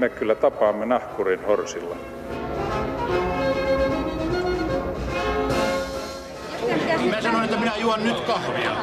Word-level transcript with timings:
me 0.00 0.08
kyllä 0.08 0.34
tapaamme 0.34 0.86
nahkurin 0.86 1.44
horsilla. 1.46 1.96
Mä 7.10 7.22
sanoin, 7.22 7.44
että 7.44 7.56
minä 7.56 7.76
juon 7.76 8.04
nyt 8.04 8.20
kahvia. 8.20 8.76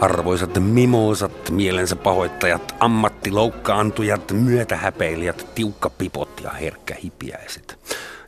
Arvoisat 0.00 0.50
mimoosat, 0.60 1.50
mielensä 1.50 1.96
pahoittajat, 1.96 2.74
ammattiloukkaantujat, 2.80 4.32
myötähäpeilijät, 4.32 5.46
tiukkapipot 5.54 6.40
ja 6.44 6.50
herkkähipiäiset. 6.50 7.78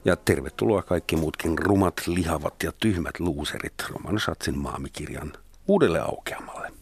Ja 0.04 0.16
tervetuloa 0.16 0.82
kaikki 0.82 1.16
muutkin 1.16 1.58
rumat, 1.58 1.94
lihavat 2.06 2.62
ja 2.62 2.72
tyhmät 2.80 3.20
luuserit 3.20 3.74
Roman 3.90 4.20
Schatzin 4.20 4.58
maamikirjan 4.58 5.32
uudelle 5.68 6.00
aukeamalle. 6.00 6.72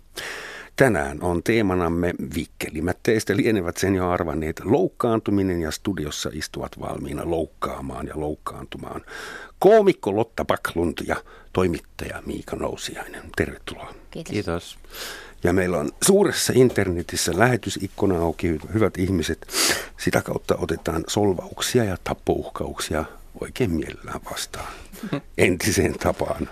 Tänään 0.76 1.22
on 1.22 1.42
teemanamme 1.42 2.14
vikkelimmät 2.34 2.98
teistä 3.02 3.36
lienevät 3.36 3.76
sen 3.76 3.94
jo 3.94 4.10
arvanneet 4.10 4.60
loukkaantuminen 4.64 5.60
ja 5.60 5.70
studiossa 5.70 6.30
istuvat 6.32 6.80
valmiina 6.80 7.30
loukkaamaan 7.30 8.06
ja 8.06 8.20
loukkaantumaan. 8.20 9.00
Koomikko 9.58 10.16
Lotta 10.16 10.44
Baklund 10.44 10.98
ja 11.06 11.16
toimittaja 11.52 12.22
Miika 12.26 12.56
Nousiainen. 12.56 13.22
Tervetuloa. 13.36 13.94
Kiitos. 14.10 14.32
Kiitos. 14.32 14.78
Ja 15.44 15.52
meillä 15.52 15.78
on 15.78 15.90
suuressa 16.02 16.52
internetissä 16.56 17.32
lähetysikkuna 17.36 18.18
auki, 18.18 18.58
hyvät 18.74 18.98
ihmiset. 18.98 19.46
Sitä 19.96 20.22
kautta 20.22 20.56
otetaan 20.58 21.04
solvauksia 21.06 21.84
ja 21.84 21.96
tappouhkauksia 22.04 23.04
oikein 23.40 23.70
mielellään 23.70 24.20
vastaan. 24.30 24.72
Entiseen 25.38 25.98
tapaan. 25.98 26.48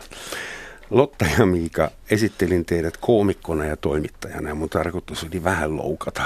Lotta 0.93 1.25
ja 1.39 1.47
Miika, 1.47 1.91
esittelin 2.11 2.65
teidät 2.65 2.97
koomikkona 2.97 3.65
ja 3.65 3.77
toimittajana 3.77 4.49
ja 4.49 4.55
mun 4.55 4.69
tarkoitus 4.69 5.25
oli 5.25 5.45
vähän 5.45 5.77
loukata. 5.77 6.23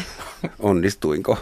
Onnistuinko? 0.58 1.38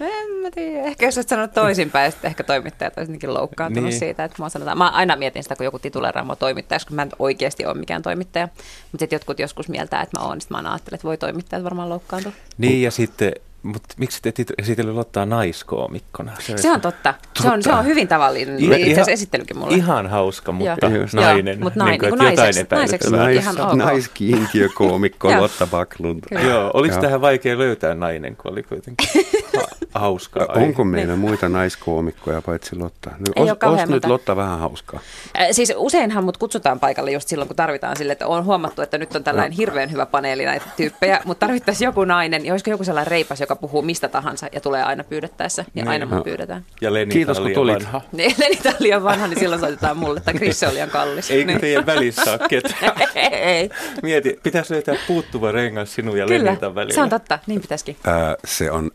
En 0.00 0.30
mä 0.42 0.50
tiedä. 0.54 0.82
Ehkä 0.84 1.06
jos 1.06 1.16
olisit 1.18 1.28
sanonut 1.28 1.52
toisinpäin, 1.52 2.12
sitten 2.12 2.28
ehkä 2.28 2.44
toimittajat 2.44 2.96
olisivat 2.96 3.08
jotenkin 3.08 3.34
loukkaantunut 3.34 3.90
Niin. 3.90 3.98
siitä, 3.98 4.24
että 4.24 4.36
mua 4.38 4.48
sanotaan. 4.48 4.78
Mä 4.78 4.88
aina 4.88 5.16
mietin 5.16 5.42
sitä, 5.42 5.56
kun 5.56 5.64
joku 5.64 5.78
tituleraa 5.78 6.24
mua 6.24 6.36
toimittajaksi, 6.36 6.86
kun 6.86 6.96
mä 6.96 7.02
en 7.02 7.10
oikeasti 7.18 7.66
ole 7.66 7.74
mikään 7.74 8.02
toimittaja. 8.02 8.46
Mutta 8.92 9.02
sitten 9.02 9.16
jotkut 9.16 9.38
joskus 9.38 9.68
mieltää, 9.68 10.02
että 10.02 10.18
mä 10.20 10.24
oon, 10.26 10.38
niin 10.38 10.46
mä 10.50 10.56
aina 10.56 10.72
ajattelen, 10.72 10.94
että 10.96 11.08
voi 11.08 11.18
toimittajat 11.18 11.64
varmaan 11.64 11.88
loukkaantua. 11.88 12.32
Niin 12.58 12.82
ja 12.82 12.90
sitten, 12.90 13.32
mutta 13.66 13.94
miksi 13.98 14.18
te 14.22 14.32
esitellyt 14.58 14.94
Lottaa 14.94 15.26
naiskoomikkona? 15.26 16.32
Se 16.56 16.70
on 16.70 16.80
totta. 16.80 17.14
Se 17.42 17.48
on, 17.50 17.62
se 17.62 17.72
on 17.72 17.84
hyvin 17.84 18.08
tavallinen. 18.08 18.58
Ihan- 18.58 18.78
Itse 18.80 18.92
asiassa 18.92 19.10
esittelykin 19.10 19.58
mulle. 19.58 19.74
Ihan 19.76 20.06
hauska, 20.06 20.52
mutta 20.52 20.86
Joo. 20.86 21.06
nainen. 21.12 21.58
Joo, 21.58 21.62
mut 21.64 21.76
nainen, 21.76 22.00
niin 22.00 22.10
kuin, 22.10 22.18
niin 22.18 22.36
naiseksi- 22.36 22.74
naiseksi. 22.74 23.08
epäilyttävää. 23.08 23.24
Nais- 23.26 23.36
ihan 23.36 23.60
ok. 23.60 23.74
naiskiintiökoomikko. 23.74 25.40
Lotta 25.40 25.66
Baklund. 25.66 26.24
Joo, 26.48 26.70
oliko 26.74 26.94
Joo. 26.94 27.02
tähän 27.02 27.20
vaikea 27.20 27.58
löytää 27.58 27.94
nainen, 27.94 28.36
kun 28.36 28.52
oli 28.52 28.62
kuitenkin 28.62 29.08
ha- 29.56 29.66
hauskaa? 30.00 30.46
Onko 30.48 30.84
meillä 30.84 31.16
muita 31.16 31.48
naiskoomikkoja 31.48 32.42
paitsi 32.42 32.76
Lotta? 32.76 33.10
Ei 33.36 33.42
os, 33.42 33.50
ole 33.64 33.82
os 33.82 33.88
nyt. 33.88 34.04
Lotta 34.04 34.36
vähän 34.36 34.58
hauskaa. 34.58 35.00
Äh, 35.40 35.46
Siis 35.50 35.72
useinhan 35.76 36.24
mut 36.24 36.36
kutsutaan 36.36 36.80
paikalle 36.80 37.10
just 37.10 37.28
silloin, 37.28 37.48
kun 37.48 37.56
tarvitaan 37.56 37.96
sille, 37.96 38.12
että 38.12 38.26
on 38.26 38.44
huomattu, 38.44 38.82
että 38.82 38.98
nyt 38.98 39.16
on 39.16 39.24
tällainen 39.24 39.52
hirveän 39.52 39.92
hyvä 39.92 40.06
paneeli 40.06 40.44
näitä 40.44 40.66
tyyppejä, 40.76 41.20
mutta 41.24 41.46
tarvittaisiin 41.46 41.86
joku 41.86 42.04
nainen, 42.04 42.46
ja 42.46 42.52
olisiko 42.52 42.70
joku 42.70 42.84
sellainen 42.84 43.10
reipas, 43.10 43.40
joka 43.40 43.56
puhuu 43.56 43.82
mistä 43.82 44.08
tahansa 44.08 44.46
ja 44.52 44.60
tulee 44.60 44.82
aina 44.82 45.04
pyydettäessä, 45.04 45.62
ja 45.74 45.82
Niin. 45.84 45.88
aina 45.88 46.06
mut 46.06 46.24
pyydetään. 46.24 46.64
Ja 46.80 46.94
Leni 46.94 47.12
Kiitos, 47.12 47.40
kun 47.40 47.50
tulit. 47.54 47.74
vanha. 47.84 48.00
Niin, 48.12 48.34
Leni 48.38 48.58
on 48.66 48.72
liian 48.78 49.04
vanha, 49.04 49.26
niin 49.26 49.38
silloin 49.38 49.60
soitetaan 49.60 49.96
mulle, 49.96 50.20
tai 50.20 50.34
Chris 50.34 50.62
on 50.62 50.74
liian 50.74 50.90
kallis. 50.90 51.30
Eikö 51.30 51.46
niin. 51.46 51.60
teidän 51.60 51.86
välissä 51.86 52.30
ole 52.32 52.40
ketään? 52.48 52.92
Ei, 53.46 53.70
Mieti, 54.02 54.40
pitäisi 54.42 54.72
löytää 54.72 54.94
puuttuva 55.06 55.52
rengas 55.52 55.94
sinun 55.94 56.18
ja 56.18 56.26
kyllä, 56.26 56.44
Lenitan 56.44 56.74
välillä. 56.74 56.94
se 56.94 57.02
on 57.02 57.08
totta, 57.08 57.38
niin 57.46 57.60
pitäisikin. 57.60 57.96
Ää, 58.06 58.36
se 58.44 58.70
on 58.70 58.90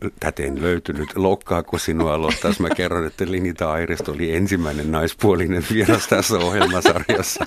täten 0.54 0.62
löytynyt. 0.62 1.16
Loukkaako 1.16 1.78
sinua 1.78 2.18
jos 2.44 2.60
mä 2.60 2.70
kerron, 2.70 3.06
että 3.06 3.24
Linita 3.28 3.72
Airisto 3.72 4.12
oli 4.12 4.36
ensimmäinen 4.36 4.92
naispuolinen 4.92 5.64
vieras 5.72 6.06
tässä 6.06 6.34
ohjelmasarjassa. 6.34 7.46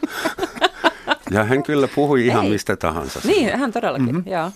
Ja 1.32 1.44
hän 1.44 1.64
kyllä 1.64 1.88
puhui 1.88 2.26
ihan 2.26 2.46
Ei. 2.46 2.52
mistä 2.52 2.76
tahansa. 2.76 3.20
Niin, 3.24 3.58
hän 3.58 3.72
todellakin, 3.72 4.16
mm-hmm. 4.16 4.32
joo. 4.32 4.52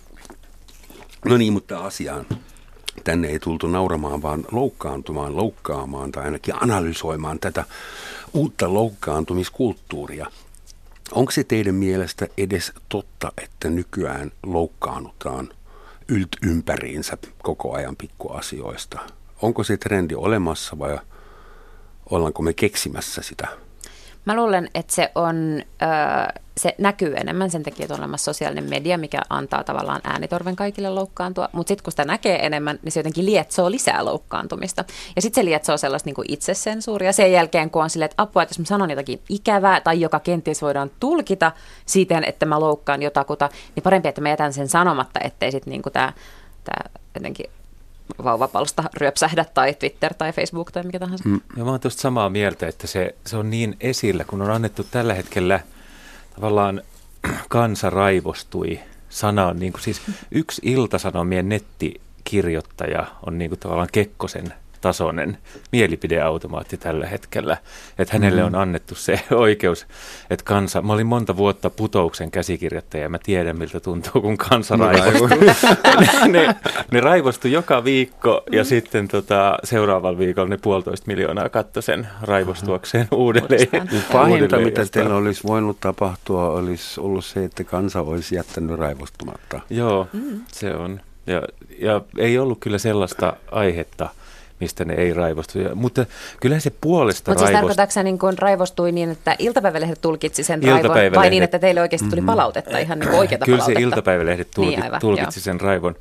No 1.25 1.37
niin, 1.37 1.53
mutta 1.53 1.79
asiaan. 1.79 2.25
Tänne 3.03 3.27
ei 3.27 3.39
tultu 3.39 3.67
nauramaan, 3.67 4.21
vaan 4.21 4.45
loukkaantumaan, 4.51 5.37
loukkaamaan 5.37 6.11
tai 6.11 6.23
ainakin 6.23 6.55
analysoimaan 6.63 7.39
tätä 7.39 7.65
uutta 8.33 8.73
loukkaantumiskulttuuria. 8.73 10.27
Onko 11.11 11.31
se 11.31 11.43
teidän 11.43 11.75
mielestä 11.75 12.27
edes 12.37 12.73
totta, 12.89 13.31
että 13.43 13.69
nykyään 13.69 14.31
loukkaannutaan 14.43 15.49
ylt 16.09 16.29
ympäriinsä 16.43 17.17
koko 17.43 17.73
ajan 17.73 17.95
pikkuasioista? 17.95 18.99
Onko 19.41 19.63
se 19.63 19.77
trendi 19.77 20.15
olemassa 20.15 20.79
vai 20.79 20.99
ollaanko 22.09 22.41
me 22.41 22.53
keksimässä 22.53 23.21
sitä? 23.21 23.47
Mä 24.25 24.35
luulen, 24.35 24.69
että 24.75 24.95
se 24.95 25.11
on, 25.15 25.61
se 26.57 26.75
näkyy 26.77 27.13
enemmän 27.17 27.49
sen 27.49 27.63
takia, 27.63 27.83
että 27.83 27.93
on 27.93 27.99
olemassa 27.99 28.33
sosiaalinen 28.33 28.69
media, 28.69 28.97
mikä 28.97 29.21
antaa 29.29 29.63
tavallaan 29.63 30.01
äänitorven 30.03 30.55
kaikille 30.55 30.89
loukkaantua. 30.89 31.49
Mutta 31.51 31.67
sitten 31.67 31.83
kun 31.83 31.91
sitä 31.91 32.05
näkee 32.05 32.45
enemmän, 32.45 32.79
niin 32.83 32.91
se 32.91 32.99
jotenkin 32.99 33.25
lietsoo 33.25 33.71
lisää 33.71 34.05
loukkaantumista. 34.05 34.85
Ja 35.15 35.21
sitten 35.21 35.41
se 35.41 35.45
lietsoo 35.45 35.77
sellaista 35.77 36.09
niin 36.09 36.25
itsesensuuria. 36.27 37.13
Sen 37.13 37.31
jälkeen, 37.31 37.69
kun 37.69 37.83
on 37.83 37.89
silleen, 37.89 38.11
että 38.11 38.23
apua, 38.23 38.43
että 38.43 38.51
jos 38.51 38.59
mä 38.59 38.65
sanon 38.65 38.89
jotakin 38.89 39.21
ikävää 39.29 39.81
tai 39.81 40.01
joka 40.01 40.19
kenties 40.19 40.61
voidaan 40.61 40.91
tulkita 40.99 41.51
siten, 41.85 42.23
että 42.23 42.45
mä 42.45 42.59
loukkaan 42.59 43.01
jotakuta, 43.01 43.49
niin 43.75 43.83
parempi, 43.83 44.07
että 44.07 44.21
mä 44.21 44.29
jätän 44.29 44.53
sen 44.53 44.67
sanomatta, 44.67 45.19
ettei 45.23 45.51
sitten 45.51 45.71
niin 45.71 45.81
tämä 45.93 46.13
jotenkin 47.15 47.45
vauvapalsta 48.23 48.83
ryöpsähdä 48.93 49.45
tai 49.53 49.73
Twitter 49.73 50.13
tai 50.13 50.33
Facebook 50.33 50.71
tai 50.71 50.83
mikä 50.83 50.99
tahansa. 50.99 51.29
Mm. 51.29 51.41
Ja 51.57 51.63
mä 51.63 51.71
oon 51.71 51.79
tuosta 51.79 52.01
samaa 52.01 52.29
mieltä, 52.29 52.67
että 52.67 52.87
se, 52.87 53.15
se 53.25 53.37
on 53.37 53.49
niin 53.49 53.77
esillä, 53.79 54.23
kun 54.23 54.41
on 54.41 54.51
annettu 54.51 54.83
tällä 54.91 55.13
hetkellä 55.13 55.59
tavallaan 56.35 56.81
kansa 57.49 57.89
raivostui. 57.89 58.79
Sana 59.09 59.47
on 59.47 59.59
niin 59.59 59.73
kuin, 59.73 59.81
siis 59.81 60.01
yksi 60.31 60.61
iltasanomien 60.65 61.49
nettikirjoittaja 61.49 63.05
on 63.25 63.37
niin 63.37 63.49
kuin 63.49 63.59
tavallaan 63.59 63.89
Kekkosen 63.91 64.53
tasoinen 64.81 65.37
mielipideautomaatti 65.71 66.77
tällä 66.77 67.07
hetkellä. 67.07 67.57
Että 67.99 68.13
hänelle 68.13 68.43
on 68.43 68.55
annettu 68.55 68.95
se 68.95 69.19
oikeus, 69.35 69.87
että 70.29 70.45
kansa, 70.45 70.81
mä 70.81 70.93
olin 70.93 71.07
monta 71.07 71.37
vuotta 71.37 71.69
putouksen 71.69 72.31
käsikirjoittaja 72.31 73.03
ja 73.03 73.09
mä 73.09 73.19
tiedän 73.23 73.57
miltä 73.57 73.79
tuntuu, 73.79 74.21
kun 74.21 74.37
kansa 74.37 74.75
raivostuu. 74.75 75.27
ne, 76.31 76.55
ne 76.91 76.99
raivostui 76.99 77.51
joka 77.51 77.83
viikko 77.83 78.43
ja 78.51 78.63
sitten 78.63 79.07
tota, 79.07 79.57
seuraavalla 79.63 80.19
viikolla 80.19 80.49
ne 80.49 80.57
puolitoista 80.57 81.07
miljoonaa 81.07 81.49
katsoi 81.49 81.83
sen 81.83 82.07
raivostuakseen 82.21 83.07
uudelleen. 83.11 83.67
Pahinta, 84.11 84.25
uudelleen 84.31 84.63
mitä 84.63 84.85
teillä 84.85 85.15
olisi 85.15 85.43
voinut 85.43 85.79
tapahtua, 85.79 86.49
olisi 86.49 87.01
ollut 87.01 87.25
se, 87.25 87.43
että 87.43 87.63
kansa 87.63 88.01
olisi 88.01 88.35
jättänyt 88.35 88.79
raivostumatta. 88.79 89.59
Joo, 89.69 90.07
mm. 90.13 90.41
se 90.51 90.75
on. 90.75 91.01
Ja, 91.27 91.41
ja 91.79 92.01
ei 92.17 92.37
ollut 92.37 92.59
kyllä 92.59 92.77
sellaista 92.77 93.33
aihetta, 93.51 94.09
mistä 94.59 94.85
ne 94.85 94.93
ei 94.93 95.13
raivostu. 95.13 95.59
Ja, 95.59 95.75
mutta 95.75 96.05
kyllä 96.41 96.59
se 96.59 96.71
puolesta 96.81 97.31
Mutta 97.31 97.39
siis 97.39 97.45
raivostu. 97.53 97.67
tarkoitatko 97.67 97.93
sä 97.93 98.03
niin 98.03 98.19
kuin 98.19 98.37
raivostui 98.37 98.91
niin, 98.91 99.09
että 99.11 99.35
iltapäivälehdet 99.39 100.01
tulkitsi 100.01 100.43
sen 100.43 100.63
raivon, 100.63 100.91
vai 101.15 101.29
niin, 101.29 101.43
että 101.43 101.59
teille 101.59 101.81
oikeasti 101.81 102.09
tuli 102.09 102.21
palautetta, 102.21 102.77
ihan 102.77 102.99
niin 102.99 103.09
oikeata 103.11 103.45
Kyllä 103.45 103.57
se 103.57 103.61
palautetta? 103.61 103.83
iltapäivälehdet 103.83 104.47
tulki, 104.55 104.69
Niin, 104.69 104.83
aivan, 104.83 104.99
tulkitsi 105.01 105.41
sen 105.41 105.61
raivon. 105.61 105.95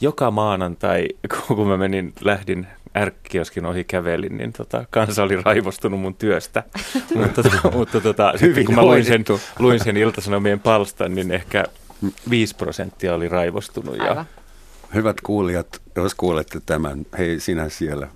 Joka 0.00 0.30
maanantai, 0.30 1.08
kun 1.48 1.68
mä 1.68 1.76
menin, 1.76 2.12
lähdin 2.20 2.66
ärkkioskin 2.96 3.66
ohi 3.66 3.84
kävelin, 3.84 4.36
niin 4.38 4.52
tota, 4.52 4.84
kansa 4.90 5.22
oli 5.22 5.42
raivostunut 5.42 6.00
mun 6.00 6.14
työstä. 6.14 6.62
mutta 7.14 7.42
tota, 7.42 7.70
mutta 7.76 8.00
tota, 8.00 8.32
sitten 8.36 8.64
kun 8.64 8.74
mä 8.74 8.82
luin 8.82 9.04
sen, 9.04 9.24
luin 9.58 9.84
sen 9.84 9.96
iltasanomien 9.96 10.60
palstan, 10.60 11.14
niin 11.14 11.30
ehkä 11.30 11.64
5 12.30 12.54
prosenttia 12.56 13.14
oli 13.14 13.28
raivostunut. 13.28 13.96
Ja, 13.96 14.04
Aivan. 14.04 14.26
Hyvät 14.94 15.20
kuulijat, 15.20 15.82
jos 15.96 16.14
kuulette 16.14 16.60
tämän, 16.66 17.06
hei 17.18 17.40
sinä 17.40 17.68
siellä 17.68 18.08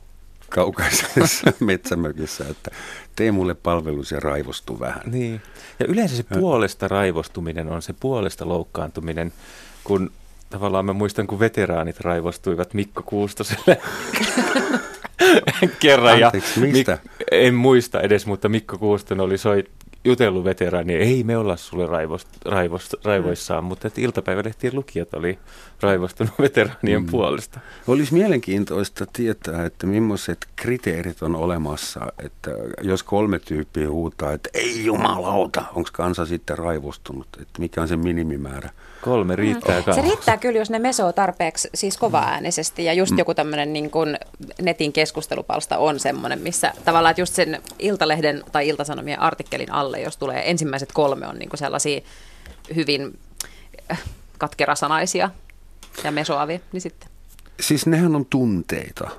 kaukaisessa 0.51 1.53
metsämökissä, 1.61 2.45
että 2.51 2.71
tee 3.17 3.33
mulle 3.33 3.55
palvelus 3.55 4.13
ja 4.13 4.21
raivostu 4.21 4.81
vähän. 4.81 5.03
Niin. 5.07 5.41
Ja 5.79 5.87
yleensä 5.89 6.17
se 6.17 6.23
puolesta 6.23 6.89
raivostuminen 6.89 7.69
on 7.69 7.83
se 7.83 7.93
puolesta 8.01 8.49
loukkaantuminen, 8.49 9.33
kun 9.85 10.11
tavallaan 10.51 10.85
mä 10.85 10.93
muistan, 10.93 11.27
kun 11.27 11.41
veteraanit 11.41 12.01
raivostuivat 12.01 12.75
Mikko 12.75 13.03
Kuustoselle 13.03 13.81
kerran. 15.81 16.25
Anteeksi, 16.25 16.61
mistä? 16.61 16.99
Mik, 17.03 17.29
en 17.31 17.55
muista 17.55 18.01
edes, 18.01 18.27
mutta 18.27 18.49
Mikko 18.49 18.79
Kuustonen 18.79 19.25
oli 19.25 19.39
soit, 19.39 19.67
jutellut 20.07 20.45
veteraania, 20.45 20.99
ei 20.99 21.25
me 21.25 21.37
olla 21.37 21.57
sulle 21.57 21.87
raivost, 21.87 22.29
raivost, 22.45 22.95
raivoissaan, 23.05 23.65
mm. 23.65 23.69
mutta 23.69 23.89
että 23.89 24.01
iltapäivälehtien 24.01 24.75
lukijat 24.75 25.15
oli 25.15 25.39
raivostunut 25.81 26.35
veteraanien 26.39 27.03
mm. 27.03 27.07
puolesta. 27.07 27.61
Olisi 27.87 28.15
mielenkiintoista 28.15 29.07
tietää, 29.13 29.65
että 29.65 29.87
millaiset 29.87 30.47
kriteerit 30.57 31.23
on 31.23 31.37
olemassa, 31.37 32.13
että 32.25 32.51
jos 32.83 33.03
kolme 33.03 33.39
tyyppiä 33.39 33.91
huutaa, 33.91 34.33
että 34.33 34.49
ei 34.55 34.85
jumalauta, 34.85 35.65
onko 35.75 35.91
kansa 35.93 36.27
sitten 36.27 36.59
raivostunut, 36.59 37.29
että 37.41 37.61
mikä 37.61 37.83
on 37.83 37.89
se 37.89 37.97
minimimäärä? 37.97 38.71
Kolme 39.07 39.37
riittää 39.37 39.81
mm. 39.87 39.93
Se 39.93 40.03
riittää 40.03 40.37
kyllä, 40.37 40.59
jos 40.59 40.71
ne 40.71 40.79
mesoo 40.79 41.13
tarpeeksi 41.13 41.69
siis 41.75 41.97
kovaäänisesti 41.97 42.85
ja 42.85 42.93
just 42.93 43.13
mm. 43.13 43.19
joku 43.19 43.35
tämmöinen 43.35 43.73
niin 43.73 43.91
kuin 43.91 44.19
netin 44.63 44.93
keskustelupalsta 44.93 45.79
on 45.79 46.01
semmoinen, 46.01 46.41
missä 46.41 46.73
tavallaan 46.85 47.11
että 47.11 47.21
just 47.21 47.35
sen 47.35 47.63
Iltalehden 47.79 48.45
tai 48.53 48.69
Iltasanomien 48.69 49.21
artikkelin 49.21 49.73
alle, 49.73 50.01
jos 50.01 50.17
tulee 50.17 50.51
ensimmäiset 50.51 50.93
kolme 50.93 51.27
on 51.27 51.39
niin 51.39 51.49
kuin 51.49 51.59
sellaisia 51.59 52.01
hyvin 52.75 53.19
äh, 53.93 54.03
katkerasanaisia 54.39 55.31
ja 56.05 56.11
mesoavia, 56.11 56.59
niin 56.73 56.81
sitten. 56.81 57.09
Siis 57.61 57.87
nehän 57.87 58.17
on 58.17 58.27
tunteita 58.27 59.11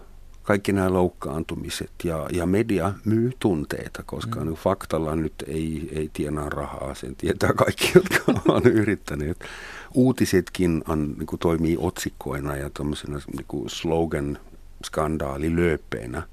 kaikki 0.48 0.74
nämä 0.74 0.94
loukkaantumiset 0.94 1.92
ja, 2.04 2.28
ja 2.34 2.46
media 2.46 2.94
myy 3.06 3.32
tunteita, 3.40 4.04
koska 4.06 4.46
mm. 4.46 4.54
faktalla 4.54 5.16
nyt 5.16 5.34
ei, 5.48 5.90
ei 5.96 6.10
tienaa 6.14 6.50
rahaa, 6.50 6.96
sen 6.96 7.16
tietää 7.16 7.54
kaikki, 7.54 7.92
jotka 7.96 8.34
on 8.48 8.64
yrittäneet. 8.66 9.46
Uutisetkin 9.94 10.84
on, 10.88 11.16
niin 11.18 11.28
kuin 11.28 11.40
toimii 11.40 11.78
otsikkoina 11.80 12.56
ja 12.56 12.70
tuommoisena 12.70 13.20
niin 13.36 13.70
slogan 13.70 14.38
skandaalilööppeinä. 14.86 16.24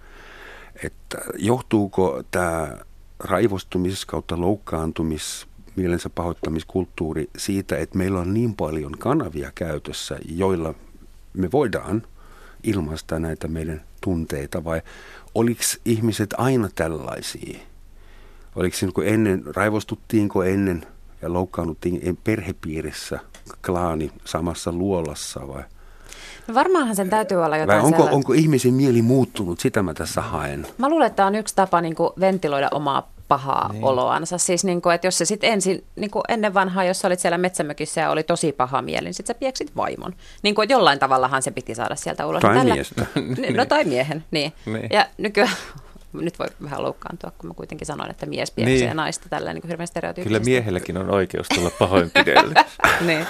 Että 0.85 1.19
johtuuko 1.39 2.23
tämä 2.31 2.79
raivostumis 3.19 4.07
kautta 4.07 4.41
loukkaantumis, 4.41 5.47
mielensä 5.77 6.11
pahoittamiskulttuuri 6.11 7.31
siitä, 7.37 7.79
että 7.79 7.99
meillä 7.99 8.21
on 8.21 8.35
niin 8.35 8.55
paljon 8.55 8.93
kanavia 8.99 9.53
käytössä, 9.55 10.19
joilla 10.29 10.75
me 11.33 11.53
voidaan 11.53 12.03
ilmaista 12.65 13.19
näitä 13.19 13.49
meidän 13.49 13.83
tunteita 14.01 14.65
vai 14.65 14.83
oliko 15.35 15.61
ihmiset 15.85 16.35
aina 16.39 16.69
tällaisia? 16.75 17.59
Oliko 18.57 18.77
se 18.77 18.87
niin 18.87 19.15
ennen, 19.15 19.43
raivostuttiinko 19.57 20.43
ennen 20.43 20.87
ja 21.23 21.33
loukkaannuttiin 21.33 22.19
perhepiirissä, 22.25 23.21
klaani 23.67 24.11
samassa 24.25 24.73
luolassa 24.73 25.49
vai? 25.49 25.63
No 26.49 26.55
varmaanhan 26.55 26.97
sen 26.97 27.11
täytyy 27.11 27.45
olla 27.45 27.57
jotain 27.57 27.83
Vai 27.83 27.87
onko, 27.87 28.09
onko 28.17 28.33
ihmisen 28.33 28.75
mieli 28.75 29.03
muuttunut? 29.03 29.61
Sitä 29.61 29.83
mä 29.83 29.95
tässä 29.95 30.21
haen. 30.21 30.67
Mä 30.79 30.89
luulen, 30.89 31.07
että 31.07 31.17
tämä 31.17 31.27
on 31.27 31.35
yksi 31.35 31.57
tapa 31.57 31.81
niin 31.81 31.95
kuin 31.95 32.11
ventiloida 32.21 32.69
omaa 32.73 33.14
pahaa 33.29 33.73
niin. 33.73 33.85
oloansa. 33.85 34.39
Siis 34.39 34.65
niin 34.65 34.83
kuin, 34.83 34.95
että 34.95 35.07
jos 35.07 35.19
se 35.19 35.25
sitten 35.25 35.53
ensin, 35.53 35.85
niin 35.97 36.11
kuin 36.11 36.23
ennen 36.29 36.55
vanhaa, 36.55 36.85
jos 36.85 37.05
olit 37.05 37.21
siellä 37.21 37.39
metsämökissä 37.39 38.01
ja 38.01 38.11
oli 38.11 38.23
tosi 38.23 38.53
paha 38.53 38.83
mieli, 38.83 39.05
niin 39.05 39.15
sitten 39.15 39.35
sä 39.35 39.39
pieksit 39.39 39.77
vaimon. 39.77 40.15
Niin 40.43 40.55
kuin, 40.55 40.65
että 40.65 40.75
jollain 40.75 40.99
tavallahan 40.99 41.43
se 41.43 41.51
piti 41.51 41.75
saada 41.75 41.97
sieltä 41.97 42.27
ulos. 42.27 42.43
Tai 42.43 42.55
Tällä, 42.55 42.75
miestä. 42.75 43.07
No 43.57 43.65
tai 43.65 43.85
miehen, 43.85 44.25
niin. 44.31 44.53
niin. 44.67 44.87
Ja 44.91 45.07
nykyään 45.19 45.51
nyt 46.21 46.39
voi 46.39 46.47
vähän 46.63 46.83
loukkaantua, 46.83 47.33
kun 47.39 47.51
mä 47.51 47.55
kuitenkin 47.55 47.87
sanoin, 47.87 48.11
että 48.11 48.27
mies 48.27 48.51
pieksee 48.51 48.87
niin. 48.87 48.97
naista 48.97 49.29
tällä 49.29 49.53
niin 49.53 49.69
hirveän 49.69 49.89
Kyllä 50.23 50.39
miehelläkin 50.39 50.97
on 50.97 51.11
oikeus 51.11 51.49
tulla 51.49 51.71
pahoinpidelle. 51.79 52.55
niin. 53.07 53.27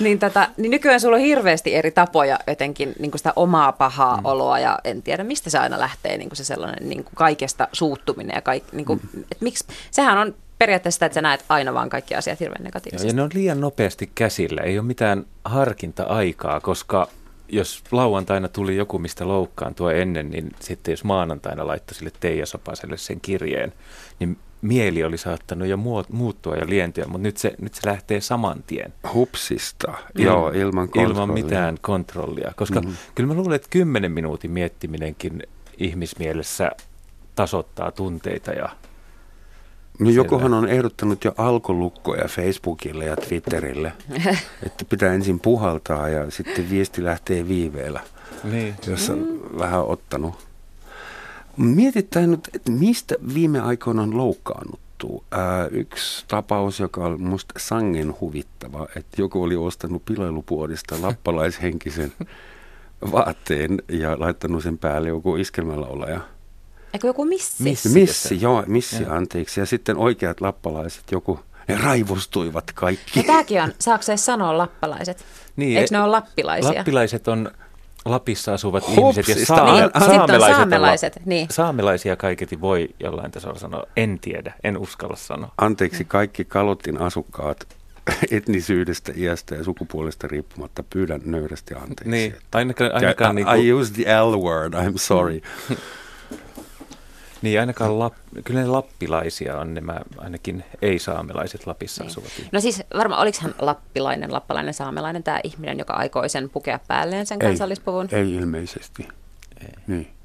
niin, 0.00 0.18
tota, 0.18 0.48
niin 0.56 0.70
nykyään 0.70 1.00
sulla 1.00 1.16
on 1.16 1.22
hirveästi 1.22 1.74
eri 1.74 1.90
tapoja 1.90 2.38
jotenkin 2.46 2.94
niin 2.98 3.10
kuin 3.10 3.18
sitä 3.18 3.32
omaa 3.36 3.72
pahaa 3.72 4.16
mm. 4.16 4.24
oloa 4.24 4.58
ja 4.58 4.78
en 4.84 5.02
tiedä 5.02 5.24
mistä 5.24 5.50
se 5.50 5.58
aina 5.58 5.78
lähtee 5.78 6.18
niin 6.18 6.28
kuin 6.28 6.36
se 6.36 6.44
sellainen 6.44 6.88
niin 6.88 7.04
kuin 7.04 7.14
kaikesta 7.14 7.68
suuttuminen 7.72 8.34
ja 8.34 8.42
kaik, 8.42 8.64
niin 8.72 8.86
kuin, 8.86 9.00
mm. 9.12 9.24
et 9.32 9.40
miksi, 9.40 9.64
sehän 9.90 10.18
on 10.18 10.34
periaatteessa 10.58 10.96
sitä, 10.96 11.06
että 11.06 11.14
sä 11.14 11.22
näet 11.22 11.44
aina 11.48 11.74
vaan 11.74 11.90
kaikki 11.90 12.14
asiat 12.14 12.40
hirveän 12.40 12.64
negatiivisesti. 12.64 13.08
Ja 13.08 13.14
ne 13.14 13.22
on 13.22 13.30
liian 13.34 13.60
nopeasti 13.60 14.10
käsillä, 14.14 14.62
ei 14.62 14.78
ole 14.78 14.86
mitään 14.86 15.24
harkinta-aikaa, 15.44 16.60
koska 16.60 17.08
jos 17.48 17.84
lauantaina 17.90 18.48
tuli 18.48 18.76
joku, 18.76 18.98
mistä 18.98 19.28
loukkaantua 19.28 19.92
ennen, 19.92 20.30
niin 20.30 20.50
sitten 20.60 20.92
jos 20.92 21.04
maanantaina 21.04 21.66
laittoi 21.66 21.94
sille 21.94 22.10
Teija 22.20 22.46
Sopaselle 22.46 22.96
sen 22.96 23.20
kirjeen, 23.20 23.72
niin 24.18 24.38
mieli 24.62 25.04
oli 25.04 25.18
saattanut 25.18 25.68
jo 25.68 25.76
muuttua 26.08 26.56
ja 26.56 26.66
lientyä, 26.68 27.04
mutta 27.04 27.22
nyt 27.22 27.36
se, 27.36 27.54
nyt 27.60 27.74
se 27.74 27.88
lähtee 27.88 28.20
saman 28.20 28.64
tien. 28.66 28.92
Hupsista, 29.14 29.92
Il, 30.18 30.24
joo, 30.24 30.50
ilman 30.50 30.88
kontrollia. 30.88 31.22
Ilman 31.22 31.34
mitään 31.34 31.76
kontrollia, 31.80 32.52
koska 32.56 32.80
mm-hmm. 32.80 32.96
kyllä 33.14 33.26
mä 33.26 33.34
luulen, 33.34 33.56
että 33.56 33.68
kymmenen 33.70 34.12
minuutin 34.12 34.50
miettiminenkin 34.50 35.42
ihmismielessä 35.78 36.70
tasoittaa 37.34 37.92
tunteita 37.92 38.50
ja 38.50 38.68
No 39.98 40.10
jokohan 40.10 40.54
on 40.54 40.68
ehdottanut 40.68 41.24
jo 41.24 41.34
alkolukkoja 41.36 42.28
Facebookille 42.28 43.04
ja 43.04 43.16
Twitterille, 43.16 43.92
että 44.66 44.84
pitää 44.84 45.12
ensin 45.12 45.40
puhaltaa 45.40 46.08
ja 46.08 46.30
sitten 46.30 46.70
viesti 46.70 47.04
lähtee 47.04 47.48
viiveellä, 47.48 48.00
niin. 48.44 48.74
jos 48.86 49.10
on 49.10 49.18
mm. 49.18 49.58
vähän 49.58 49.84
ottanut. 49.84 50.34
Mietitään 51.56 52.30
nyt, 52.30 52.48
että 52.54 52.72
mistä 52.72 53.14
viime 53.34 53.60
aikoina 53.60 54.02
on 54.02 54.16
loukkaannuttu. 54.16 55.24
Ää, 55.30 55.66
yksi 55.66 56.24
tapaus, 56.28 56.80
joka 56.80 57.04
on 57.04 57.20
musta 57.20 57.54
sangen 57.58 58.14
huvittava, 58.20 58.86
että 58.96 59.22
joku 59.22 59.42
oli 59.42 59.56
ostanut 59.56 60.04
pilailupuodista 60.04 61.02
lappalaishenkisen 61.02 62.12
vaatteen 63.12 63.82
ja 63.88 64.20
laittanut 64.20 64.62
sen 64.62 64.78
päälle 64.78 65.08
joku 65.08 65.36
iskelmällä 65.36 65.86
oleja 65.86 66.20
Eikö 66.96 67.06
joku 67.06 67.24
missi? 67.24 67.62
Missi, 67.62 67.88
missi 67.88 68.40
joo, 68.40 68.64
missi, 68.66 69.02
ja. 69.02 69.12
anteeksi. 69.14 69.60
Ja 69.60 69.66
sitten 69.66 69.96
oikeat 69.96 70.40
lappalaiset, 70.40 71.04
joku, 71.12 71.40
ne 71.68 71.78
raivostuivat 71.78 72.72
kaikki. 72.74 73.20
Ja 73.20 73.24
tämäkin 73.24 73.62
on, 73.62 73.72
saako 73.78 74.02
se 74.02 74.16
sanoa 74.16 74.58
lappalaiset? 74.58 75.24
Niin, 75.56 75.78
Eikö 75.78 75.88
ne 75.90 76.00
ole 76.00 76.10
lappilaisia? 76.10 76.74
Lappilaiset 76.74 77.28
on 77.28 77.50
Lapissa 78.04 78.54
asuvat 78.54 78.88
Hupsista. 78.88 79.32
ihmiset 79.32 79.38
ja 79.38 79.46
saa, 79.46 79.80
niin, 79.80 79.90
saamelaiset, 79.98 80.56
saamelaiset 80.56 81.20
niin. 81.24 81.46
saamelaisia 81.50 82.16
kaiketi 82.16 82.60
voi 82.60 82.88
jollain 83.00 83.30
tasolla 83.30 83.58
sanoa. 83.58 83.84
En 83.96 84.18
tiedä, 84.18 84.54
en 84.64 84.78
uskalla 84.78 85.16
sanoa. 85.16 85.52
Anteeksi 85.58 86.04
kaikki 86.04 86.44
Kalotin 86.44 87.00
asukkaat 87.00 87.66
etnisyydestä, 88.30 89.12
iästä 89.16 89.54
ja 89.54 89.64
sukupuolesta 89.64 90.28
riippumatta 90.28 90.84
pyydän 90.90 91.20
nöyrästi 91.24 91.74
anteeksi. 91.74 92.10
Niin, 92.10 92.34
ainakaan, 92.52 92.94
ainakaan 92.94 93.32
I, 93.32 93.34
niin 93.34 93.46
kuin... 93.46 93.66
I 93.66 93.72
use 93.72 93.92
the 93.92 94.20
L 94.20 94.40
word, 94.40 94.74
I'm 94.74 94.98
sorry. 94.98 95.40
Niin 97.46 97.60
ainakaan 97.60 97.98
lap, 97.98 98.14
kyllä 98.44 98.60
ne 98.60 98.66
lappilaisia 98.66 99.58
on 99.58 99.74
nämä 99.74 100.00
ainakin 100.18 100.64
ei-saamelaiset 100.82 101.66
Lapissa 101.66 102.02
niin. 102.02 102.10
asuvat. 102.10 102.30
No 102.52 102.60
siis 102.60 102.82
varmaan, 102.96 103.22
oliko 103.22 103.38
hän 103.40 103.54
lappilainen, 103.58 104.32
lappalainen, 104.32 104.74
saamelainen 104.74 105.22
tämä 105.22 105.40
ihminen, 105.44 105.78
joka 105.78 105.94
aikoi 105.94 106.28
sen 106.28 106.50
pukea 106.50 106.80
päälleen 106.88 107.26
sen 107.26 107.38
kansallispuvun? 107.38 108.08
Ei 108.12 108.34
ilmeisesti. 108.34 109.08
Ei. 109.60 109.68
Niin. 109.86 110.15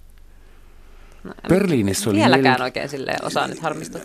No, 1.23 1.33
Berliinissä 1.49 2.09
oli... 2.09 2.17
Vieläkään 2.17 2.43
mielen... 2.43 2.61
oikein 2.61 2.89
sille 2.89 3.15
osaa 3.23 3.47
nyt 3.47 3.59
harmistua. 3.59 4.01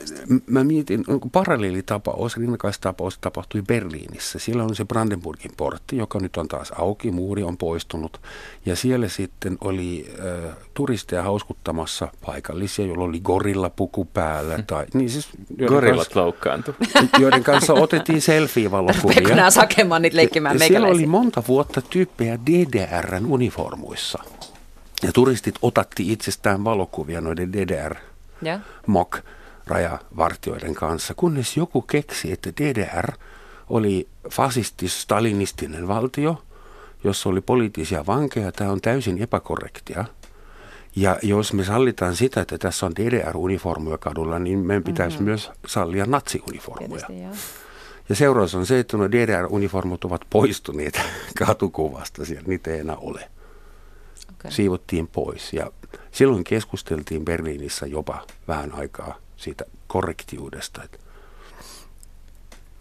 Mä 0.46 0.64
mietin, 0.64 1.04
onko 1.08 1.28
paralleelitapaus, 1.28 2.36
rinnakkaistapaus 2.36 3.18
tapahtui 3.18 3.62
Berliinissä. 3.62 4.38
Siellä 4.38 4.64
on 4.64 4.76
se 4.76 4.84
Brandenburgin 4.84 5.50
portti, 5.56 5.96
joka 5.96 6.18
nyt 6.18 6.36
on 6.36 6.48
taas 6.48 6.72
auki, 6.76 7.10
muuri 7.10 7.42
on 7.42 7.56
poistunut. 7.56 8.20
Ja 8.66 8.76
siellä 8.76 9.08
sitten 9.08 9.58
oli 9.60 10.14
äh, 10.18 10.56
turisteja 10.74 11.22
hauskuttamassa 11.22 12.08
paikallisia, 12.26 12.86
joilla 12.86 13.04
oli 13.04 13.20
gorilla 13.20 13.70
puku 13.70 14.04
päällä. 14.04 14.54
Hmm. 14.54 14.66
Tai, 14.66 14.86
niin 14.94 15.10
siis, 15.10 15.28
Gorillat 15.66 16.14
loukkaantui. 16.14 16.74
Joiden 17.18 17.44
kanssa 17.44 17.74
otettiin 17.74 18.20
selfie-valokuvia. 18.20 19.36
Nämä 19.36 19.50
sakemannit 19.50 20.14
leikkimään 20.14 20.58
Siellä 20.58 20.88
oli 20.88 21.06
monta 21.06 21.42
vuotta 21.48 21.82
tyyppejä 21.82 22.38
DDRn 22.46 23.26
uniformuissa. 23.26 24.22
Ja 25.02 25.12
turistit 25.12 25.54
otatti 25.62 26.12
itsestään 26.12 26.64
valokuvia 26.64 27.20
noiden 27.20 27.52
DDR 27.52 27.94
yeah. 28.46 28.60
MOK 28.86 29.18
rajavartioiden 29.66 30.74
kanssa, 30.74 31.14
kunnes 31.14 31.56
joku 31.56 31.82
keksi, 31.82 32.32
että 32.32 32.50
DDR 32.60 33.12
oli 33.70 34.08
fasistis-stalinistinen 34.30 35.88
valtio, 35.88 36.42
jossa 37.04 37.28
oli 37.28 37.40
poliittisia 37.40 38.06
vankeja. 38.06 38.52
Tämä 38.52 38.70
on 38.70 38.80
täysin 38.80 39.22
epäkorrektia. 39.22 40.04
Ja 40.96 41.18
jos 41.22 41.52
me 41.52 41.64
sallitaan 41.64 42.16
sitä, 42.16 42.40
että 42.40 42.58
tässä 42.58 42.86
on 42.86 42.92
DDR-uniformuja 42.96 43.98
kadulla, 43.98 44.38
niin 44.38 44.58
meidän 44.58 44.82
pitäisi 44.82 45.16
mm-hmm. 45.16 45.24
myös 45.24 45.50
sallia 45.66 46.06
natsiuniformuja. 46.06 47.06
ja 48.08 48.14
seuraus 48.14 48.54
on 48.54 48.66
se, 48.66 48.78
että 48.78 48.96
nuo 48.96 49.08
DDR-uniformut 49.10 50.04
ovat 50.04 50.20
poistuneet 50.30 51.00
katukuvasta, 51.46 52.24
siellä 52.24 52.48
niitä 52.48 52.70
ei 52.70 52.80
enää 52.80 52.96
ole 52.96 53.30
okay. 54.46 54.56
siivottiin 54.56 55.08
pois. 55.08 55.52
Ja 55.52 55.70
silloin 56.12 56.44
keskusteltiin 56.44 57.24
Berliinissä 57.24 57.86
jopa 57.86 58.26
vähän 58.48 58.74
aikaa 58.74 59.14
siitä 59.36 59.64
korrektiudesta. 59.86 60.82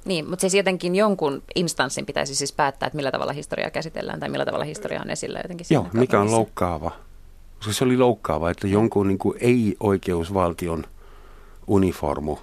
Niin, 0.05 0.29
mutta 0.29 0.41
siis 0.41 0.53
jotenkin 0.53 0.95
jonkun 0.95 1.43
instanssin 1.55 2.05
pitäisi 2.05 2.35
siis 2.35 2.53
päättää, 2.53 2.87
että 2.87 2.95
millä 2.95 3.11
tavalla 3.11 3.33
historiaa 3.33 3.69
käsitellään 3.69 4.19
tai 4.19 4.29
millä 4.29 4.45
tavalla 4.45 4.65
historia 4.65 5.01
on 5.01 5.09
esillä 5.09 5.39
jotenkin. 5.39 5.67
Joo, 5.69 5.87
mikä 5.93 6.19
on 6.19 6.31
loukkaava. 6.31 6.91
Koska 7.57 7.73
se 7.73 7.83
oli 7.83 7.97
loukkaava, 7.97 8.49
että 8.49 8.67
jonkun 8.67 9.07
niin 9.07 9.19
ei-oikeusvaltion 9.39 10.83
uniformu 11.67 12.37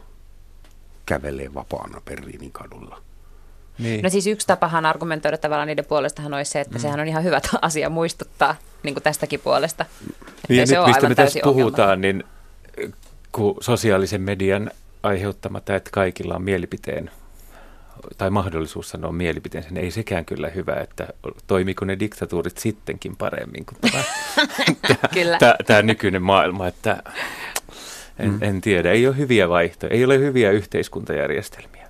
kävelee 1.07 1.55
vapaana 1.55 2.01
Berliinin 2.01 2.53
kadulla. 2.53 3.03
Niin. 3.79 4.03
No 4.03 4.11
siis 4.11 4.27
yksi 4.27 4.47
tapahan 4.47 4.87
argumentoida 4.87 5.39
tavallaan 5.39 5.67
niiden 5.67 5.85
puolestahan 5.85 6.35
olisi 6.35 6.51
se, 6.51 6.61
että 6.61 6.79
mm. 6.79 6.83
sehän 6.83 7.01
on 7.01 7.09
ihan 7.09 7.25
hyvä 7.25 7.41
asia 7.63 7.91
muistuttaa 7.91 8.57
niin 8.83 8.95
kuin 8.95 9.03
tästäkin 9.03 9.41
puolesta. 9.41 9.85
Niin 10.49 10.59
ja 10.59 10.79
nyt 10.79 10.87
mistä 10.87 11.09
me 11.09 11.15
tässä 11.15 11.41
puhutaan, 11.43 12.01
niin 12.01 12.25
kun 13.33 13.57
sosiaalisen 13.61 14.21
median 14.21 14.71
aiheuttama 15.03 15.61
tämä, 15.61 15.77
että 15.77 15.91
kaikilla 15.93 16.35
on 16.35 16.43
mielipiteen 16.43 17.11
tai 18.19 18.31
mahdollisuus 18.31 18.91
sanoa 18.91 19.13
mielipiteensä, 19.13 19.71
niin 19.71 19.85
ei 19.85 19.91
sekään 19.91 20.25
kyllä 20.25 20.49
hyvä, 20.49 20.75
että 20.75 21.09
toimiko 21.47 21.85
ne 21.85 21.99
diktatuurit 21.99 22.59
sittenkin 22.59 23.17
paremmin 23.17 23.67
kuin 23.67 23.79
tämä, 23.81 24.03
tämä, 25.39 25.55
tämä 25.67 25.83
nykyinen 25.83 26.23
maailma, 26.23 26.67
että 26.67 27.03
en, 28.19 28.31
mm. 28.31 28.39
en 28.43 28.61
tiedä, 28.61 28.91
ei 28.91 29.07
ole 29.07 29.17
hyviä 29.17 29.49
vaihtoehtoja, 29.49 29.99
ei 29.99 30.05
ole 30.05 30.19
hyviä 30.19 30.51
yhteiskuntajärjestelmiä, 30.51 31.82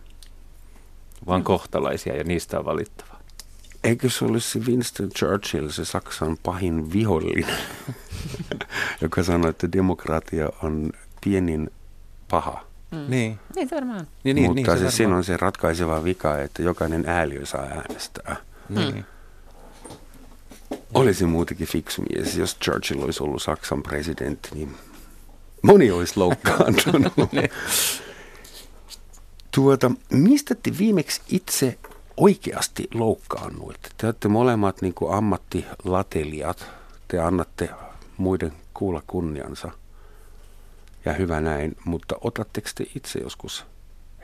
vaan 1.27 1.41
mm. 1.41 1.45
kohtalaisia 1.45 2.17
ja 2.17 2.25
niistä 2.25 2.59
on 2.59 2.65
valittava. 2.65 3.13
Eikö 3.85 4.11
se 4.11 4.25
olisi 4.25 4.59
Winston 4.59 5.11
Churchill, 5.11 5.69
se 5.69 5.85
Saksan 5.85 6.37
pahin 6.43 6.93
vihollinen, 6.93 7.57
joka 9.01 9.23
sanoi, 9.23 9.51
että 9.51 9.73
demokratia 9.73 10.49
on 10.63 10.93
pienin 11.25 11.71
paha. 12.31 12.65
Mm. 12.91 13.05
Niin. 13.09 13.39
Niin 13.57 13.69
se 13.69 13.77
varmaan 13.77 14.07
niin, 14.25 14.37
niin, 14.37 14.47
Mutta 14.47 14.73
niin, 14.73 14.81
se, 14.81 14.91
se 14.91 14.97
siinä 14.97 15.17
on 15.17 15.25
se 15.25 15.37
ratkaiseva 15.37 16.05
vika, 16.05 16.39
että 16.39 16.63
jokainen 16.63 17.05
ääliö 17.07 17.47
saa 17.47 17.63
äänestää. 17.63 18.37
Niin. 18.69 18.95
Mm. 18.95 19.05
Olisi 20.95 21.27
muutenkin 21.27 21.67
fiksu 21.67 22.03
mies, 22.03 22.37
jos 22.37 22.57
Churchill 22.57 23.03
olisi 23.03 23.23
ollut 23.23 23.43
Saksan 23.43 23.83
presidentti, 23.83 24.49
niin 24.55 24.77
moni 25.63 25.91
olisi 25.91 26.17
loukkaantunut. 26.17 27.13
Tuota, 29.55 29.91
mistä 30.13 30.55
te 30.55 30.71
viimeksi 30.79 31.21
itse 31.29 31.79
oikeasti 32.17 32.89
loukkaannuitte? 32.95 33.89
Te 33.97 34.07
olette 34.07 34.29
molemmat 34.29 34.83
niin 34.83 34.95
kuin 34.95 35.15
ammattilatelijat. 35.15 36.67
Te 37.09 37.19
annatte 37.19 37.71
muiden 38.17 38.53
kuulla 38.75 39.03
kunniansa– 39.07 39.71
ja 41.05 41.13
hyvä 41.13 41.41
näin, 41.41 41.77
mutta 41.85 42.17
otatteko 42.21 42.69
te 42.75 42.85
itse 42.95 43.19
joskus 43.19 43.67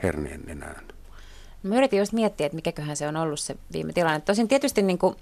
herneen 0.03 0.41
nenään? 0.47 0.85
Mä 1.63 1.77
yritin 1.77 1.99
just 1.99 2.13
miettiä, 2.13 2.47
että 2.47 2.57
mikäköhän 2.57 2.97
se 2.97 3.09
on 3.09 3.17
ollut 3.17 3.41
se 3.41 3.57
viime 3.73 3.93
tilanne. 3.93 4.21
Tosin 4.21 4.49
tietysti 4.49 4.83
niin 4.83 4.99
kuin, 4.99 5.17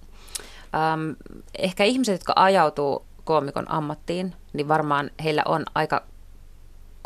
äm, 0.74 1.16
ehkä 1.58 1.84
ihmiset, 1.84 2.12
jotka 2.12 2.32
ajautuu 2.36 3.06
koomikon 3.24 3.70
ammattiin, 3.70 4.34
niin 4.52 4.68
varmaan 4.68 5.10
heillä 5.24 5.42
on 5.46 5.64
aika 5.74 6.02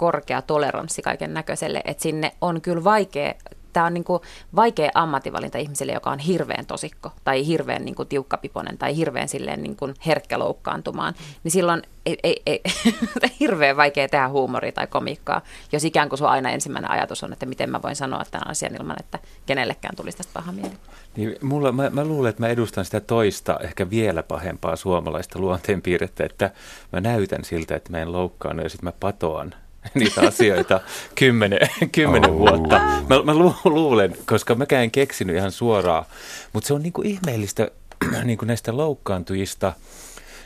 korkea 0.00 0.42
toleranssi 0.42 1.02
kaiken 1.02 1.34
näköiselle, 1.34 1.82
että 1.84 2.02
sinne 2.02 2.32
on 2.40 2.60
kyllä 2.60 2.84
vaikea 2.84 3.34
tämä 3.72 3.86
on 3.86 3.94
niin 3.94 4.04
kuin 4.04 4.22
vaikea 4.56 4.90
ammattivalinta 4.94 5.58
ihmiselle, 5.58 5.92
joka 5.92 6.10
on 6.10 6.18
hirveän 6.18 6.66
tosikko 6.66 7.12
tai 7.24 7.46
hirveän 7.46 7.84
niin 7.84 7.94
tiukkapiponen 8.08 8.78
tai 8.78 8.96
hirveän 8.96 9.28
silleen 9.28 9.62
niin 9.62 9.76
kuin 9.76 9.94
herkkä 10.06 10.38
loukkaantumaan. 10.38 11.14
Niin 11.44 11.52
silloin 11.52 11.82
ei, 12.06 12.18
ei, 12.22 12.42
ei, 12.46 12.60
hirveän 13.40 13.76
vaikea 13.76 14.08
tehdä 14.08 14.28
huumoria 14.28 14.72
tai 14.72 14.86
komiikkaa, 14.86 15.40
jos 15.72 15.84
ikään 15.84 16.08
kuin 16.08 16.18
sun 16.18 16.28
aina 16.28 16.50
ensimmäinen 16.50 16.90
ajatus 16.90 17.24
on, 17.24 17.32
että 17.32 17.46
miten 17.46 17.70
mä 17.70 17.82
voin 17.82 17.96
sanoa 17.96 18.24
tämän 18.30 18.50
asian 18.50 18.74
ilman, 18.74 18.96
että 19.00 19.18
kenellekään 19.46 19.96
tulisi 19.96 20.18
tästä 20.18 20.32
paha 20.34 20.52
mieli. 20.52 20.72
Niin, 21.16 21.36
mulla, 21.42 21.72
mä, 21.72 21.90
mä 21.90 22.04
luulen, 22.04 22.30
että 22.30 22.42
mä 22.42 22.48
edustan 22.48 22.84
sitä 22.84 23.00
toista, 23.00 23.58
ehkä 23.62 23.90
vielä 23.90 24.22
pahempaa 24.22 24.76
suomalaista 24.76 25.38
luonteenpiirrettä, 25.38 26.24
että 26.24 26.50
mä 26.92 27.00
näytän 27.00 27.44
siltä, 27.44 27.76
että 27.76 27.90
mä 27.90 27.98
en 27.98 28.12
loukkaannut 28.12 28.64
ja 28.64 28.70
sitten 28.70 28.86
mä 28.86 28.92
patoan 29.00 29.54
niitä 29.94 30.20
asioita 30.20 30.80
kymmenen, 31.14 31.68
kymmenen 31.92 32.30
oh. 32.30 32.38
vuotta. 32.38 32.80
Mä, 33.08 33.22
mä 33.24 33.34
lu, 33.34 33.54
luulen, 33.64 34.16
koska 34.26 34.54
mä 34.54 34.66
en 34.82 34.90
keksinyt 34.90 35.36
ihan 35.36 35.52
suoraan, 35.52 36.04
mutta 36.52 36.66
se 36.66 36.74
on 36.74 36.82
niinku 36.82 37.02
ihmeellistä 37.02 37.70
niinku 38.24 38.44
näistä 38.44 38.76
loukkaantujista, 38.76 39.72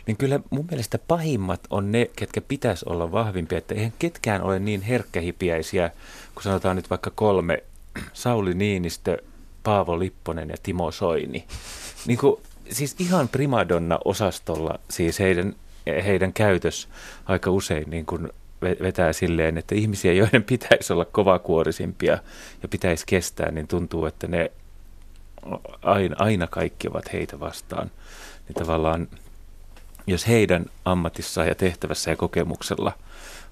niin 0.07 0.17
kyllä 0.17 0.41
mun 0.51 0.67
mielestä 0.71 0.99
pahimmat 0.99 1.61
on 1.71 1.93
ne, 1.93 2.11
ketkä 2.17 2.41
pitäisi 2.41 2.85
olla 2.89 3.13
vahvimpia, 3.13 3.59
että 3.59 3.75
eihän 3.75 3.93
ketkään 3.99 4.43
ole 4.43 4.59
niin 4.59 4.83
herkkähipiäisiä, 4.83 5.91
kun 6.35 6.43
sanotaan 6.43 6.77
nyt 6.77 6.91
vaikka 6.91 7.11
kolme, 7.15 7.63
Sauli 8.13 8.55
Niinistö, 8.55 9.19
Paavo 9.63 9.99
Lipponen 9.99 10.49
ja 10.49 10.57
Timo 10.63 10.91
Soini. 10.91 11.45
Niin 12.07 12.19
kuin, 12.19 12.41
siis 12.71 12.97
ihan 12.99 13.29
primadonna-osastolla 13.29 14.79
siis 14.91 15.19
heidän, 15.19 15.55
heidän 15.87 16.33
käytös 16.33 16.89
aika 17.27 17.51
usein 17.51 17.91
niin 17.91 18.07
kuin 18.07 18.29
vetää 18.65 19.13
silleen, 19.13 19.59
että 19.59 19.75
ihmisiä, 19.75 20.13
joiden 20.13 20.45
pitäisi 20.53 20.93
olla 20.93 21.05
kovakuorisimpia 21.05 22.19
ja 22.63 22.69
pitäisi 22.69 23.05
kestää, 23.07 23.51
niin 23.51 23.69
tuntuu, 23.69 24.07
että 24.07 24.27
ne 24.27 24.53
aina, 25.83 26.17
aina 26.19 26.47
kaikki 26.47 26.89
ovat 26.89 27.13
heitä 27.13 27.41
vastaan. 27.41 27.91
Niin 28.49 28.55
tavallaan, 28.55 29.09
jos 30.07 30.29
heidän 30.29 30.67
ammatissaan 30.85 31.49
ja 31.49 31.55
tehtävässä 31.55 32.11
ja 32.11 32.17
kokemuksella 32.17 32.93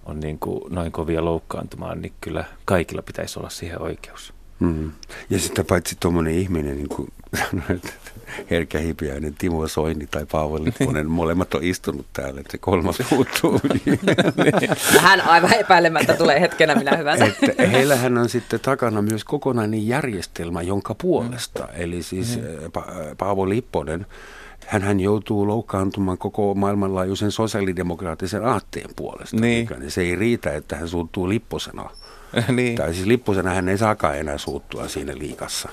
on 0.06 0.20
niin 0.20 0.38
kuin 0.38 0.74
noin 0.74 0.92
kovia 0.92 1.24
loukkaantumaan, 1.24 2.02
niin 2.02 2.12
kyllä 2.20 2.44
kaikilla 2.64 3.02
pitäisi 3.02 3.38
olla 3.38 3.50
siihen 3.50 3.82
oikeus. 3.82 4.32
Mm. 4.60 4.92
Ja 5.30 5.38
sitten 5.38 5.66
paitsi 5.66 5.96
tuommoinen 6.00 6.34
ihminen, 6.34 6.76
niin 6.76 6.88
kuin 6.88 7.12
sanoin, 7.50 7.72
että 7.72 7.92
Herkä 8.50 8.78
Hipiäinen, 8.78 9.34
Timo 9.38 9.68
Soini 9.68 10.06
tai 10.06 10.26
Paavo 10.32 10.64
Lipponen, 10.64 11.10
molemmat 11.20 11.54
on 11.54 11.64
istunut 11.64 12.06
täällä, 12.12 12.40
että 12.40 12.52
se 12.52 12.58
kolmas 12.58 12.98
puuttuu. 13.10 13.60
Hän 15.00 15.20
aivan 15.20 15.54
epäilemättä 15.54 16.14
tulee 16.14 16.40
hetkenä 16.40 16.74
minä 16.74 16.96
hyvänsä. 16.96 17.24
Että 17.24 17.66
heillähän 17.66 18.18
on 18.18 18.28
sitten 18.28 18.60
takana 18.60 19.02
myös 19.02 19.24
kokonainen 19.24 19.86
järjestelmä, 19.86 20.62
jonka 20.62 20.94
puolesta, 20.94 21.68
eli 21.68 22.02
siis 22.02 22.36
mm. 22.36 22.42
pa- 22.78 23.14
Paavo 23.18 23.48
Lipponen, 23.48 24.06
hän 24.66 25.00
joutuu 25.00 25.46
loukkaantumaan 25.46 26.18
koko 26.18 26.54
maailmanlaajuisen 26.54 27.30
sosiaalidemokraattisen 27.30 28.44
aatteen 28.44 28.90
puolesta. 28.96 29.36
Niin. 29.36 29.68
Se 29.88 30.00
ei 30.02 30.16
riitä, 30.16 30.52
että 30.52 30.76
hän 30.76 30.88
suuttuu 30.88 31.28
lipposena 31.28 31.90
niin. 32.56 32.76
Tai 32.76 32.94
siis 32.94 33.06
lippusena 33.06 33.50
hän 33.50 33.68
ei 33.68 33.78
saakaan 33.78 34.18
enää 34.18 34.38
suuttua 34.38 34.88
siinä 34.88 35.12
liikassa. 35.18 35.68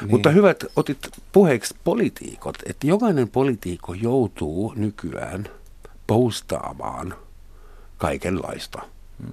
Niin. 0.00 0.10
Mutta 0.10 0.30
hyvät, 0.30 0.64
otit 0.76 0.98
puheeksi 1.32 1.74
politiikot, 1.84 2.56
että 2.66 2.86
jokainen 2.86 3.28
poliitikko 3.28 3.94
joutuu 3.94 4.72
nykyään 4.76 5.48
postaamaan 6.06 7.14
kaikenlaista. 7.98 8.82
Hmm. 9.22 9.32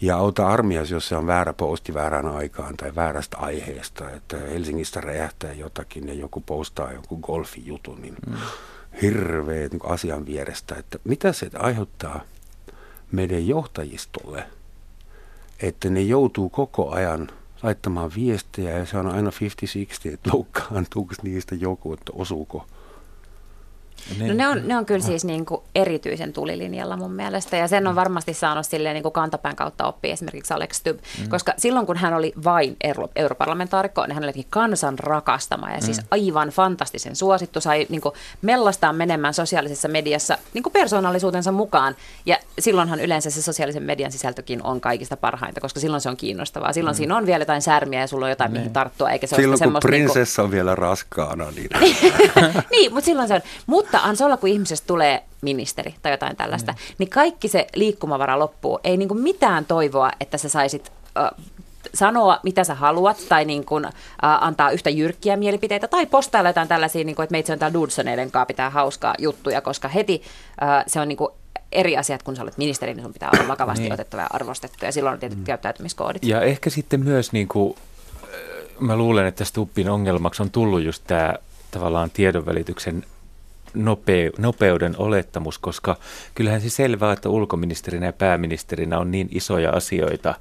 Ja 0.00 0.16
auta 0.16 0.48
armias, 0.48 0.90
jos 0.90 1.08
se 1.08 1.16
on 1.16 1.26
väärä 1.26 1.52
posti 1.52 1.94
väärään 1.94 2.28
aikaan 2.28 2.76
tai 2.76 2.94
väärästä 2.94 3.36
aiheesta, 3.36 4.10
että 4.10 4.36
Helsingistä 4.36 5.00
räjähtää 5.00 5.52
jotakin 5.52 6.08
ja 6.08 6.14
joku 6.14 6.40
postaa 6.40 6.92
joku 6.92 7.16
golfijutun, 7.16 8.02
niin 8.02 8.16
hmm. 8.26 8.36
hirveet 9.02 9.72
niin 9.72 9.80
asian 9.84 10.26
vierestä, 10.26 10.74
että 10.74 10.98
mitä 11.04 11.32
se 11.32 11.50
aiheuttaa 11.58 12.20
meidän 13.12 13.46
johtajistolle– 13.46 14.44
että 15.62 15.90
ne 15.90 16.00
joutuu 16.00 16.48
koko 16.48 16.90
ajan 16.90 17.28
laittamaan 17.62 18.10
viestejä 18.16 18.78
ja 18.78 18.86
se 18.86 18.98
on 18.98 19.06
aina 19.06 19.30
50-60, 19.30 19.32
että 20.14 20.30
loukkaantuuko 20.32 21.14
niistä 21.22 21.54
joku, 21.54 21.92
että 21.92 22.12
osuuko– 22.14 22.66
ne, 24.18 24.28
no 24.28 24.34
ne, 24.34 24.48
on, 24.48 24.68
ne 24.68 24.76
on 24.76 24.86
kyllä 24.86 25.00
siis 25.00 25.24
niin 25.24 25.46
kuin 25.46 25.60
erityisen 25.74 26.32
tulilinjalla 26.32 26.96
mun 26.96 27.12
mielestä 27.12 27.56
ja 27.56 27.68
sen 27.68 27.86
on 27.86 27.94
varmasti 27.94 28.34
saanut 28.34 28.66
silleen 28.66 28.94
niin 28.94 29.02
kuin 29.02 29.12
kantapään 29.12 29.56
kautta 29.56 29.86
oppia 29.86 30.12
esimerkiksi 30.12 30.54
Alex 30.54 30.76
Stubb, 30.76 31.00
mm. 31.18 31.28
koska 31.28 31.54
silloin 31.56 31.86
kun 31.86 31.96
hän 31.96 32.14
oli 32.14 32.32
vain 32.44 32.76
euro, 32.84 33.08
europarlamentaarikko, 33.16 34.06
niin 34.06 34.14
hän 34.14 34.24
oli 34.24 34.46
kansan 34.50 34.98
rakastama 34.98 35.70
ja 35.70 35.80
siis 35.80 36.00
mm. 36.00 36.06
aivan 36.10 36.48
fantastisen 36.48 37.16
suosittu, 37.16 37.60
sai 37.60 37.86
niin 37.88 38.00
kuin 38.00 38.14
mellastaan 38.42 38.96
menemään 38.96 39.34
sosiaalisessa 39.34 39.88
mediassa 39.88 40.38
niin 40.54 40.62
kuin 40.62 40.72
persoonallisuutensa 40.72 41.52
mukaan 41.52 41.96
ja 42.26 42.38
silloinhan 42.58 43.00
yleensä 43.00 43.30
se 43.30 43.42
sosiaalisen 43.42 43.82
median 43.82 44.12
sisältökin 44.12 44.62
on 44.62 44.80
kaikista 44.80 45.16
parhainta, 45.16 45.60
koska 45.60 45.80
silloin 45.80 46.00
se 46.00 46.08
on 46.08 46.16
kiinnostavaa. 46.16 46.72
Silloin 46.72 46.94
mm. 46.94 46.96
siinä 46.96 47.16
on 47.16 47.26
vielä 47.26 47.42
jotain 47.42 47.62
särmiä 47.62 48.00
ja 48.00 48.06
sulla 48.06 48.26
on 48.26 48.30
jotain, 48.30 48.50
mm. 48.50 48.56
mihin 48.58 48.72
tarttua, 48.72 49.10
eikä 49.10 49.26
se 49.26 49.36
silloin 49.36 49.60
kun 49.62 49.80
prinsessa 49.82 50.42
niin 50.42 50.50
kuin... 50.50 50.60
on 50.60 50.64
vielä 50.64 50.74
raskaana. 50.74 51.50
Niin, 51.50 51.68
niin 52.72 52.92
mutta 52.92 53.04
silloin 53.04 53.28
se 53.28 53.34
on. 53.34 53.40
Mutta 53.66 53.89
ansa 53.98 54.24
olla, 54.24 54.36
kun 54.36 54.48
ihmisestä 54.48 54.86
tulee 54.86 55.22
ministeri 55.42 55.94
tai 56.02 56.12
jotain 56.12 56.36
tällaista, 56.36 56.72
mm. 56.72 56.78
niin 56.98 57.10
kaikki 57.10 57.48
se 57.48 57.66
liikkumavara 57.74 58.38
loppuu. 58.38 58.80
Ei 58.84 58.96
niin 58.96 59.08
kuin 59.08 59.20
mitään 59.20 59.64
toivoa, 59.64 60.10
että 60.20 60.38
sä 60.38 60.48
saisit 60.48 60.92
äh, 61.18 61.30
sanoa, 61.94 62.40
mitä 62.42 62.64
sä 62.64 62.74
haluat, 62.74 63.16
tai 63.28 63.44
niin 63.44 63.64
kuin, 63.64 63.84
äh, 63.84 63.92
antaa 64.22 64.70
yhtä 64.70 64.90
jyrkkiä 64.90 65.36
mielipiteitä, 65.36 65.88
tai 65.88 66.06
postailla 66.06 66.48
jotain 66.48 66.68
tällaisia, 66.68 67.04
niin 67.04 67.16
kuin, 67.16 67.24
että 67.24 67.32
meitä 67.32 67.52
on 67.52 67.58
täällä 67.58 67.74
Dudsoneiden 67.74 68.30
kanssa 68.30 68.46
pitää 68.46 68.70
hauskaa 68.70 69.14
juttuja, 69.18 69.60
koska 69.60 69.88
heti 69.88 70.22
äh, 70.62 70.84
se 70.86 71.00
on 71.00 71.08
niin 71.08 71.18
kuin 71.18 71.30
eri 71.72 71.96
asiat, 71.96 72.22
kun 72.22 72.36
sä 72.36 72.42
olet 72.42 72.58
ministeri, 72.58 72.94
niin 72.94 73.02
sun 73.02 73.12
pitää 73.12 73.30
olla 73.32 73.48
vakavasti 73.48 73.82
niin. 73.82 73.92
otettava 73.92 74.22
ja 74.22 74.28
arvostettu, 74.30 74.84
ja 74.84 74.92
silloin 74.92 75.14
on 75.14 75.20
tietyt 75.20 75.38
mm. 75.38 75.44
käyttäytymiskoodit. 75.44 76.24
Ja 76.24 76.40
ehkä 76.40 76.70
sitten 76.70 77.04
myös, 77.04 77.32
niin 77.32 77.48
kuin, 77.48 77.76
mä 78.80 78.96
luulen, 78.96 79.26
että 79.26 79.44
Stuppin 79.44 79.90
ongelmaksi 79.90 80.42
on 80.42 80.50
tullut 80.50 80.82
just 80.82 81.02
tämä 81.06 81.34
tavallaan 81.70 82.10
tiedonvälityksen 82.10 83.04
nopeu, 83.74 84.30
nopeuden 84.38 84.94
olettamus, 84.98 85.58
koska 85.58 85.96
kyllähän 86.34 86.60
se 86.60 86.70
selvää, 86.70 87.12
että 87.12 87.28
ulkoministerinä 87.28 88.06
ja 88.06 88.12
pääministerinä 88.12 88.98
on 88.98 89.10
niin 89.10 89.28
isoja 89.30 89.70
asioita 89.70 90.34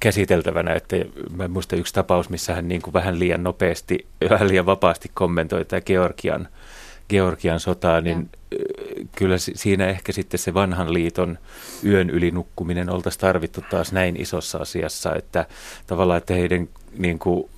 käsiteltävänä, 0.00 0.74
että 0.74 0.96
mä 1.36 1.48
muistan 1.48 1.78
yksi 1.78 1.94
tapaus, 1.94 2.30
missä 2.30 2.54
hän 2.54 2.68
niin 2.68 2.82
kuin 2.82 2.94
vähän 2.94 3.18
liian 3.18 3.42
nopeasti, 3.42 4.06
vähän 4.30 4.48
liian 4.48 4.66
vapaasti 4.66 5.10
kommentoi 5.14 5.64
tämä 5.64 5.80
Georgian, 5.80 6.48
Georgian 7.08 7.60
sotaa, 7.60 8.00
niin 8.00 8.30
ja. 8.50 8.58
kyllä 9.16 9.36
siinä 9.38 9.86
ehkä 9.86 10.12
sitten 10.12 10.40
se 10.40 10.54
vanhan 10.54 10.92
liiton 10.94 11.38
yön 11.84 12.10
yli 12.10 12.30
nukkuminen 12.30 12.90
oltaisiin 12.90 13.20
tarvittu 13.20 13.64
taas 13.70 13.92
näin 13.92 14.20
isossa 14.20 14.58
asiassa, 14.58 15.14
että 15.14 15.46
tavallaan, 15.86 16.18
että 16.18 16.34
heidän 16.34 16.68
niin 16.98 17.18
kuin, 17.18 17.50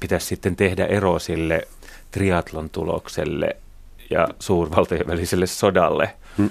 pitäisi 0.00 0.26
sitten 0.26 0.56
tehdä 0.56 0.86
ero 0.86 1.18
sille 1.18 1.68
triatlon 2.10 2.70
tulokselle 2.70 3.56
ja 4.10 4.28
suurvaltojen 4.38 5.06
väliselle 5.06 5.46
sodalle. 5.46 6.14
Hmm 6.38 6.50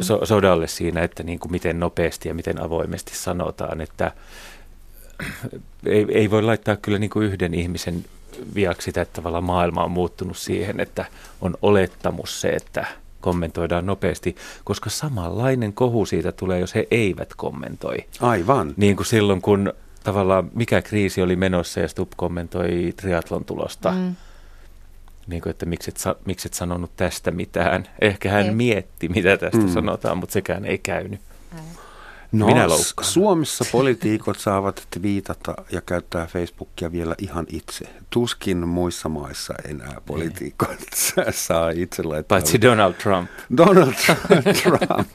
so, 0.00 0.26
sodalle 0.26 0.66
siinä, 0.66 1.02
että 1.02 1.22
niin 1.22 1.38
kuin 1.38 1.52
miten 1.52 1.80
nopeasti 1.80 2.28
ja 2.28 2.34
miten 2.34 2.62
avoimesti 2.62 3.16
sanotaan, 3.16 3.80
että 3.80 4.12
ei, 5.86 6.06
ei 6.08 6.30
voi 6.30 6.42
laittaa 6.42 6.76
kyllä 6.76 6.98
niin 6.98 7.10
kuin 7.10 7.26
yhden 7.26 7.54
ihmisen 7.54 8.04
viaksi 8.54 8.84
sitä, 8.84 9.02
että 9.02 9.12
tavallaan 9.12 9.44
maailma 9.44 9.84
on 9.84 9.90
muuttunut 9.90 10.36
siihen, 10.36 10.80
että 10.80 11.04
on 11.40 11.54
olettamus 11.62 12.40
se, 12.40 12.48
että 12.48 12.86
kommentoidaan 13.20 13.86
nopeasti, 13.86 14.36
koska 14.64 14.90
samanlainen 14.90 15.72
kohu 15.72 16.06
siitä 16.06 16.32
tulee, 16.32 16.60
jos 16.60 16.74
he 16.74 16.86
eivät 16.90 17.34
kommentoi. 17.36 17.96
Aivan. 18.20 18.74
Niin 18.76 18.96
kuin 18.96 19.06
silloin, 19.06 19.42
kun 19.42 19.72
tavallaan 20.04 20.50
mikä 20.54 20.82
kriisi 20.82 21.22
oli 21.22 21.36
menossa 21.36 21.80
ja 21.80 21.88
Stubb 21.88 22.12
kommentoi 22.16 22.92
triatlon 22.96 23.44
tulosta. 23.44 23.90
Mm 23.90 24.16
niin 25.28 25.42
kuin, 25.42 25.50
että 25.50 25.66
miksi 25.66 25.90
et, 25.90 26.26
miksi 26.26 26.48
et 26.48 26.54
sanonut 26.54 26.96
tästä 26.96 27.30
mitään. 27.30 27.88
Ehkä 28.00 28.30
hän 28.30 28.46
ei. 28.46 28.54
mietti, 28.54 29.08
mitä 29.08 29.36
tästä 29.36 29.58
mm. 29.58 29.68
sanotaan, 29.68 30.18
mutta 30.18 30.32
sekään 30.32 30.64
ei 30.64 30.78
käynyt. 30.78 31.20
No, 32.32 32.46
Minä 32.46 32.66
Suomessa 33.00 33.64
poliitikot 33.72 34.38
saavat 34.38 34.88
viitata 35.02 35.54
ja 35.72 35.80
käyttää 35.80 36.26
Facebookia 36.26 36.92
vielä 36.92 37.14
ihan 37.18 37.46
itse. 37.48 37.84
Tuskin 38.10 38.68
muissa 38.68 39.08
maissa 39.08 39.54
enää 39.64 39.96
poliitikot 40.06 40.78
saa 41.30 41.70
itse 41.70 42.02
laittaa. 42.02 42.36
Paitsi 42.36 42.60
Donald 42.60 42.94
Trump. 42.94 43.30
Donald 43.56 43.92
Trump. 44.62 45.08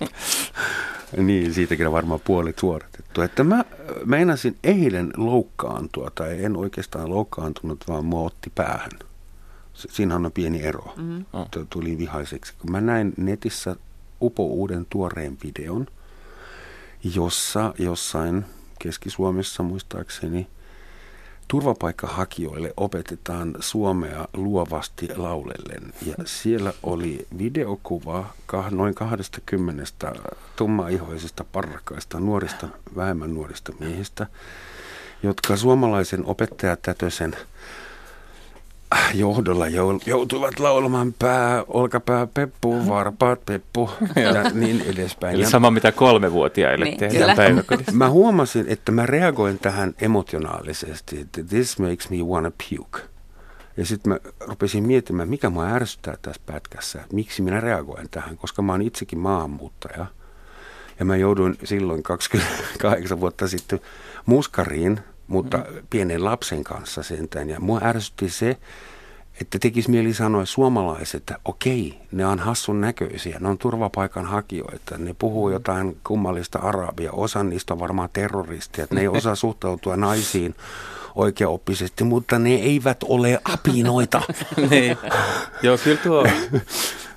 niin, 1.18 1.54
siitäkin 1.54 1.88
on 1.88 1.94
varmaan 1.94 2.20
puoli 2.24 2.54
suoritettu. 2.60 3.22
Että 3.22 3.44
mä 3.44 3.64
meinasin 4.06 4.58
eilen 4.64 5.14
loukkaantua, 5.18 6.12
tai 6.16 6.44
en 6.44 6.58
oikeastaan 6.58 7.10
loukkaantunut, 7.10 7.84
vaan 7.88 8.06
mua 8.06 8.26
otti 8.26 8.52
päähän. 8.56 8.92
Siinähän 9.90 10.26
on 10.26 10.32
pieni 10.32 10.64
ero. 10.64 10.94
Mm-hmm. 10.98 11.26
Tuli 11.70 11.98
vihaiseksi. 11.98 12.54
Kun 12.60 12.72
mä 12.72 12.82
näin 12.82 13.14
netissä 13.18 13.76
upo 14.22 14.46
uuden 14.46 14.86
tuoreen 14.90 15.38
videon, 15.44 15.88
jossa 17.16 17.74
jossain 17.80 18.46
Keski-Suomessa 18.80 19.64
muistaakseni 19.64 20.48
turvapaikkahakijoille 21.48 22.74
opetetaan 22.78 23.56
suomea 23.60 24.28
luovasti 24.34 25.10
laulellen. 25.16 25.94
Ja 26.06 26.16
siellä 26.26 26.74
oli 26.84 27.28
videokuva 27.38 28.34
noin 28.72 28.96
20 28.96 29.84
tummaihoisista 30.56 31.44
parrakkaista 31.52 32.20
nuorista, 32.20 32.68
vähemmän 32.96 33.34
nuorista 33.34 33.74
miehistä, 33.80 34.28
jotka 35.24 35.58
suomalaisen 35.58 36.26
opettajatätösen– 36.26 37.36
johdolla 39.14 39.68
joutuivat 40.06 40.60
laulamaan 40.60 41.14
pää, 41.20 41.64
olkapää, 41.68 42.28
peppu, 42.34 42.88
varpaat, 42.88 43.46
peppu 43.46 43.90
ja 44.16 44.50
niin 44.54 44.82
edespäin. 44.82 45.36
Eli 45.36 45.46
sama 45.46 45.72
mitä 45.72 45.92
kolmevuotiaille 45.92 46.86
niin, 46.86 46.98
tehdään 46.98 47.38
päiväkodissa. 47.38 47.92
Mä 47.92 48.10
huomasin, 48.10 48.66
että 48.68 48.92
mä 48.92 49.06
reagoin 49.06 49.60
tähän 49.60 49.94
emotionaalisesti, 50.02 51.20
että 51.20 51.44
this 51.44 51.80
makes 51.80 52.10
me 52.10 52.18
wanna 52.18 52.52
puke. 52.70 53.00
Ja 53.78 53.86
sitten 53.86 54.14
mä 54.14 54.20
rupesin 54.40 54.88
miettimään, 54.88 55.30
mikä 55.30 55.50
mua 55.50 55.66
ärsyttää 55.66 56.18
tässä 56.22 56.42
pätkässä, 56.46 57.02
että 57.02 57.16
miksi 57.16 57.42
minä 57.42 57.60
reagoin 57.60 58.10
tähän, 58.10 58.38
koska 58.38 58.62
mä 58.62 58.72
oon 58.72 58.82
itsekin 58.82 59.20
maahanmuuttaja. 59.20 60.06
Ja 61.00 61.06
mä 61.06 61.18
jouduin 61.18 61.58
silloin 61.64 62.04
28 62.04 63.20
vuotta 63.20 63.48
sitten 63.48 63.80
muskariin 64.26 65.00
mutta 65.28 65.58
mm. 65.58 65.88
pienen 65.90 66.24
lapsen 66.24 66.64
kanssa 66.64 67.04
sentään. 67.04 67.50
Ja 67.50 67.60
mua 67.60 67.80
ärsytti 67.84 68.30
se, 68.30 68.58
että 69.42 69.60
tekisi 69.60 69.92
mieli 69.92 70.14
sanoa 70.14 70.46
suomalaiset, 70.46 71.22
että 71.22 71.40
okei, 71.46 72.00
ne 72.12 72.26
on 72.26 72.40
hassun 72.40 72.82
näköisiä, 72.82 73.38
ne 73.40 73.50
on 73.50 73.58
turvapaikanhakijoita, 73.58 74.98
ne 74.98 75.16
puhuu 75.20 75.48
mm. 75.48 75.54
jotain 75.54 75.98
kummallista 76.04 76.60
arabia, 76.60 77.12
osa 77.12 77.44
niistä 77.44 77.74
on 77.74 77.80
varmaan 77.80 78.10
terroristia, 78.14 78.84
että 78.84 78.96
ne 78.96 79.02
ei 79.02 79.08
osaa 79.08 79.36
suhtautua 79.46 79.98
naisiin 79.98 80.56
oikeaoppisesti, 81.16 82.04
mutta 82.04 82.40
ne 82.40 82.56
eivät 82.56 82.98
ole 83.04 83.42
apinoita. 83.54 84.22
niin. 84.70 84.98
Joo, 85.62 85.78
kyllä 85.78 85.98
tuo 85.98 86.28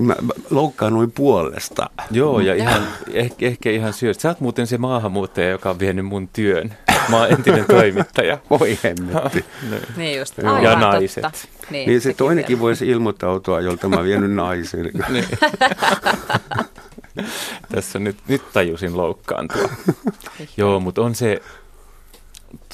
Mä 0.00 0.14
loukkaannuin 0.50 1.12
puolesta. 1.12 1.90
Joo, 2.10 2.40
ja 2.40 2.54
ihan, 2.54 2.82
ehkä, 3.12 3.46
ehkä 3.46 3.70
ihan 3.70 3.92
syystä. 3.92 4.22
Sä 4.22 4.28
oot 4.28 4.40
muuten 4.40 4.66
se 4.66 4.78
maahanmuuttaja, 4.78 5.50
joka 5.50 5.70
on 5.70 5.78
vienyt 5.78 6.06
mun 6.06 6.28
työn. 6.28 6.74
Mä 7.08 7.16
oon 7.16 7.32
entinen 7.32 7.64
toimittaja. 7.76 8.38
Voi 8.50 8.78
hemmetti. 8.84 9.44
niin 9.96 10.18
just. 10.18 10.38
Aivan, 10.38 10.62
ja 10.62 10.76
naiset. 10.76 11.22
Totta. 11.22 11.38
Niin, 11.70 11.88
niin 11.88 12.00
se 12.00 12.14
toinenkin 12.14 12.56
vielä. 12.56 12.62
voisi 12.62 12.88
ilmoittautua, 12.88 13.60
jolta 13.60 13.88
mä 13.88 13.96
oon 13.96 14.04
vienyt 14.04 14.32
naisen. 14.32 14.90
niin. 15.08 15.24
Tässä 17.72 17.98
nyt, 17.98 18.16
nyt 18.28 18.42
tajusin 18.52 18.96
loukkaantua. 18.96 19.68
Joo, 20.56 20.80
mutta 20.80 21.02
on 21.02 21.14
se, 21.14 21.42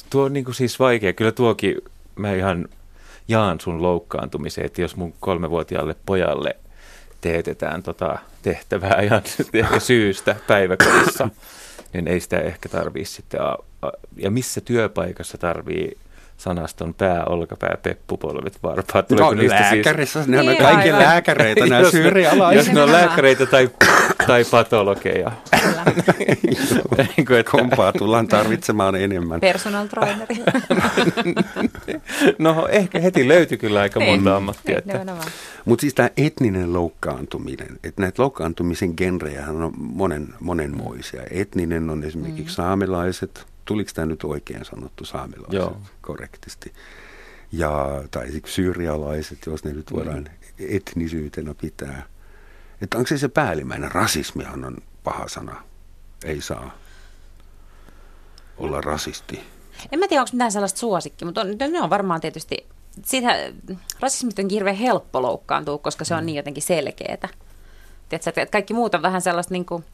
tuo 0.09 0.23
on 0.23 0.33
niin 0.33 0.45
kuin 0.45 0.55
siis 0.55 0.79
vaikea. 0.79 1.13
Kyllä 1.13 1.31
tuokin, 1.31 1.75
mä 2.15 2.33
ihan 2.33 2.67
jaan 3.27 3.59
sun 3.59 3.81
loukkaantumiseen, 3.81 4.65
että 4.65 4.81
jos 4.81 4.95
mun 4.95 5.13
kolmevuotiaalle 5.19 5.95
pojalle 6.05 6.55
teetetään 7.23 7.83
tota 7.83 8.17
tehtävää 8.41 9.01
ihan 9.01 9.21
ehkä 9.53 9.79
syystä 9.79 10.35
päiväkodissa, 10.47 11.29
niin 11.93 12.07
ei 12.07 12.19
sitä 12.19 12.39
ehkä 12.39 12.69
tarvii 12.69 13.05
sitten. 13.05 13.41
A, 13.41 13.57
a, 13.81 13.91
ja 14.17 14.31
missä 14.31 14.61
työpaikassa 14.61 15.37
tarvii 15.37 15.97
sanaston 16.37 16.93
pää, 16.93 17.25
olkapää, 17.25 17.77
peppupolvet, 17.83 18.57
varpaat. 18.63 19.09
no, 19.09 19.33
niistä 19.33 19.61
lääkärissä, 19.61 20.19
siis... 20.19 20.27
ne 20.27 20.39
on 20.39 20.45
niin, 20.45 20.63
kaikki 20.63 20.91
aivan. 20.91 21.01
lääkäreitä, 21.01 21.65
nämä 21.65 21.91
syyrialaiset. 21.91 22.65
Jos 22.65 22.75
ne 22.75 22.81
on 22.81 22.91
lääkäreitä 22.91 23.45
tai, 23.45 23.69
tai 24.27 24.45
patologeja. 24.51 25.31
niin 26.97 27.27
Kompaa 27.51 27.93
tullaan 27.93 28.27
tarvitsemaan 28.27 28.95
enemmän. 28.95 29.39
Personal 29.39 29.87
traineri. 29.87 30.35
no 32.39 32.67
ehkä 32.67 32.99
heti 32.99 33.27
löytyi 33.27 33.57
kyllä 33.57 33.81
aika 33.81 33.99
niin. 33.99 34.11
monta 34.11 34.35
ammattia. 34.35 34.81
Mutta 35.65 35.81
siis 35.81 35.93
tämä 35.93 36.09
etninen 36.17 36.73
loukkaantuminen, 36.73 37.79
että 37.83 38.01
näitä 38.01 38.21
loukkaantumisen 38.21 38.93
genrejä 38.97 39.47
on 39.47 39.73
monen, 39.77 40.27
monenmoisia. 40.39 41.23
Etninen 41.31 41.89
on 41.89 42.03
esimerkiksi 42.03 42.53
mm. 42.53 42.55
saamelaiset, 42.55 43.45
tuliko 43.65 43.91
tämä 43.93 44.05
nyt 44.05 44.23
oikein 44.23 44.65
sanottu 44.65 45.05
saamelaiset 45.05 45.53
Joo. 45.53 45.77
korrektisti. 46.01 46.73
Ja, 47.51 48.03
tai 48.11 48.27
syyrialaiset, 48.45 49.37
jos 49.45 49.63
ne 49.63 49.73
nyt 49.73 49.91
mm. 49.91 49.95
voidaan 49.95 50.19
mm. 50.19 50.65
etnisyytenä 50.69 51.53
pitää. 51.61 52.12
Että 52.83 52.97
onko 52.97 53.07
se 53.07 53.17
se 53.17 53.27
päällimmäinen? 53.27 53.91
Rasismihan 53.91 54.65
on 54.65 54.77
paha 55.03 55.27
sana. 55.27 55.63
Ei 56.25 56.41
saa 56.41 56.77
olla 58.57 58.81
rasisti. 58.81 59.39
En 59.91 59.99
mä 59.99 60.07
tiedä, 60.07 60.21
onko 60.21 60.29
mitään 60.33 60.51
sellaista 60.51 60.79
suosikki, 60.79 61.25
mutta 61.25 61.41
on, 61.41 61.47
ne 61.71 61.81
on 61.81 61.89
varmaan 61.89 62.21
tietysti, 62.21 62.67
siitä 63.05 63.29
rasismista 63.99 64.41
on 64.41 64.49
hirveän 64.49 64.75
helppo 64.75 65.21
loukkaantua, 65.21 65.77
koska 65.77 66.05
se 66.05 66.15
on 66.15 66.23
mm. 66.23 66.25
niin 66.25 66.35
jotenkin 66.35 66.63
selkeää. 66.63 67.29
Tiedätkö, 68.09 68.29
että 68.29 68.51
kaikki 68.51 68.73
muut 68.73 68.95
on 68.95 69.01
vähän 69.01 69.21
sellaista 69.21 69.53
niin 69.53 69.65
kuin, 69.65 69.85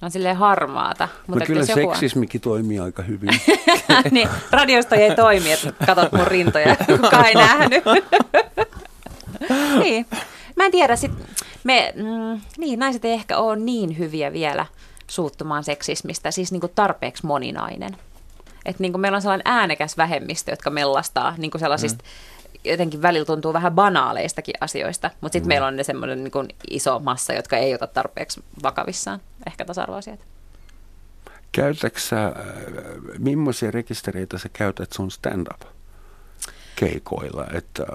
No 0.00 0.06
on 0.06 0.10
silleen 0.10 0.36
harmaata. 0.36 1.08
Mutta 1.26 1.44
no 1.44 1.46
kyllä 1.46 1.66
seksismikin 1.66 2.38
on... 2.38 2.42
toimii 2.42 2.78
aika 2.78 3.02
hyvin. 3.02 3.30
niin, 4.10 4.28
radiosta 4.50 4.96
ei 4.96 5.16
toimi, 5.16 5.52
että 5.52 5.72
katsot 5.86 6.12
mun 6.12 6.26
rintoja, 6.26 6.76
kukaan 6.86 7.26
ei 7.26 7.34
nähnyt. 7.34 7.84
niin. 9.84 10.06
Mä 10.56 10.64
en 10.64 10.72
tiedä, 10.72 10.96
sit 10.96 11.12
me, 11.64 11.92
mm, 11.96 12.40
niin, 12.58 12.78
naiset 12.78 13.04
ei 13.04 13.12
ehkä 13.12 13.38
ole 13.38 13.56
niin 13.56 13.98
hyviä 13.98 14.32
vielä 14.32 14.66
suuttumaan 15.06 15.64
seksismistä, 15.64 16.30
siis 16.30 16.52
niin 16.52 16.60
kuin 16.60 16.72
tarpeeksi 16.74 17.26
moninainen. 17.26 17.96
Et 18.64 18.78
niin 18.78 18.92
kuin 18.92 19.00
meillä 19.00 19.16
on 19.16 19.22
sellainen 19.22 19.52
äänekäs 19.52 19.96
vähemmistö, 19.96 20.52
jotka 20.52 20.70
mellastaa 20.70 21.34
niin 21.38 21.50
kuin 21.50 21.60
sellaisista 21.60 22.04
mm 22.04 22.10
jotenkin 22.64 23.02
välillä 23.02 23.24
tuntuu 23.24 23.52
vähän 23.52 23.72
banaaleistakin 23.72 24.54
asioista, 24.60 25.10
mutta 25.20 25.32
sitten 25.32 25.46
mm. 25.46 25.48
meillä 25.48 25.66
on 25.66 25.76
ne 25.76 25.84
semmoinen 25.84 26.24
niin 26.24 26.48
iso 26.70 26.98
massa, 26.98 27.32
jotka 27.32 27.56
ei 27.56 27.74
ota 27.74 27.86
tarpeeksi 27.86 28.42
vakavissaan 28.62 29.20
ehkä 29.46 29.64
tasa-arvoasiat. 29.64 30.20
Käytätkö 31.52 32.00
sä, 32.00 32.26
äh, 32.26 32.32
millaisia 33.18 33.70
rekistereitä 33.70 34.38
sä 34.38 34.48
käytät 34.52 34.92
sun 34.92 35.10
stand-up 35.10 35.60
keikoilla, 36.76 37.46
että 37.54 37.86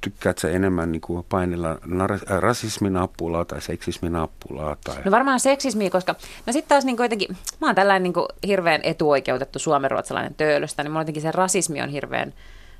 tykkäätkö 0.00 0.50
enemmän 0.50 0.92
niin 0.92 1.00
kuin 1.00 1.26
painella 1.28 1.74
nar- 1.74 2.32
äh, 2.32 2.38
rasisminappulaa 2.38 3.44
tai 3.44 3.60
seksisminappulaa? 3.60 4.76
Tai... 4.84 4.96
No 5.04 5.10
varmaan 5.10 5.40
seksismi, 5.40 5.90
koska 5.90 6.14
no 6.46 6.52
sitten 6.52 6.68
taas 6.68 6.84
niin 6.84 6.96
kuin 6.96 7.04
jotenkin, 7.04 7.36
mä 7.60 7.66
oon 7.66 7.74
tällainen 7.74 8.02
niin 8.02 8.12
kuin 8.12 8.26
hirveän 8.46 8.80
etuoikeutettu 8.84 9.58
suomenruotsalainen 9.58 10.34
töölöstä, 10.34 10.82
niin 10.82 10.90
mulla 10.90 11.00
jotenkin 11.00 11.22
se 11.22 11.32
rasismi 11.32 11.82
on 11.82 11.88
hirveän 11.88 12.34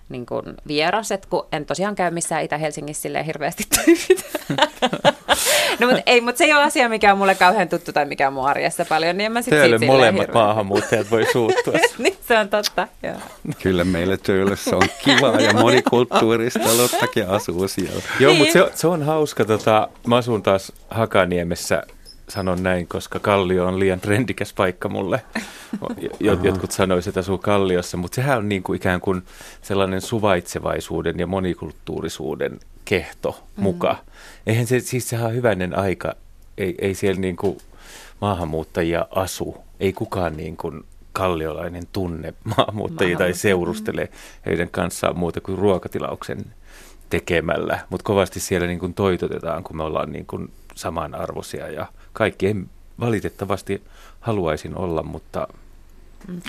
niin 0.08 0.26
kuin 0.26 0.44
vieras, 0.68 1.12
että 1.12 1.28
kun 1.30 1.46
en 1.52 1.66
tosiaan 1.66 1.94
käy 1.94 2.10
missään 2.10 2.44
Itä-Helsingissä 2.44 3.02
silleen 3.02 3.24
hirveästi 3.24 3.64
töitä. 3.74 4.28
no 5.78 5.86
mutta 5.86 6.02
ei, 6.06 6.20
mutta 6.20 6.38
se 6.38 6.44
ei 6.44 6.52
ole 6.52 6.62
asia, 6.62 6.88
mikä 6.88 7.12
on 7.12 7.18
mulle 7.18 7.34
kauhean 7.34 7.68
tuttu 7.68 7.92
tai 7.92 8.04
mikä 8.04 8.28
on 8.28 8.32
mun 8.32 8.48
arjessa 8.48 8.84
paljon, 8.84 9.16
niin 9.16 9.26
en 9.26 9.32
mä 9.32 9.42
sitten 9.42 9.60
Teille 9.60 9.78
molemmat 9.86 10.20
hirveän. 10.26 10.44
maahanmuuttajat 10.44 11.10
voi 11.10 11.26
suuttua. 11.32 11.74
niin 11.98 12.16
se 12.28 12.38
on 12.38 12.48
totta, 12.48 12.88
joo. 13.02 13.16
Kyllä 13.62 13.84
meille 13.84 14.16
Töölössä 14.16 14.76
on 14.76 14.88
kiva 15.04 15.40
ja 15.40 15.52
monikulttuurista, 15.52 16.76
Lottakin 16.76 17.28
asuu 17.28 17.68
siellä. 17.68 18.02
Joo, 18.20 18.32
niin. 18.32 18.38
mutta 18.38 18.52
se, 18.52 18.70
se 18.74 18.86
on 18.86 19.02
hauska, 19.02 19.44
tota, 19.44 19.88
mä 20.06 20.16
asun 20.16 20.42
taas 20.42 20.72
Hakaniemessä 20.90 21.82
sanon 22.28 22.62
näin, 22.62 22.86
koska 22.88 23.18
Kallio 23.18 23.66
on 23.66 23.78
liian 23.78 24.00
trendikäs 24.00 24.52
paikka 24.52 24.88
mulle. 24.88 25.22
Jotkut 26.20 26.70
sanoisivat, 26.70 27.12
että 27.12 27.20
asuu 27.20 27.38
Kalliossa, 27.38 27.96
mutta 27.96 28.14
sehän 28.14 28.38
on 28.38 28.48
niin 28.48 28.62
kuin 28.62 28.76
ikään 28.76 29.00
kuin 29.00 29.22
sellainen 29.62 30.00
suvaitsevaisuuden 30.00 31.18
ja 31.18 31.26
monikulttuurisuuden 31.26 32.60
kehto 32.84 33.44
muka. 33.56 33.92
Mm. 33.92 33.98
Eihän 34.46 34.66
se, 34.66 34.80
siis 34.80 35.08
sehän 35.08 35.26
on 35.26 35.34
hyvänen 35.34 35.78
aika, 35.78 36.14
ei, 36.58 36.74
ei 36.78 36.94
siellä 36.94 37.20
niin 37.20 37.36
kuin 37.36 37.58
maahanmuuttajia 38.20 39.06
asu, 39.10 39.56
ei 39.80 39.92
kukaan 39.92 40.36
niin 40.36 40.56
kuin 40.56 40.84
kalliolainen 41.12 41.84
tunne 41.92 42.34
maahanmuuttajia 42.44 43.18
tai 43.18 43.34
seurustele 43.34 44.08
heidän 44.46 44.68
kanssaan 44.70 45.18
muuta 45.18 45.40
kuin 45.40 45.58
ruokatilauksen 45.58 46.44
tekemällä, 47.10 47.78
mutta 47.90 48.04
kovasti 48.04 48.40
siellä 48.40 48.66
niin 48.66 48.78
kuin 48.78 48.94
toitotetaan, 48.94 49.64
kun 49.64 49.76
me 49.76 49.82
ollaan 49.82 50.12
niin 50.12 50.26
kuin 50.26 50.50
samanarvoisia 50.74 51.68
ja 51.68 51.86
kaikki 52.18 52.46
ei 52.46 52.54
valitettavasti 53.00 53.82
haluaisin 54.20 54.78
olla, 54.78 55.02
mutta... 55.02 55.48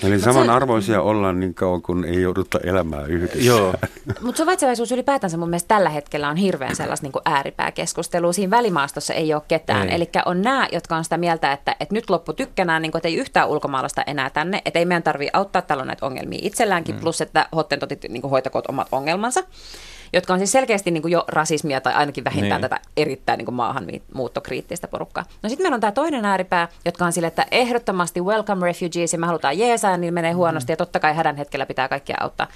Eli 0.02 0.14
Mut 0.14 0.24
samanarvoisia 0.24 0.94
se... 0.94 0.98
ollaan 0.98 1.40
niin 1.40 1.54
kauan, 1.54 1.82
kun 1.82 2.04
ei 2.04 2.22
jouduta 2.22 2.58
elämään 2.64 3.10
yhdessä. 3.10 3.38
Joo. 3.38 3.74
Mutta 4.24 4.38
suvaitsevaisuus 4.38 4.92
ylipäätänsä 4.92 5.36
mun 5.36 5.48
mielestä 5.48 5.68
tällä 5.68 5.90
hetkellä 5.90 6.28
on 6.28 6.36
hirveän 6.36 6.76
sellaista 6.76 7.06
niin 7.06 7.22
ääripääkeskustelua. 7.24 8.32
Siinä 8.32 8.50
välimaastossa 8.50 9.14
ei 9.14 9.34
ole 9.34 9.42
ketään. 9.48 9.88
Eli 9.88 10.08
on 10.26 10.42
nämä, 10.42 10.68
jotka 10.72 10.96
on 10.96 11.04
sitä 11.04 11.16
mieltä, 11.16 11.52
että, 11.52 11.76
että 11.80 11.94
nyt 11.94 12.10
loppu 12.10 12.32
tykkänään, 12.32 12.82
niin 12.82 12.92
kuin, 12.92 12.98
että 12.98 13.08
ei 13.08 13.16
yhtään 13.16 13.48
ulkomaalaista 13.48 14.02
enää 14.06 14.30
tänne. 14.30 14.62
Että 14.64 14.78
ei 14.78 14.84
meidän 14.84 15.02
tarvitse 15.02 15.30
auttaa, 15.32 15.62
täällä 15.62 15.82
on 15.82 15.86
näitä 15.86 16.06
ongelmia 16.06 16.40
itselläänkin, 16.42 16.94
mm. 16.94 17.00
plus 17.00 17.20
että 17.20 17.48
hottentotit 17.56 18.06
niin 18.08 18.30
hoitakoot 18.30 18.66
omat 18.66 18.88
ongelmansa 18.92 19.42
jotka 20.12 20.32
on 20.32 20.38
siis 20.38 20.52
selkeästi 20.52 20.90
niin 20.90 21.02
kuin 21.02 21.12
jo 21.12 21.24
rasismia 21.28 21.80
tai 21.80 21.94
ainakin 21.94 22.24
vähintään 22.24 22.60
niin. 22.60 22.70
tätä 22.70 22.80
erittäin 22.96 23.38
niin 23.38 23.46
kuin 23.46 23.54
maahanmuuttokriittistä 23.54 24.88
porukkaa. 24.88 25.24
No 25.42 25.48
sitten 25.48 25.64
meillä 25.64 25.74
on 25.74 25.80
tämä 25.80 25.92
toinen 25.92 26.24
ääripää, 26.24 26.68
jotka 26.84 27.04
on 27.04 27.12
sille, 27.12 27.26
että 27.26 27.46
ehdottomasti 27.50 28.20
welcome 28.20 28.66
refugees 28.66 29.12
ja 29.12 29.18
me 29.18 29.26
halutaan 29.26 29.58
jeesaa, 29.58 29.96
niin 29.96 30.14
menee 30.14 30.32
huonosti 30.32 30.70
mm. 30.70 30.72
ja 30.72 30.76
totta 30.76 31.00
kai 31.00 31.14
hädän 31.14 31.36
hetkellä 31.36 31.66
pitää 31.66 31.88
kaikkia 31.88 32.16
auttaa 32.20 32.46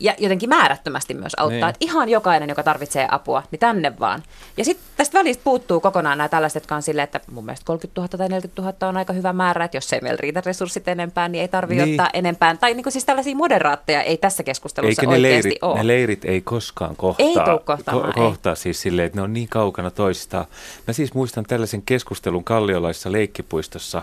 ja 0.00 0.14
jotenkin 0.18 0.48
määrättömästi 0.48 1.14
myös 1.14 1.32
auttaa. 1.36 1.58
Niin. 1.58 1.68
Että 1.68 1.84
ihan 1.84 2.08
jokainen, 2.08 2.48
joka 2.48 2.62
tarvitsee 2.62 3.08
apua, 3.10 3.42
niin 3.50 3.58
tänne 3.60 3.98
vaan. 4.00 4.22
Ja 4.56 4.64
sitten 4.64 4.84
tästä 4.96 5.18
välistä 5.18 5.44
puuttuu 5.44 5.80
kokonaan 5.80 6.18
nämä 6.18 6.28
tällaiset, 6.28 6.62
jotka 6.62 6.74
on 6.74 6.82
silleen, 6.82 7.04
että 7.04 7.20
mun 7.30 7.44
mielestä 7.44 7.64
30 7.66 8.00
000 8.00 8.08
tai 8.08 8.28
40 8.28 8.62
000 8.62 8.88
on 8.88 8.96
aika 8.96 9.12
hyvä 9.12 9.32
määrä, 9.32 9.64
että 9.64 9.76
jos 9.76 9.92
ei 9.92 10.00
meillä 10.00 10.18
riitä 10.20 10.42
resurssit 10.46 10.88
enempää, 10.88 11.28
niin 11.28 11.42
ei 11.42 11.48
tarvitse 11.48 11.84
niin. 11.84 12.00
ottaa 12.00 12.10
enempää. 12.12 12.56
Tai 12.56 12.74
niin 12.74 12.82
kuin 12.82 12.92
siis 12.92 13.04
tällaisia 13.04 13.36
moderaatteja 13.36 14.02
ei 14.02 14.16
tässä 14.16 14.42
keskustelussa 14.42 15.02
Eikä 15.02 15.10
ne 15.10 15.16
oikeasti 15.16 15.48
leirit, 15.48 15.62
ole. 15.62 15.78
Ne 15.78 15.86
leirit 15.86 16.24
ei 16.24 16.40
koskaan 16.40 16.96
kohtaa. 16.96 17.26
Ei 17.26 17.34
ko- 17.34 18.12
kohtaa 18.14 18.52
ei. 18.52 18.56
siis 18.56 18.80
silleen, 18.80 19.06
että 19.06 19.18
ne 19.18 19.22
on 19.22 19.32
niin 19.32 19.48
kaukana 19.48 19.90
toisistaan. 19.90 20.44
Mä 20.86 20.92
siis 20.92 21.14
muistan 21.14 21.44
tällaisen 21.44 21.82
keskustelun 21.82 22.44
Kalliolaisessa 22.44 23.12
leikkipuistossa. 23.12 24.02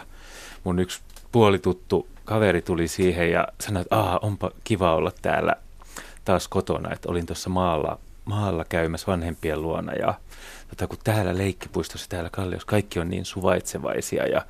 Mun 0.63 0.79
yksi 0.79 0.99
puolituttu 1.31 2.07
kaveri 2.25 2.61
tuli 2.61 2.87
siihen 2.87 3.31
ja 3.31 3.47
sanoi, 3.61 3.81
että 3.81 4.19
onpa 4.21 4.51
kiva 4.63 4.95
olla 4.95 5.11
täällä 5.21 5.55
taas 6.25 6.47
kotona, 6.47 6.93
että 6.93 7.11
olin 7.11 7.25
tuossa 7.25 7.49
maalla, 7.49 7.99
maalla 8.25 8.65
käymässä 8.69 9.07
vanhempien 9.07 9.61
luona 9.61 9.93
ja 9.93 10.13
tota, 10.69 10.87
kun 10.87 10.97
täällä 11.03 11.37
leikkipuistossa, 11.37 12.09
täällä 12.09 12.29
Kalliossa, 12.29 12.67
kaikki 12.67 12.99
on 12.99 13.09
niin 13.09 13.25
suvaitsevaisia 13.25 14.27
ja 14.27 14.45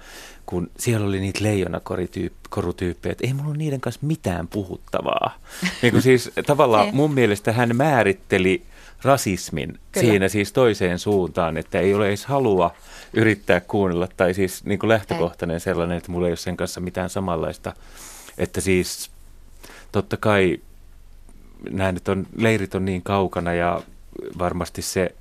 kun 0.46 0.72
siellä 0.78 1.08
oli 1.08 1.20
niitä 1.20 1.44
leijonakorutyyppejä, 1.44 3.12
että 3.12 3.28
ei 3.28 3.34
mulla 3.34 3.50
ole 3.50 3.58
niiden 3.58 3.82
kanssa 3.82 4.02
mitään 4.04 4.48
puhuttavaa. 4.48 5.38
niin 5.82 5.94
kun 5.94 6.02
siis 6.02 6.32
tavallaan 6.46 6.96
mun 6.96 7.14
mielestä 7.14 7.52
hän 7.52 7.76
määritteli 7.76 8.64
rasismin 9.04 9.70
Kyllä. 9.70 10.08
siinä 10.08 10.28
siis 10.28 10.54
toiseen 10.54 11.00
suuntaan, 11.00 11.58
että 11.58 11.80
ei 11.80 11.94
ole 11.94 12.08
edes 12.08 12.26
halua 12.26 12.72
yrittää 13.14 13.60
kuunnella, 13.60 14.08
tai 14.18 14.34
siis 14.34 14.66
niin 14.66 14.80
kuin 14.80 14.90
lähtökohtainen 14.90 15.60
sellainen, 15.60 15.98
että 15.98 16.12
mulla 16.12 16.28
ei 16.28 16.32
ole 16.32 16.38
sen 16.38 16.58
kanssa 16.58 16.82
mitään 16.82 17.10
samanlaista, 17.10 17.74
että 18.38 18.62
siis 18.62 19.12
totta 19.92 20.18
kai 20.18 20.60
nämä 21.70 21.92
nyt 21.92 22.08
on, 22.08 22.28
leirit 22.36 22.76
on 22.76 22.86
niin 22.86 23.02
kaukana 23.02 23.54
ja 23.54 23.82
varmasti 24.40 24.82
se 24.82 25.16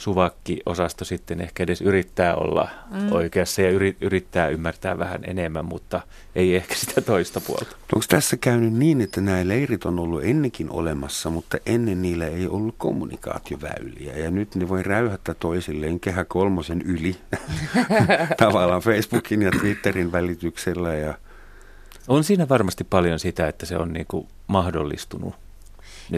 suvakki-osasto 0.00 1.04
sitten 1.04 1.40
ehkä 1.40 1.62
edes 1.62 1.80
yrittää 1.80 2.34
olla 2.34 2.68
mm. 2.90 3.12
oikeassa 3.12 3.62
ja 3.62 3.70
yri, 3.70 3.96
yrittää 4.00 4.48
ymmärtää 4.48 4.98
vähän 4.98 5.20
enemmän, 5.24 5.64
mutta 5.64 6.00
ei 6.34 6.56
ehkä 6.56 6.74
sitä 6.74 7.00
toista 7.00 7.40
puolta. 7.40 7.76
Onko 7.94 8.04
tässä 8.08 8.36
käynyt 8.36 8.72
niin, 8.72 9.00
että 9.00 9.20
nämä 9.20 9.48
leirit 9.48 9.84
on 9.84 9.98
ollut 9.98 10.24
ennenkin 10.24 10.70
olemassa, 10.70 11.30
mutta 11.30 11.58
ennen 11.66 12.02
niillä 12.02 12.26
ei 12.26 12.46
ollut 12.46 12.74
kommunikaatioväyliä 12.78 14.16
ja 14.16 14.30
nyt 14.30 14.54
ne 14.54 14.68
voi 14.68 14.82
räyhättää 14.82 15.34
toisilleen 15.34 16.00
kehä 16.00 16.24
kolmosen 16.24 16.82
yli 16.82 17.16
tavallaan 18.38 18.82
Facebookin 18.82 19.42
ja 19.42 19.50
Twitterin 19.50 20.12
välityksellä 20.12 20.94
ja 20.94 21.14
on 22.08 22.24
siinä 22.24 22.48
varmasti 22.48 22.84
paljon 22.84 23.18
sitä, 23.18 23.48
että 23.48 23.66
se 23.66 23.76
on 23.76 23.92
niin 23.92 24.06
kuin 24.08 24.28
mahdollistunut 24.46 25.34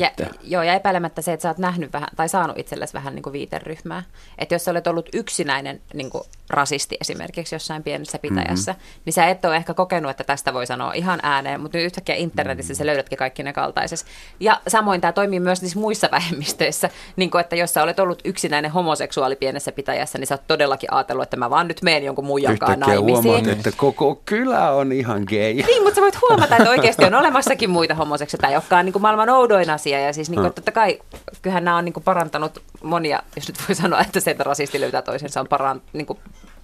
ja, 0.01 0.11
joo, 0.43 0.63
ja 0.63 0.75
epäilemättä 0.75 1.23
se, 1.23 1.33
että 1.33 1.43
sä 1.43 1.49
oot 1.49 1.59
nähnyt 1.59 1.93
vähän, 1.93 2.09
tai 2.17 2.29
saanut 2.29 2.59
itsellesi 2.59 2.95
vähän 2.95 3.15
niin 3.15 3.23
kuin 3.23 3.33
viiteryhmää. 3.33 4.03
Että 4.39 4.55
jos 4.55 4.65
sä 4.65 4.71
olet 4.71 4.87
ollut 4.87 5.09
yksinäinen 5.13 5.81
niin 5.95 6.11
kuin 6.11 6.25
rasisti 6.51 6.97
esimerkiksi 7.01 7.55
jossain 7.55 7.83
pienessä 7.83 8.19
pitäjässä, 8.19 8.73
mm-hmm. 8.73 9.01
niin 9.05 9.13
sä 9.13 9.27
et 9.27 9.45
ole 9.45 9.57
ehkä 9.57 9.75
kokenut, 9.75 10.11
että 10.11 10.25
tästä 10.25 10.55
voi 10.55 10.67
sanoa 10.67 10.93
ihan 10.93 11.21
ääneen, 11.23 11.61
mutta 11.61 11.79
nyt 11.79 11.85
yhtäkkiä 11.85 12.15
internetissä 12.15 12.73
mm-hmm. 12.73 12.79
sä 12.79 12.87
löydätkin 12.87 13.19
kaikki 13.19 13.43
ne 13.43 13.53
kaltaisessa. 13.53 14.07
Ja 14.41 14.61
samoin 14.69 15.01
tämä 15.01 15.13
toimii 15.13 15.41
myös 15.41 15.63
niissä 15.63 15.79
muissa 15.79 16.09
vähemmistöissä, 16.17 16.91
niin 17.17 17.31
kuin, 17.31 17.41
että 17.41 17.57
jos 17.57 17.75
sä 17.75 17.83
olet 17.83 17.99
ollut 17.99 18.21
yksinäinen 18.25 18.71
homoseksuaali 18.71 19.37
pienessä 19.37 19.73
pitäjässä, 19.73 20.19
niin 20.19 20.27
sä 20.27 20.35
oot 20.35 20.47
todellakin 20.47 20.93
ajatellut, 20.93 21.23
että 21.23 21.37
mä 21.37 21.51
vaan 21.51 21.69
nyt 21.69 21.83
menen 21.83 22.05
jonkun 22.05 22.25
muijan 22.25 22.59
kanssa 22.59 22.77
naimisiin. 22.77 23.25
huomaat, 23.25 23.47
että 23.47 23.71
koko 23.77 24.23
kylä 24.25 24.71
on 24.71 24.93
ihan 24.93 25.23
gay. 25.29 25.55
Niin, 25.55 25.83
mutta 25.83 25.95
sä 25.95 26.01
voit 26.01 26.21
huomata, 26.21 26.57
että 26.57 26.71
oikeasti 26.71 27.05
on 27.05 27.15
olemassakin 27.15 27.71
muita 27.71 27.95
homoseksuaaleja, 27.95 28.57
jotka 28.57 28.79
on 28.79 28.85
niin 28.85 28.93
kuin 28.93 29.03
maailman 29.03 29.31
oudoin 29.31 29.71
asia. 29.83 30.01
Ja 30.01 30.13
siis 30.13 30.31
niin 30.31 30.41
kuin, 30.41 30.53
totta 30.53 30.73
kai, 30.73 30.99
kyllähän 31.43 31.65
nämä 31.65 31.77
on 31.77 31.85
niin 31.85 31.93
kuin 31.93 32.05
parantanut 32.05 32.63
monia, 32.83 33.23
jos 33.37 33.49
nyt 33.49 33.57
voi 33.69 33.75
sanoa, 33.75 34.01
että 34.01 34.21
se, 34.21 34.31
että 34.31 34.45
rasisti 34.45 34.81
löytää 34.81 35.03
toisensa 35.03 35.41
on 35.41 35.49
paran, 35.49 35.83
niin 35.93 36.07
kuin 36.07 36.19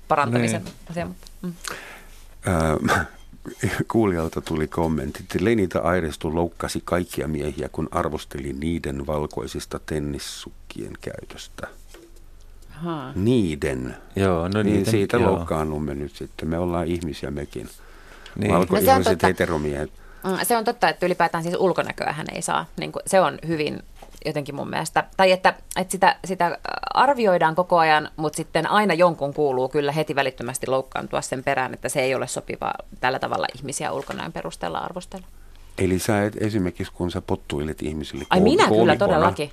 parantamisen 0.08 0.64
niin. 0.64 0.74
asia. 0.90 1.06
Mutta, 1.06 1.26
mm. 1.42 1.52
Äh, 2.92 3.06
kuulijalta 3.92 4.40
tuli 4.40 4.66
kommentti, 4.66 5.22
että 5.22 5.44
Lenita 5.44 5.78
Airestu 5.78 6.34
loukkasi 6.34 6.82
kaikkia 6.84 7.28
miehiä, 7.28 7.68
kun 7.72 7.88
arvosteli 7.90 8.52
niiden 8.52 9.06
valkoisista 9.06 9.80
tennissukkien 9.86 10.92
käytöstä. 11.00 11.68
Aha. 12.76 13.12
Niiden. 13.14 13.96
Joo, 14.16 14.48
no 14.48 14.62
niin 14.62 14.76
niiden, 14.76 14.90
siitä 14.90 15.16
joo. 15.16 15.30
loukkaannumme 15.30 15.94
nyt 15.94 16.16
sitten. 16.16 16.48
Me 16.48 16.58
ollaan 16.58 16.86
ihmisiä 16.86 17.30
mekin. 17.30 17.68
Niin. 18.36 18.54
Valkoiset 18.54 18.88
no 18.88 19.28
heteromiehet. 19.28 19.90
Mm, 20.24 20.38
se 20.42 20.56
on 20.56 20.64
totta, 20.64 20.88
että 20.88 21.06
ylipäätään 21.06 21.44
siis 21.44 21.56
ulkonäköä 21.58 22.12
hän 22.12 22.26
ei 22.34 22.42
saa. 22.42 22.66
Niin 22.76 22.92
kuin, 22.92 23.02
se 23.06 23.20
on 23.20 23.38
hyvin 23.46 23.82
jotenkin 24.26 24.54
mun 24.54 24.70
mielestä, 24.70 25.04
tai 25.16 25.32
että, 25.32 25.54
että 25.76 25.92
sitä, 25.92 26.16
sitä 26.24 26.58
arvioidaan 26.94 27.54
koko 27.54 27.78
ajan, 27.78 28.10
mutta 28.16 28.36
sitten 28.36 28.70
aina 28.70 28.94
jonkun 28.94 29.34
kuuluu 29.34 29.68
kyllä 29.68 29.92
heti 29.92 30.14
välittömästi 30.14 30.66
loukkaantua 30.66 31.20
sen 31.20 31.44
perään, 31.44 31.74
että 31.74 31.88
se 31.88 32.00
ei 32.00 32.14
ole 32.14 32.26
sopivaa 32.26 32.74
tällä 33.00 33.18
tavalla 33.18 33.46
ihmisiä 33.54 33.92
ulkonäön 33.92 34.32
perusteella 34.32 34.78
arvostella. 34.78 35.26
Eli 35.78 35.98
sä 35.98 36.24
et 36.24 36.36
esimerkiksi, 36.40 36.92
kun 36.92 37.10
sä 37.10 37.20
pottuilet 37.20 37.82
ihmisille 37.82 38.24
Ai 38.30 38.40
minä 38.40 38.68
kyllä 38.68 38.96
todellakin. 38.96 39.50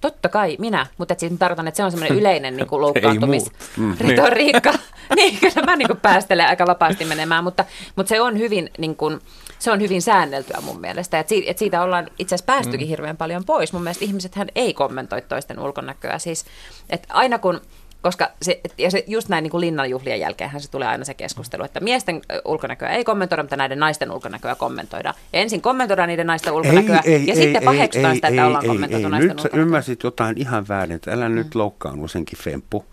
Totta 0.00 0.28
kai, 0.28 0.56
minä, 0.58 0.86
mutta 0.98 1.14
siis 1.18 1.32
tarkoitan, 1.38 1.68
että 1.68 1.76
se 1.76 1.84
on 1.84 1.90
semmoinen 1.90 2.18
yleinen 2.20 2.56
niin 2.56 2.66
loukkaantumisretoriikka. 2.70 4.72
Mm. 4.72 4.78
niin, 5.16 5.38
kyllä 5.40 5.66
mä 5.66 5.76
niin 5.76 5.88
kuin 5.88 6.00
päästelen 6.00 6.46
aika 6.46 6.66
vapaasti 6.66 7.04
menemään, 7.04 7.44
mutta, 7.44 7.64
mutta 7.96 8.08
se 8.08 8.20
on 8.20 8.38
hyvin, 8.38 8.70
niin 8.78 8.96
kuin, 8.96 9.20
se 9.62 9.70
on 9.70 9.80
hyvin 9.80 10.02
säänneltyä 10.02 10.60
mun 10.60 10.80
mielestä. 10.80 11.18
Et 11.18 11.28
siitä, 11.28 11.50
et 11.50 11.58
siitä 11.58 11.82
ollaan 11.82 12.10
itse 12.18 12.34
asiassa 12.34 12.52
päästykin 12.52 12.86
mm. 12.86 12.88
hirveän 12.88 13.16
paljon 13.16 13.44
pois. 13.44 13.72
Mun 13.72 13.82
mielestä 13.82 14.04
ihmiset 14.04 14.34
hän 14.34 14.48
ei 14.54 14.74
kommentoi 14.74 15.22
toisten 15.22 15.58
ulkonäköä. 15.58 16.18
Siis, 16.18 16.44
että 16.90 17.14
aina 17.14 17.38
kun 17.38 17.60
koska 18.02 18.30
se, 18.42 18.60
ja 18.78 18.90
se 18.90 19.04
just 19.06 19.28
näin 19.28 19.42
niin 19.42 19.50
kuin 19.50 19.60
linnanjuhlien 19.60 20.20
jälkeenhän 20.20 20.60
se 20.60 20.70
tulee 20.70 20.88
aina 20.88 21.04
se 21.04 21.14
keskustelu, 21.14 21.64
että 21.64 21.80
miesten 21.80 22.20
ulkonäköä 22.44 22.88
ei 22.88 23.04
kommentoida, 23.04 23.42
mutta 23.42 23.56
näiden 23.56 23.78
naisten 23.78 24.10
ulkonäköä 24.10 24.54
kommentoidaan. 24.54 25.14
Ja 25.32 25.40
ensin 25.40 25.60
kommentoidaan 25.60 26.08
niiden 26.08 26.26
naisten 26.26 26.52
ulkonäköä 26.52 27.00
ei, 27.04 27.14
ei, 27.14 27.26
ja 27.26 27.34
ei, 27.34 27.42
sitten 27.42 27.62
paheksutaan 27.62 28.10
ei, 28.10 28.14
sitä, 28.14 28.28
että 28.28 28.42
ei, 28.42 28.46
ollaan 28.46 28.64
ei, 28.64 28.68
kommentoitu 28.68 29.06
ei, 29.06 29.10
naisten 29.10 29.28
Nyt 29.28 29.38
ulkonäköä. 29.38 29.62
ymmärsit 29.62 30.02
jotain 30.02 30.38
ihan 30.38 30.68
väärin, 30.68 30.96
että 30.96 31.12
älä 31.12 31.28
mm. 31.28 31.34
nyt 31.34 31.54
loukkaannu 31.54 32.08
senkin 32.08 32.38
femppu. 32.38 32.84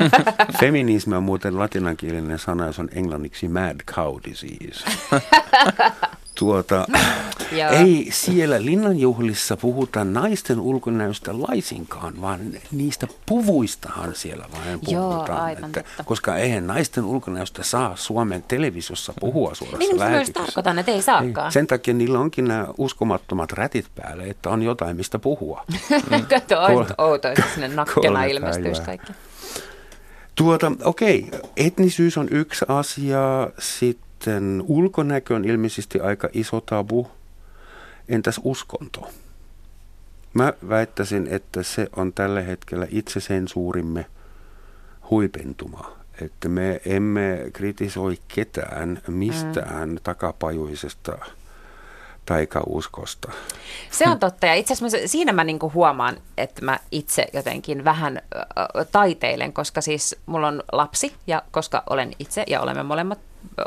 Feminismi 0.60 1.16
on 1.16 1.22
muuten 1.22 1.58
latinankielinen 1.58 2.38
sana, 2.38 2.66
jos 2.66 2.78
on 2.78 2.88
englanniksi 2.92 3.48
mad 3.48 3.76
cow 3.94 4.16
disease. 4.24 4.84
tuota, 6.34 6.86
ei 7.80 8.08
siellä 8.10 8.64
linnanjuhlissa 8.64 9.56
puhuta 9.56 10.04
naisten 10.04 10.60
ulkonäöstä 10.60 11.32
laisinkaan, 11.40 12.20
vaan 12.20 12.40
niistä 12.72 13.08
puvuistahan 13.26 14.14
siellä 14.14 14.44
vain 14.52 14.80
puhutaan. 14.80 15.28
Joo, 15.28 15.44
aivan 15.44 15.64
että, 15.64 15.84
koska 16.04 16.36
eihän 16.36 16.66
naisten 16.66 17.04
ulkonäöstä 17.04 17.62
saa 17.62 17.96
Suomen 17.96 18.42
televisiossa 18.42 19.12
puhua 19.20 19.54
suorassa 19.54 19.78
niin. 19.78 19.96
Niin, 19.96 20.32
tarkoitan, 20.32 20.78
että 20.78 20.92
ei 20.92 21.02
saakaan. 21.02 21.46
Ei. 21.46 21.52
Sen 21.52 21.66
takia 21.66 21.94
niillä 21.94 22.18
onkin 22.18 22.44
nämä 22.44 22.66
uskomattomat 22.78 23.52
rätit 23.52 23.86
päälle, 23.94 24.24
että 24.24 24.50
on 24.50 24.62
jotain, 24.62 24.96
mistä 24.96 25.18
puhua. 25.18 25.64
Kato, 26.30 26.62
on 26.62 26.86
outoa, 26.98 27.32
sinne 27.54 27.68
nakkena 27.74 28.24
ilmestyisi 28.24 28.82
kaikki. 28.82 29.12
Tuota, 30.34 30.72
okei, 30.84 31.30
etnisyys 31.56 32.18
on 32.18 32.28
yksi 32.30 32.64
asia, 32.68 33.50
sitten 33.58 34.04
sitten 34.24 34.64
ulkonäkö 34.68 35.34
on 35.34 35.44
ilmeisesti 35.44 36.00
aika 36.00 36.28
iso 36.32 36.60
tabu. 36.60 37.10
Entäs 38.08 38.40
uskonto? 38.44 39.10
Mä 40.34 40.52
väittäisin, 40.68 41.28
että 41.30 41.62
se 41.62 41.88
on 41.96 42.12
tällä 42.12 42.40
hetkellä 42.40 42.86
itsesensuurimme 42.90 44.06
huipentuma. 45.10 45.92
Että 46.20 46.48
me 46.48 46.80
emme 46.86 47.50
kritisoi 47.52 48.18
ketään 48.28 49.02
mistään 49.06 49.88
mm. 49.88 49.98
takapajuisesta 50.02 51.18
taikauskosta. 52.26 53.32
Se 53.90 54.08
on 54.08 54.18
totta 54.18 54.46
ja 54.46 54.54
itse 54.54 54.72
asiassa 54.72 55.08
siinä 55.08 55.32
mä 55.32 55.44
niinku 55.44 55.72
huomaan, 55.74 56.16
että 56.38 56.64
mä 56.64 56.78
itse 56.90 57.26
jotenkin 57.32 57.84
vähän 57.84 58.16
äh, 58.36 58.86
taiteilen, 58.92 59.52
koska 59.52 59.80
siis 59.80 60.16
mulla 60.26 60.48
on 60.48 60.62
lapsi 60.72 61.14
ja 61.26 61.42
koska 61.50 61.82
olen 61.90 62.12
itse 62.18 62.44
ja 62.46 62.60
olemme 62.60 62.82
molemmat 62.82 63.18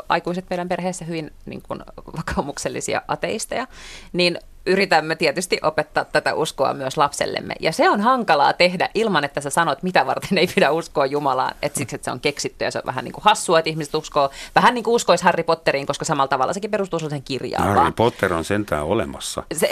aikuiset 0.08 0.44
meidän 0.50 0.68
perheessä 0.68 1.04
hyvin 1.04 1.32
niin 1.46 1.62
kuin, 1.62 1.80
vakaumuksellisia 2.16 3.02
ateisteja, 3.08 3.66
niin 4.12 4.38
yritämme 4.68 5.16
tietysti 5.16 5.58
opettaa 5.62 6.04
tätä 6.04 6.34
uskoa 6.34 6.74
myös 6.74 6.96
lapsellemme. 6.96 7.54
Ja 7.60 7.72
se 7.72 7.90
on 7.90 8.00
hankalaa 8.00 8.52
tehdä 8.52 8.88
ilman, 8.94 9.24
että 9.24 9.40
sä 9.40 9.50
sanot, 9.50 9.82
mitä 9.82 10.06
varten 10.06 10.38
ei 10.38 10.46
pidä 10.54 10.70
uskoa 10.70 11.06
Jumalaan. 11.06 11.54
Että 11.62 11.78
siksi, 11.78 11.96
että 11.96 12.04
se 12.04 12.10
on 12.10 12.20
keksitty 12.20 12.64
ja 12.64 12.70
se 12.70 12.78
on 12.78 12.86
vähän 12.86 13.04
niin 13.04 13.12
kuin 13.12 13.24
hassua, 13.24 13.58
että 13.58 13.70
ihmiset 13.70 13.94
uskoo. 13.94 14.30
Vähän 14.54 14.74
niin 14.74 14.84
kuin 14.84 14.94
uskoisi 14.94 15.24
Harry 15.24 15.42
Potteriin, 15.42 15.86
koska 15.86 16.04
samalla 16.04 16.28
tavalla 16.28 16.52
sekin 16.52 16.70
perustuu 16.70 16.98
sen 16.98 17.22
kirjaan. 17.22 17.64
Harry 17.64 17.80
vaan. 17.80 17.94
Potter 17.94 18.32
on 18.32 18.44
sentään 18.44 18.84
olemassa. 18.84 19.42
Se, 19.52 19.70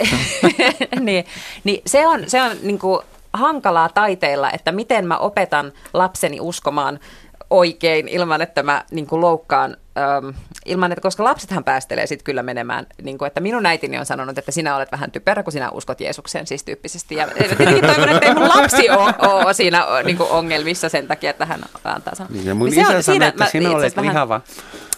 niin, 0.99 1.25
niin 1.63 1.81
se 1.85 2.07
on, 2.07 2.23
se 2.27 2.41
on 2.41 2.51
niin 2.61 2.79
kuin 2.79 3.01
hankalaa 3.33 3.89
taiteilla, 3.89 4.51
että 4.51 4.71
miten 4.71 5.07
mä 5.07 5.17
opetan 5.17 5.71
lapseni 5.93 6.39
uskomaan 6.39 6.99
oikein 7.49 8.07
ilman, 8.07 8.41
että 8.41 8.63
mä 8.63 8.85
niin 8.91 9.07
kuin 9.07 9.21
loukkaan 9.21 9.77
ähm, 9.97 10.29
ilman, 10.65 10.91
että 10.91 11.01
koska 11.01 11.23
lapsethan 11.23 11.63
päästelee 11.63 12.07
sitten 12.07 12.23
kyllä 12.23 12.43
menemään, 12.43 12.87
niin 13.01 13.17
kuin, 13.17 13.27
että 13.27 13.41
minun 13.41 13.65
äitini 13.65 13.97
on 13.97 14.05
sanonut, 14.05 14.37
että 14.37 14.51
sinä 14.51 14.75
olet 14.75 14.91
vähän 14.91 15.11
typerä, 15.11 15.43
kun 15.43 15.53
sinä 15.53 15.71
uskot 15.71 16.01
Jeesukseen 16.01 16.47
siis 16.47 16.63
tyyppisesti. 16.63 17.15
Ja 17.15 17.27
tietenkin 17.27 17.85
toivon, 17.85 18.09
että 18.09 18.25
ei 18.25 18.33
mun 18.33 18.49
lapsi 18.49 18.89
ole, 18.89 19.13
ole 19.19 19.53
siinä 19.53 19.85
niin 20.03 20.17
kuin 20.17 20.29
ongelmissa 20.29 20.89
sen 20.89 21.07
takia, 21.07 21.29
että 21.29 21.45
hän 21.45 21.61
antaa 21.83 22.15
sanoa. 22.15 22.31
Niin, 22.33 22.45
ja 22.45 22.55
mun 22.55 22.69
niin 22.69 22.79
isä 22.79 22.87
sanoi, 22.87 23.03
siinä, 23.03 23.27
että 23.27 23.45
sinä 23.45 23.71
olet 23.71 23.95
vähän, 23.95 24.09
lihava. 24.09 24.41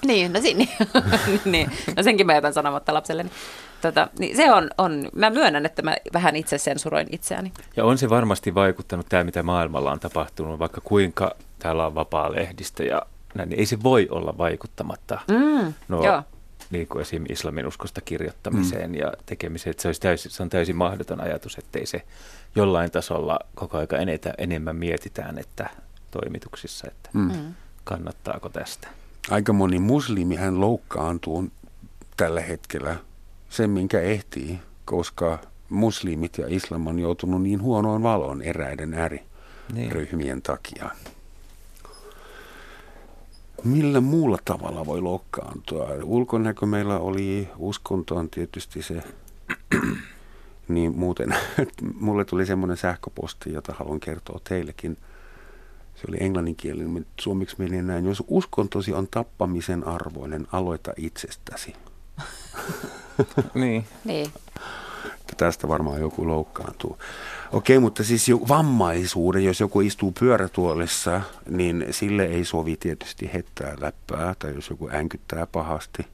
Niin, 0.06 0.34
no, 0.34 0.40
niin, 0.40 0.70
niin, 1.46 1.72
no 1.98 2.04
senkin 2.04 2.26
mä 2.26 2.34
jätän 2.34 2.54
sanomatta 2.54 2.94
lapselleni. 2.94 3.30
Tota, 3.82 4.08
niin 4.20 4.36
se 4.36 4.52
on, 4.52 4.70
on, 4.78 5.10
mä 5.16 5.30
myönnän, 5.30 5.66
että 5.66 5.82
mä 5.82 5.96
vähän 6.14 6.36
itse 6.36 6.58
sensuroin 6.58 7.08
itseäni. 7.12 7.52
Ja 7.76 7.86
on 7.86 7.98
se 7.98 8.10
varmasti 8.10 8.56
vaikuttanut 8.56 9.06
tämä, 9.10 9.24
mitä 9.24 9.44
maailmalla 9.44 9.92
on 9.92 10.00
tapahtunut, 10.00 10.60
vaikka 10.60 10.82
kuinka 10.84 11.36
täällä 11.60 11.86
on 11.86 11.96
vapaa 11.96 12.32
lehdistä 12.32 12.84
ja 12.84 13.02
näin, 13.36 13.50
niin 13.50 13.60
ei 13.60 13.66
se 13.66 13.84
voi 13.84 14.08
olla 14.12 14.38
vaikuttamatta 14.38 15.20
mm, 15.28 15.74
no, 15.88 16.04
joo. 16.04 16.24
Niin 16.72 16.88
kuin 16.88 17.02
esim. 17.02 17.26
islamin 17.30 17.68
uskosta 17.68 18.02
kirjoittamiseen 18.02 18.92
mm. 18.92 18.96
ja 18.96 19.14
tekemiseen. 19.26 19.72
Että 19.72 19.82
se, 19.82 19.88
olisi 19.88 20.02
täysin, 20.02 20.32
se 20.32 20.44
on 20.44 20.50
täysin 20.50 20.76
mahdoton 20.76 21.22
ajatus, 21.22 21.58
ettei 21.58 21.86
se 21.86 22.02
jollain 22.56 22.92
tasolla 22.92 23.40
koko 23.56 23.78
aika 23.78 23.98
enetä, 23.98 24.34
enemmän 24.38 24.76
mietitään 24.76 25.38
että 25.38 25.70
toimituksissa, 26.12 26.88
että 26.88 27.10
mm. 27.14 27.22
mm. 27.22 27.54
kannattaako 27.84 28.50
tästä. 28.50 28.88
Aika 29.30 29.54
moni 29.54 29.80
muslimi 29.80 30.36
hän 30.36 30.60
loukkaantuu 30.60 31.48
tällä 32.18 32.42
hetkellä 32.42 32.96
sen, 33.50 33.70
minkä 33.70 34.02
ehtii, 34.02 34.60
koska 34.86 35.40
muslimit 35.70 36.38
ja 36.38 36.46
islam 36.48 36.88
on 36.88 37.00
joutunut 37.00 37.42
niin 37.42 37.62
huonoon 37.62 38.04
valoon 38.04 38.42
eräiden 38.42 38.94
ääriryhmien 38.94 40.36
niin. 40.36 40.42
takia. 40.42 40.90
Millä 43.64 44.02
muulla 44.02 44.38
tavalla 44.46 44.86
voi 44.86 45.02
loukkaantua? 45.02 45.88
Ulkonäkö 46.04 46.66
meillä 46.66 47.00
oli, 47.00 47.50
uskonto 47.58 48.16
on 48.16 48.30
tietysti 48.30 48.82
se, 48.82 49.04
niin 50.68 50.98
muuten 50.98 51.36
mulle 52.00 52.26
tuli 52.26 52.46
semmoinen 52.46 52.78
sähköposti, 52.78 53.54
jota 53.54 53.74
haluan 53.74 54.00
kertoa 54.00 54.40
teillekin. 54.50 54.98
Se 55.96 56.02
oli 56.10 56.18
englanninkielinen, 56.20 57.06
suomeksi 57.20 57.56
meni 57.60 57.82
näin. 57.82 58.06
Jos 58.06 58.24
uskontosi 58.28 58.94
on 58.94 59.08
tappamisen 59.08 59.88
arvoinen, 59.88 60.48
aloita 60.52 60.94
itsestäsi. 60.98 61.74
niin. 63.54 63.86
niin. 64.06 64.32
Tästä 65.38 65.68
varmaan 65.68 66.00
joku 66.02 66.28
loukkaantuu. 66.28 66.98
Okei, 67.52 67.80
mutta 67.80 68.04
siis 68.04 68.30
jo 68.30 68.40
vammaisuuden, 68.48 69.44
jos 69.44 69.60
joku 69.60 69.82
istuu 69.82 70.12
pyörätuolissa, 70.20 71.22
niin 71.50 71.86
sille 71.92 72.24
ei 72.24 72.46
sovi 72.46 72.78
tietysti 72.78 73.30
hettää 73.34 73.74
läppää, 73.80 74.36
tai 74.40 74.56
jos 74.56 74.70
joku 74.70 74.90
änkyttää 74.94 75.48
pahasti. 75.48 76.06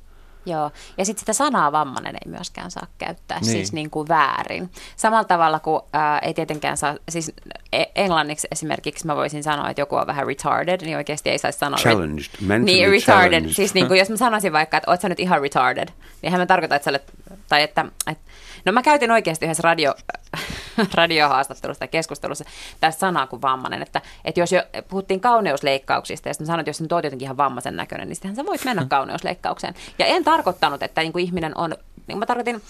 Joo, 0.45 0.71
ja 0.97 1.05
sitten 1.05 1.19
sitä 1.19 1.33
sanaa 1.33 1.71
vammainen 1.71 2.15
ei 2.25 2.31
myöskään 2.31 2.71
saa 2.71 2.87
käyttää, 2.97 3.39
niin. 3.39 3.51
siis 3.51 3.73
niin 3.73 3.89
kuin 3.89 4.07
väärin. 4.07 4.69
Samalla 4.95 5.23
tavalla 5.23 5.59
kuin 5.59 5.81
ää, 5.93 6.19
ei 6.19 6.33
tietenkään 6.33 6.77
saa, 6.77 6.95
siis 7.09 7.31
e, 7.73 7.83
englanniksi 7.95 8.47
esimerkiksi 8.51 9.05
mä 9.05 9.15
voisin 9.15 9.43
sanoa, 9.43 9.69
että 9.69 9.81
joku 9.81 9.95
on 9.95 10.07
vähän 10.07 10.27
retarded, 10.27 10.81
niin 10.81 10.97
oikeasti 10.97 11.29
ei 11.29 11.37
saisi 11.37 11.59
sanoa... 11.59 11.77
Challenged, 11.77 12.25
re- 12.47 12.59
Niin, 12.59 12.89
retarded. 12.89 13.01
Challenged. 13.01 13.53
Siis 13.53 13.73
niin 13.73 13.87
kuin, 13.87 13.99
jos 13.99 14.09
mä 14.09 14.17
sanoisin 14.17 14.53
vaikka, 14.53 14.77
että 14.77 14.91
oot 14.91 15.01
sä 15.01 15.09
nyt 15.09 15.19
ihan 15.19 15.41
retarded, 15.41 15.87
niin 16.21 16.31
hän 16.31 16.41
mä 16.41 16.45
tarkoita, 16.45 16.75
että 16.75 16.83
sä 16.83 16.89
olet, 16.91 17.13
tai 17.49 17.63
että, 17.63 17.85
että 18.07 18.23
No 18.65 18.71
mä 18.71 18.81
käytin 18.81 19.11
oikeasti 19.11 19.45
yhdessä 19.45 19.63
radio, 19.63 19.95
radiohaastattelussa 20.93 21.79
tai 21.79 21.87
keskustelussa 21.87 22.45
tästä 22.79 22.99
sanaa 22.99 23.27
kuin 23.27 23.41
vammainen, 23.41 23.81
että, 23.81 24.01
että 24.25 24.39
jos 24.39 24.51
jo 24.51 24.63
puhuttiin 24.87 25.19
kauneusleikkauksista 25.19 26.29
ja 26.29 26.33
sitten 26.33 26.47
sanoin, 26.47 26.59
että 26.59 26.69
jos 26.69 26.81
nyt 26.81 26.91
oot 26.91 27.03
jotenkin 27.03 27.25
ihan 27.25 27.37
vammaisen 27.37 27.75
näköinen, 27.75 28.07
niin 28.07 28.15
sittenhän 28.15 28.35
sä 28.35 28.45
voit 28.45 28.65
mennä 28.65 28.85
kauneusleikkaukseen. 28.89 29.75
Ja 29.99 30.05
en 30.05 30.23
tarkoittanut, 30.23 30.83
että 30.83 31.01
niin 31.01 31.13
kuin 31.13 31.25
ihminen 31.25 31.57
on, 31.57 31.75
niin 32.07 32.17
mä 32.17 32.25
tarkoitin 32.25 32.61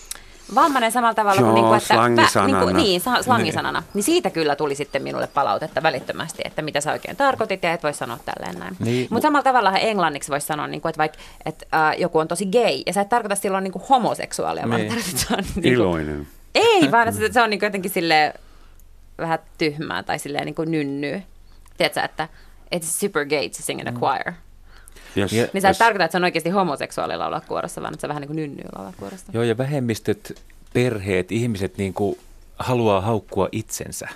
Vammainen 0.55 0.91
samalla 0.91 1.13
tavalla 1.13 1.41
Joo, 1.41 1.51
kuin, 1.51 1.55
niin 1.55 1.65
kuin 1.65 1.77
että... 1.77 1.93
Slangisanana. 1.93 2.60
Niin, 2.60 2.63
kuin, 2.63 2.75
niin 2.75 3.01
slangisanana. 3.23 3.79
Niin. 3.79 3.89
niin 3.93 4.03
siitä 4.03 4.29
kyllä 4.29 4.55
tuli 4.55 4.75
sitten 4.75 5.03
minulle 5.03 5.27
palautetta 5.27 5.84
välittömästi, 5.84 6.41
että 6.45 6.62
mitä 6.62 6.81
sä 6.81 6.91
oikein 6.91 7.17
tarkoitit 7.17 7.63
ja 7.63 7.73
et 7.73 7.84
voi 7.84 7.93
sanoa 7.93 8.19
tälleen 8.25 8.60
näin. 8.60 8.75
Niin, 8.79 9.08
Mutta 9.10 9.25
samalla 9.25 9.43
tavalla 9.43 9.77
englanniksi 9.77 10.31
voisi 10.31 10.47
sanoa, 10.47 10.67
niin 10.67 10.81
kuin, 10.81 10.89
että 10.89 10.97
vaikka 10.97 11.17
että, 11.45 11.65
äh, 11.73 11.99
joku 11.99 12.19
on 12.19 12.27
tosi 12.27 12.45
gay 12.45 12.84
ja 12.86 12.93
sä 12.93 13.01
et 13.01 13.10
tarkoita 13.10 13.36
silloin 13.36 13.63
niin 13.63 13.71
kuin 13.71 13.84
homoseksuaalia, 13.89 14.65
niin. 14.65 14.69
vaan 14.69 14.81
että 14.81 15.17
se 15.17 15.27
on... 15.34 15.43
Niin 15.43 15.53
kuin, 15.53 15.65
Iloinen. 15.65 16.27
Ei, 16.55 16.91
vaan 16.91 17.08
että 17.08 17.21
se 17.31 17.41
on 17.41 17.49
niin 17.49 17.60
kuin 17.60 17.67
jotenkin 17.67 17.91
sille 17.91 18.34
vähän 19.17 19.39
tyhmää 19.58 20.03
tai 20.03 20.19
silleen 20.19 20.45
niin 20.45 20.55
kuin 20.55 20.71
nynnyy. 20.71 21.23
Tiedätkö, 21.77 22.01
että 22.01 22.27
it's 22.75 22.84
super 22.84 23.25
gay 23.25 23.49
to 23.49 23.58
sing 23.60 23.79
in 23.79 23.88
a 23.88 23.91
mm. 23.91 23.99
choir. 23.99 24.34
Yes, 25.17 25.32
niin 25.32 25.62
sä 25.62 25.69
et 25.69 25.73
yes. 25.73 25.78
tarkoita, 25.78 26.06
että 26.06 26.12
se 26.12 26.17
on 26.17 26.23
oikeasti 26.23 26.49
homoseksuaali 26.49 27.17
laulaa 27.17 27.41
kuorossa, 27.41 27.82
vaan 27.82 27.93
että 27.93 28.01
se 28.01 28.08
vähän 28.08 28.21
niin 28.21 28.28
kuin 28.28 28.36
nynnyy 28.36 28.65
laulaa 28.75 28.93
kuorossa. 28.97 29.25
Joo, 29.34 29.43
ja 29.43 29.58
vähemmistöt, 29.58 30.41
perheet, 30.73 31.32
ihmiset 31.32 31.78
niin 31.78 31.93
kuin 31.93 32.17
haluaa 32.60 33.01
haukkua 33.01 33.49
itsensä. 33.51 34.08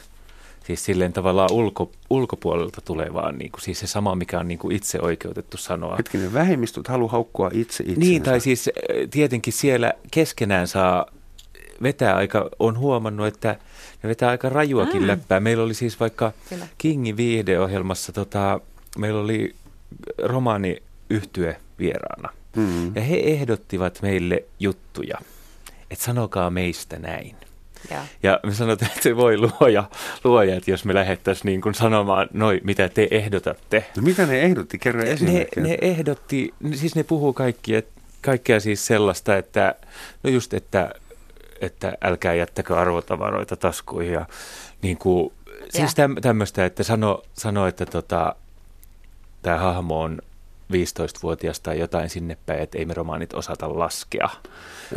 Siis 0.68 0.86
silleen 0.86 1.14
tavallaan 1.14 1.52
ulko, 1.52 1.92
ulkopuolelta 2.10 2.82
tulevaan, 2.82 3.38
niin 3.38 3.52
kuin, 3.52 3.62
siis 3.62 3.80
se 3.80 3.88
sama, 3.88 4.16
mikä 4.16 4.40
on 4.40 4.48
niin 4.48 4.60
kuin 4.60 4.76
itse 4.76 5.00
oikeutettu 5.02 5.58
sanoa. 5.58 5.96
Hetkinen, 5.96 6.34
vähemmistöt 6.34 6.88
haluaa 6.88 7.12
haukkua 7.12 7.50
itse 7.54 7.84
itsensä. 7.84 8.00
Niin, 8.00 8.24
tai 8.24 8.40
siis 8.40 8.68
eh, 8.68 9.10
tietenkin 9.12 9.54
siellä 9.54 9.94
keskenään 10.12 10.68
saa 10.68 11.06
vetää 11.84 12.16
aika, 12.16 12.50
on 12.60 12.78
huomannut, 12.78 13.28
että 13.28 13.56
ne 14.04 14.10
vetää 14.10 14.30
aika 14.30 14.50
rajuakin 14.50 15.02
mm. 15.02 15.08
läppää. 15.08 15.40
Meillä 15.40 15.64
oli 15.64 15.74
siis 15.74 16.00
vaikka 16.00 16.32
Kyllä. 16.50 16.68
Kingin 16.78 17.18
viihdeohjelmassa, 17.18 18.12
tota, 18.12 18.60
meillä 18.98 19.22
oli 19.22 19.56
romaani 20.24 20.78
yhtye 21.10 21.58
vieraana. 21.80 22.30
Mm. 22.56 22.96
Ja 22.96 23.02
he 23.02 23.16
ehdottivat 23.16 24.02
meille 24.02 24.44
juttuja, 24.60 25.18
että 25.92 26.06
sanokaa 26.06 26.50
meistä 26.50 27.00
näin. 27.00 27.36
Joo. 27.92 28.02
Ja 28.24 28.40
me 28.46 28.54
sanotaan, 28.54 28.92
että 28.92 29.04
se 29.04 29.16
voi 29.16 29.38
luoja, 29.38 29.84
luoja 30.24 30.56
että 30.56 30.72
jos 30.72 30.86
me 30.86 30.94
lähdettäisiin 30.94 31.46
niin 31.46 31.62
kuin 31.62 31.76
sanomaan, 31.76 32.28
noi, 32.34 32.62
mitä 32.64 32.90
te 32.90 33.08
ehdotatte. 33.12 33.86
No 33.96 34.02
mitä 34.04 34.26
ne 34.26 34.40
ehdotti? 34.40 34.78
Kerro 34.80 35.02
Ne, 35.02 35.12
esimerkkiä. 35.12 35.64
ne 35.64 35.78
ehdotti, 35.82 36.54
siis 36.74 36.96
ne 36.96 37.04
puhuu 37.04 37.34
kaikki, 37.34 37.76
et, 37.76 37.88
kaikkea 38.22 38.60
siis 38.60 38.86
sellaista, 38.88 39.38
että 39.38 39.76
no 40.24 40.30
just, 40.30 40.54
että, 40.54 40.92
että 41.62 41.98
älkää 42.02 42.34
jättäkö 42.34 42.78
arvotavaroita 42.78 43.56
taskuihin 43.56 44.14
ja 44.14 44.26
niin 44.82 44.98
kuin, 44.98 45.34
siis 45.70 45.96
täm, 45.96 46.16
tämmöistä, 46.22 46.66
että 46.66 46.84
sano, 46.84 47.24
sano 47.34 47.68
että 47.68 47.86
tota, 47.86 48.36
tämä 49.42 49.58
hahmo 49.58 50.02
on 50.02 50.22
15-vuotias 50.74 51.60
tai 51.60 51.80
jotain 51.80 52.10
sinne 52.10 52.38
päin, 52.46 52.60
että 52.60 52.78
ei 52.78 52.86
me 52.86 52.94
romaanit 52.94 53.34
osata 53.34 53.80
laskea. 53.80 54.30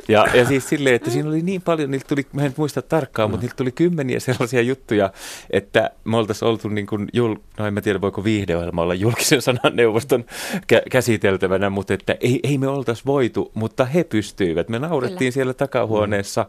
Ja, 0.08 0.26
ja 0.34 0.44
siis 0.44 0.68
silleen, 0.68 0.96
että 0.96 1.10
siinä 1.10 1.28
oli 1.28 1.42
niin 1.42 1.62
paljon, 1.62 1.90
niiltä 1.90 2.08
tuli, 2.08 2.26
mä 2.32 2.42
en 2.44 2.54
muista 2.56 2.82
tarkkaan, 2.82 3.30
mutta 3.30 3.42
niiltä 3.42 3.56
tuli 3.56 3.72
kymmeniä 3.72 4.20
sellaisia 4.20 4.60
juttuja, 4.60 5.12
että 5.50 5.90
me 6.04 6.16
oltaisiin 6.16 6.48
oltu 6.48 6.68
niin 6.68 6.86
kuin, 6.86 7.08
jul, 7.12 7.36
no 7.58 7.66
en 7.66 7.74
mä 7.74 7.80
tiedä 7.80 8.00
voiko 8.00 8.24
viihdeohjelma 8.24 8.82
olla 8.82 8.94
julkisen 8.94 9.42
sanan 9.42 9.76
neuvoston 9.76 10.24
kä- 10.56 10.88
käsiteltävänä, 10.90 11.70
mutta 11.70 11.94
että 11.94 12.16
ei, 12.20 12.40
ei 12.42 12.58
me 12.58 12.68
oltaisi 12.68 13.02
voitu, 13.06 13.50
mutta 13.54 13.84
he 13.84 14.04
pystyivät. 14.04 14.68
Me 14.68 14.78
naurettiin 14.78 15.18
Kyllä. 15.18 15.30
siellä 15.30 15.54
takahuoneessa 15.54 16.46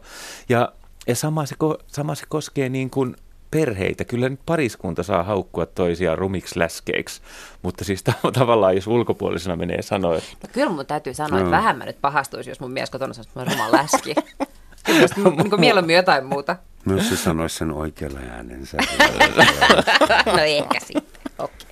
ja, 0.49 0.73
ja 1.07 1.15
sama, 1.15 1.45
se, 1.45 1.55
sama 1.88 2.15
se 2.15 2.25
koskee 2.29 2.69
niin 2.69 2.89
kuin 2.89 3.15
perheitä. 3.53 4.05
Kyllä 4.05 4.29
nyt 4.29 4.39
pariskunta 4.45 5.03
saa 5.03 5.23
haukkua 5.23 5.65
toisiaan 5.65 6.17
rumiksi 6.17 6.59
läskeiksi, 6.59 7.21
mutta 7.61 7.85
siis 7.85 8.03
tav- 8.09 8.31
tavallaan 8.31 8.75
jos 8.75 8.87
ulkopuolisena 8.87 9.55
menee 9.55 9.81
sanoa, 9.81 10.15
että 10.17 10.29
No 10.43 10.49
kyllä 10.53 10.69
mun 10.69 10.85
täytyy 10.85 11.13
sanoa, 11.13 11.39
että 11.39 11.51
No. 11.51 11.57
vähän 11.57 11.77
mä 11.77 11.85
nyt 11.85 12.01
pahastuisin, 12.01 12.51
jos 12.51 12.59
mun 12.59 12.71
mies 12.71 12.89
kotona 12.89 13.13
sanoisi, 13.13 13.31
että 13.51 13.63
mä 13.63 13.71
läski. 13.71 14.15
Kyllä 14.85 15.33
niin 15.37 15.49
kuin 15.49 15.59
mieluummin 15.59 15.95
jotain 15.95 16.25
muuta. 16.25 16.55
Myös 16.85 17.09
se 17.09 17.15
sanoisi 17.17 17.57
sen 17.57 17.71
oikealla 17.71 18.19
äänensä. 18.31 18.77
No 20.25 20.37
ehkä 20.37 20.79
sitten, 20.79 21.31
okei. 21.39 21.67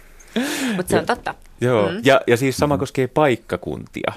Mutta 0.76 0.89
se 0.89 0.98
on 1.00 1.06
totta. 1.06 1.36
Joo, 1.62 1.89
mm. 1.91 2.02
ja, 2.04 2.22
ja 2.28 2.38
siis 2.38 2.58
sama 2.58 2.78
koskee 2.78 3.08
paikkakuntia. 3.08 4.13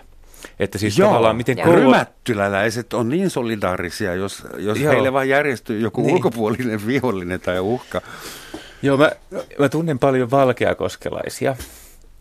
Että 0.59 0.79
siis 0.79 0.99
Joo, 0.99 1.09
tavallaan 1.09 1.37
miten 1.37 1.57
koulu... 1.57 1.77
rymättyläläiset 1.77 2.95
on 2.95 3.09
niin 3.09 3.31
solidaarisia, 3.31 4.15
jos, 4.15 4.43
jos 4.59 4.79
Joo. 4.81 4.93
heille 4.93 5.13
vaan 5.13 5.29
järjestyy 5.29 5.81
joku 5.81 6.03
Niin. 6.03 6.15
ulkopuolinen 6.15 6.87
vihollinen 6.87 7.41
tai 7.41 7.61
uhka. 7.61 8.01
Joo, 8.83 8.97
mä, 8.97 9.11
mä 9.59 9.69
tunnen 9.69 9.99
paljon 9.99 10.31
valkeakoskelaisia. 10.31 11.57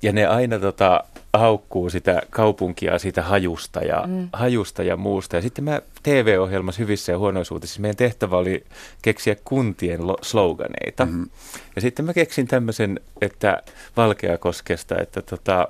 Ja 0.01 0.11
ne 0.11 0.25
aina 0.25 0.59
tota, 0.59 1.03
haukkuu 1.33 1.89
sitä 1.89 2.21
kaupunkia 2.29 2.99
siitä 2.99 3.21
hajusta 3.21 3.79
ja, 3.79 4.03
mm. 4.07 4.29
hajusta 4.33 4.83
ja 4.83 4.97
muusta. 4.97 5.35
Ja 5.35 5.41
sitten 5.41 5.63
mä 5.63 5.81
TV-ohjelmassa 6.03 6.79
hyvissä 6.81 7.11
ja 7.11 7.17
huonoissa 7.17 7.55
uutisissa, 7.55 7.81
meidän 7.81 7.95
tehtävä 7.95 8.37
oli 8.37 8.63
keksiä 9.01 9.35
kuntien 9.45 10.07
lo- 10.07 10.17
sloganeita. 10.21 11.05
Mm-hmm. 11.05 11.29
Ja 11.75 11.81
sitten 11.81 12.05
mä 12.05 12.13
keksin 12.13 12.47
tämmöisen, 12.47 12.99
että 13.21 13.61
Valkeakoskesta, 13.97 14.95
että 15.01 15.21
tota, 15.21 15.67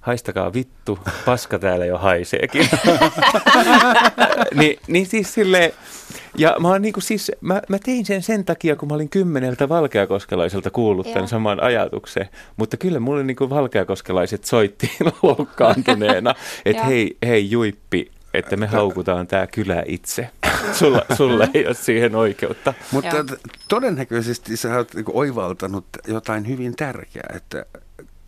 haistakaa 0.00 0.52
vittu, 0.52 0.98
paska 1.24 1.58
täällä 1.58 1.86
jo 1.86 1.98
haiseekin. 1.98 2.68
niin, 4.60 4.78
niin 4.86 5.06
siis 5.06 5.34
silleen, 5.34 5.72
ja 6.38 6.56
mä, 6.60 6.68
oon 6.68 6.82
niinku 6.82 7.00
siis, 7.00 7.32
mä, 7.40 7.62
mä 7.68 7.78
tein 7.78 8.06
sen 8.06 8.22
sen 8.22 8.44
takia, 8.44 8.76
kun 8.76 8.88
mä 8.88 8.94
olin 8.94 9.08
kymmeneltä 9.08 9.68
valkeakoskelaiselta 9.68 10.70
kuullut 10.70 11.06
Joo. 11.06 11.14
tämän 11.14 11.28
saman 11.28 11.62
ajatuksen. 11.62 12.28
Mutta 12.56 12.76
kyllä 12.76 13.00
mulle 13.00 13.22
niinku 13.22 13.50
valkeakoskelaiset 13.50 14.44
soitti 14.44 14.90
loukkaantuneena, 15.22 16.34
että 16.64 16.84
hei, 16.84 17.16
hei 17.26 17.50
Juippi, 17.50 18.10
että 18.34 18.56
me 18.56 18.66
haukutaan 18.66 19.26
tämä 19.26 19.46
kylä 19.46 19.82
itse. 19.86 20.30
Sulla, 20.72 21.02
sulla 21.16 21.48
ei 21.54 21.66
ole 21.66 21.74
siihen 21.74 22.16
oikeutta. 22.16 22.74
Mutta 22.92 23.16
todennäköisesti 23.68 24.56
sä 24.56 24.76
oot 24.76 24.94
niinku 24.94 25.12
oivaltanut 25.14 25.84
jotain 26.06 26.48
hyvin 26.48 26.76
tärkeää, 26.76 27.32
että 27.36 27.66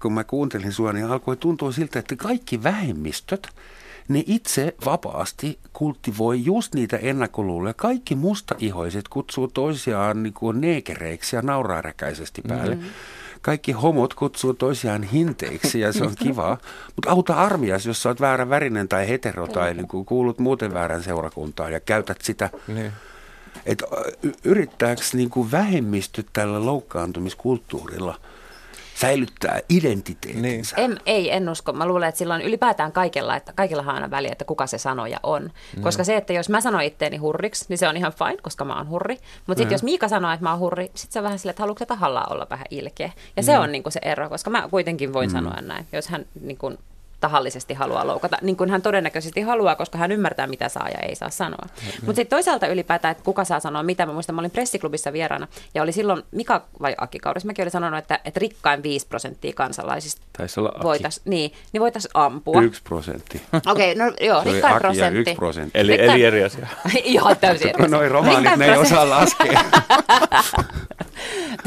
kun 0.02 0.12
mä 0.12 0.24
kuuntelin 0.24 0.72
sua, 0.72 0.92
niin 0.92 1.06
alkoi 1.06 1.36
tuntua 1.36 1.72
siltä, 1.72 1.98
että 1.98 2.16
kaikki 2.16 2.62
vähemmistöt, 2.62 3.48
ne 4.08 4.24
itse 4.26 4.74
vapaasti 4.84 5.58
kultivoi 5.72 6.44
just 6.44 6.74
niitä 6.74 6.96
ennakkoluuloja. 6.96 7.74
Kaikki 7.74 8.14
mustaihoiset 8.14 9.08
kutsuu 9.08 9.48
toisiaan 9.48 10.22
niin 10.22 10.32
kuin 10.32 10.60
neekereiksi 10.60 11.36
ja 11.36 11.42
nauraa 11.42 11.82
räkäisesti 11.82 12.42
päälle. 12.48 12.74
Mm. 12.74 12.82
Kaikki 13.42 13.72
homot 13.72 14.14
kutsuu 14.14 14.54
toisiaan 14.54 15.02
hinteiksi 15.02 15.80
ja 15.80 15.92
se 15.92 16.04
on 16.04 16.14
kivaa. 16.18 16.58
Mutta 16.96 17.10
auta 17.10 17.34
armias, 17.34 17.86
jos 17.86 18.02
sä 18.02 18.08
oot 18.08 18.20
väärän 18.20 18.50
värinen 18.50 18.88
tai 18.88 19.08
hetero 19.08 19.46
tai 19.46 19.74
niin 19.74 19.88
kuin 19.88 20.04
kuulut 20.04 20.38
muuten 20.38 20.74
väärän 20.74 21.02
seurakuntaan 21.02 21.72
ja 21.72 21.80
käytät 21.80 22.20
sitä 22.20 22.50
Niin. 22.68 22.92
että 23.66 23.86
y- 24.22 24.32
yrittääkö 24.44 25.02
niin 25.12 25.30
kuin 25.30 25.50
vähemmistöt 25.50 26.26
tällä 26.32 26.66
loukkaantumiskulttuurilla 26.66 28.20
säilyttää 29.02 29.60
identiteetinsä? 29.68 30.76
En, 30.76 31.00
ei, 31.06 31.30
en 31.32 31.48
usko. 31.48 31.72
Mä 31.72 31.86
luulen, 31.86 32.08
että 32.08 32.18
sillä 32.18 32.34
on 32.34 32.42
ylipäätään 32.42 32.92
kaikella, 32.92 33.36
että 33.36 33.52
kaikilla 33.52 33.82
on 33.82 33.90
aina 33.90 34.10
väliä, 34.10 34.32
että 34.32 34.44
kuka 34.44 34.66
se 34.66 34.78
sanoja 34.78 35.20
on. 35.22 35.42
Mm. 35.76 35.82
Koska 35.82 36.04
se, 36.04 36.16
että 36.16 36.32
jos 36.32 36.48
mä 36.48 36.60
sanon 36.60 36.82
itteeni 36.82 37.16
hurriksi, 37.16 37.64
niin 37.68 37.78
se 37.78 37.88
on 37.88 37.96
ihan 37.96 38.12
fine, 38.12 38.36
koska 38.42 38.64
mä 38.64 38.76
oon 38.76 38.88
hurri. 38.88 39.18
Mutta 39.46 39.60
sitten 39.60 39.74
jos 39.74 39.82
Miika 39.82 40.08
sanoo, 40.08 40.32
että 40.32 40.44
mä 40.44 40.50
oon 40.50 40.58
hurri, 40.58 40.90
sitten 40.94 41.12
se 41.12 41.18
on 41.18 41.22
vähän 41.22 41.38
silleen, 41.38 41.52
että 41.52 41.62
haluatko 41.62 41.86
tahallaan 41.86 42.32
olla 42.32 42.46
vähän 42.50 42.66
ilkeä. 42.70 43.12
Ja 43.36 43.42
se 43.42 43.58
on 43.58 43.72
niin 43.72 43.82
kuin 43.82 43.92
se 43.92 44.00
ero, 44.02 44.28
koska 44.28 44.50
mä 44.50 44.68
kuitenkin 44.70 45.12
voin 45.12 45.28
mm. 45.30 45.32
sanoa 45.32 45.60
näin. 45.60 45.86
Jos 45.92 46.08
hän 46.08 46.26
niin 46.40 46.58
kuin, 46.58 46.78
tahallisesti 47.22 47.74
haluaa 47.74 48.06
loukata, 48.06 48.38
niin 48.42 48.56
kuin 48.56 48.70
hän 48.70 48.82
todennäköisesti 48.82 49.40
haluaa, 49.40 49.76
koska 49.76 49.98
hän 49.98 50.12
ymmärtää, 50.12 50.46
mitä 50.46 50.68
saa 50.68 50.88
ja 50.88 50.98
ei 51.08 51.14
saa 51.14 51.30
sanoa. 51.30 51.66
Mutta 52.06 52.16
sitten 52.16 52.36
toisaalta 52.36 52.66
ylipäätään, 52.66 53.12
että 53.12 53.24
kuka 53.24 53.44
saa 53.44 53.60
sanoa 53.60 53.82
mitä. 53.82 54.06
Mä 54.06 54.12
muistan, 54.12 54.34
mä 54.34 54.40
olin 54.40 54.50
pressiklubissa 54.50 55.12
vieraana 55.12 55.48
ja 55.74 55.82
oli 55.82 55.92
silloin 55.92 56.22
Mika 56.30 56.62
vai 56.82 56.94
Aki 56.98 57.18
Kauris, 57.18 57.44
mäkin 57.44 57.62
olin 57.62 57.70
sanonut, 57.72 57.98
että, 57.98 58.20
että 58.24 58.40
rikkain 58.40 58.82
5 58.82 59.06
prosenttia 59.06 59.52
kansalaisista 59.52 60.22
Taisi 60.38 60.60
olla 60.60 60.72
Aki. 60.74 60.84
voitais, 60.84 61.20
niin, 61.24 61.52
niin 61.72 61.80
voitais 61.80 62.08
ampua. 62.14 62.62
Yksi 62.62 62.82
prosentti. 62.82 63.42
Okei, 63.66 63.94
no 63.94 64.04
joo, 64.20 64.42
Se 64.42 64.48
oli 64.48 64.52
rikkain 64.52 64.74
Aki 64.74 64.76
ja 64.76 64.80
prosentti. 64.80 65.20
yksi 65.20 65.34
prosentti. 65.34 65.78
Eli, 65.78 65.96
Rikkain- 65.96 66.10
eli 66.10 66.24
eri 66.24 66.44
asia. 66.44 66.66
Ihan 67.04 67.36
täysin 67.36 67.68
eri 67.68 67.84
asia. 67.84 67.96
Noi 67.96 68.08
romaanit, 68.08 68.38
Rikkain 68.38 68.58
ne 68.58 68.66
ei 68.66 68.76
osaa 68.78 69.10
laskea. 69.10 69.64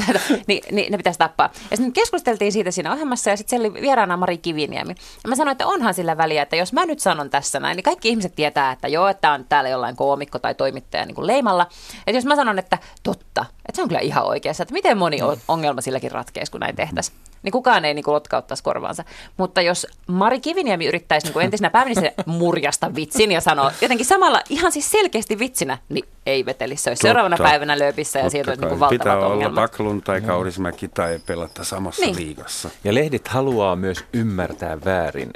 Tätä, 0.08 0.20
niin, 0.48 0.64
niin, 0.72 0.92
ne 0.92 0.98
pitäisi 0.98 1.20
tappaa. 1.20 1.50
Ja 1.72 1.78
sitten 1.78 1.94
keskusteltiin 1.94 2.52
siitä 2.52 2.72
siinä 2.72 2.92
ohjelmassa 2.94 3.30
ja 3.30 3.38
sitten 3.38 3.50
siellä 3.50 3.72
oli 3.74 3.82
vieraana 3.82 4.18
Mari 4.18 4.38
Kiviniemi. 4.38 4.96
Ja 5.24 5.30
mä 5.30 5.36
sanoin, 5.46 5.52
että 5.52 5.68
onhan 5.68 5.94
sillä 5.94 6.18
väliä, 6.18 6.42
että 6.42 6.56
jos 6.56 6.74
mä 6.74 6.86
nyt 6.86 7.00
sanon 7.00 7.30
tässä 7.30 7.60
näin, 7.60 7.76
niin 7.76 7.84
kaikki 7.84 8.10
ihmiset 8.10 8.36
tietää, 8.36 8.72
että 8.72 8.88
joo, 8.88 9.08
että 9.08 9.32
on 9.32 9.46
täällä 9.50 9.70
jollain 9.70 9.96
koomikko 9.96 10.40
tai 10.40 10.56
toimittaja 10.56 11.06
niin 11.06 11.16
kuin 11.16 11.28
leimalla. 11.28 11.68
Että 12.08 12.18
jos 12.18 12.26
mä 12.26 12.36
sanon, 12.36 12.60
että 12.60 12.78
totta, 13.04 13.46
että 13.56 13.76
se 13.76 13.82
on 13.82 13.88
kyllä 13.88 14.02
ihan 14.02 14.26
oikeassa, 14.26 14.64
että 14.64 14.74
miten 14.74 14.98
moni 14.98 15.18
ongelma 15.48 15.82
silläkin 15.82 16.12
ratkeisi, 16.12 16.52
kun 16.52 16.62
näin 16.62 16.76
tehtäisiin. 16.76 17.18
Niin 17.46 17.52
kukaan 17.52 17.86
ei 17.86 17.94
niin 17.94 18.04
kuin 18.04 18.14
lotkauttaisi 18.14 18.64
korvaansa. 18.64 19.04
Mutta 19.38 19.62
jos 19.62 19.88
Mari 20.08 20.40
Kiviniemi 20.40 20.86
yrittäisi 20.86 21.28
niin 21.28 21.34
kuin 21.34 21.46
entisenä 21.46 21.70
pääministeri 21.70 22.14
murjasta 22.26 22.96
vitsin 22.96 23.32
ja 23.32 23.42
sanoa 23.42 23.72
jotenkin 23.82 24.06
samalla 24.06 24.42
ihan 24.50 24.72
siis 24.72 24.92
selkeästi 24.92 25.40
vitsinä, 25.40 25.78
niin 25.90 26.06
ei 26.26 26.46
vetelisi. 26.46 26.84
Se 26.84 26.90
olisi 26.90 27.02
seuraavana 27.02 27.38
päivänä 27.38 27.80
lööpissä 27.80 28.20
ja 28.20 28.24
olisi 28.24 28.38
niin 28.38 28.62
valtavat 28.62 28.90
Pitää 28.90 29.18
olla 29.18 29.28
ongelmat. 29.28 29.56
Baklun 29.56 30.02
tai 30.02 30.22
Kaurismäki 30.22 30.88
tai 30.88 31.20
pelata 31.26 31.64
samassa 31.64 32.02
Niin. 32.02 32.16
liigassa. 32.16 32.70
Ja 32.84 32.94
lehdit 32.94 33.28
haluaa 33.28 33.76
myös 33.76 34.06
ymmärtää 34.14 34.78
väärin 34.86 35.34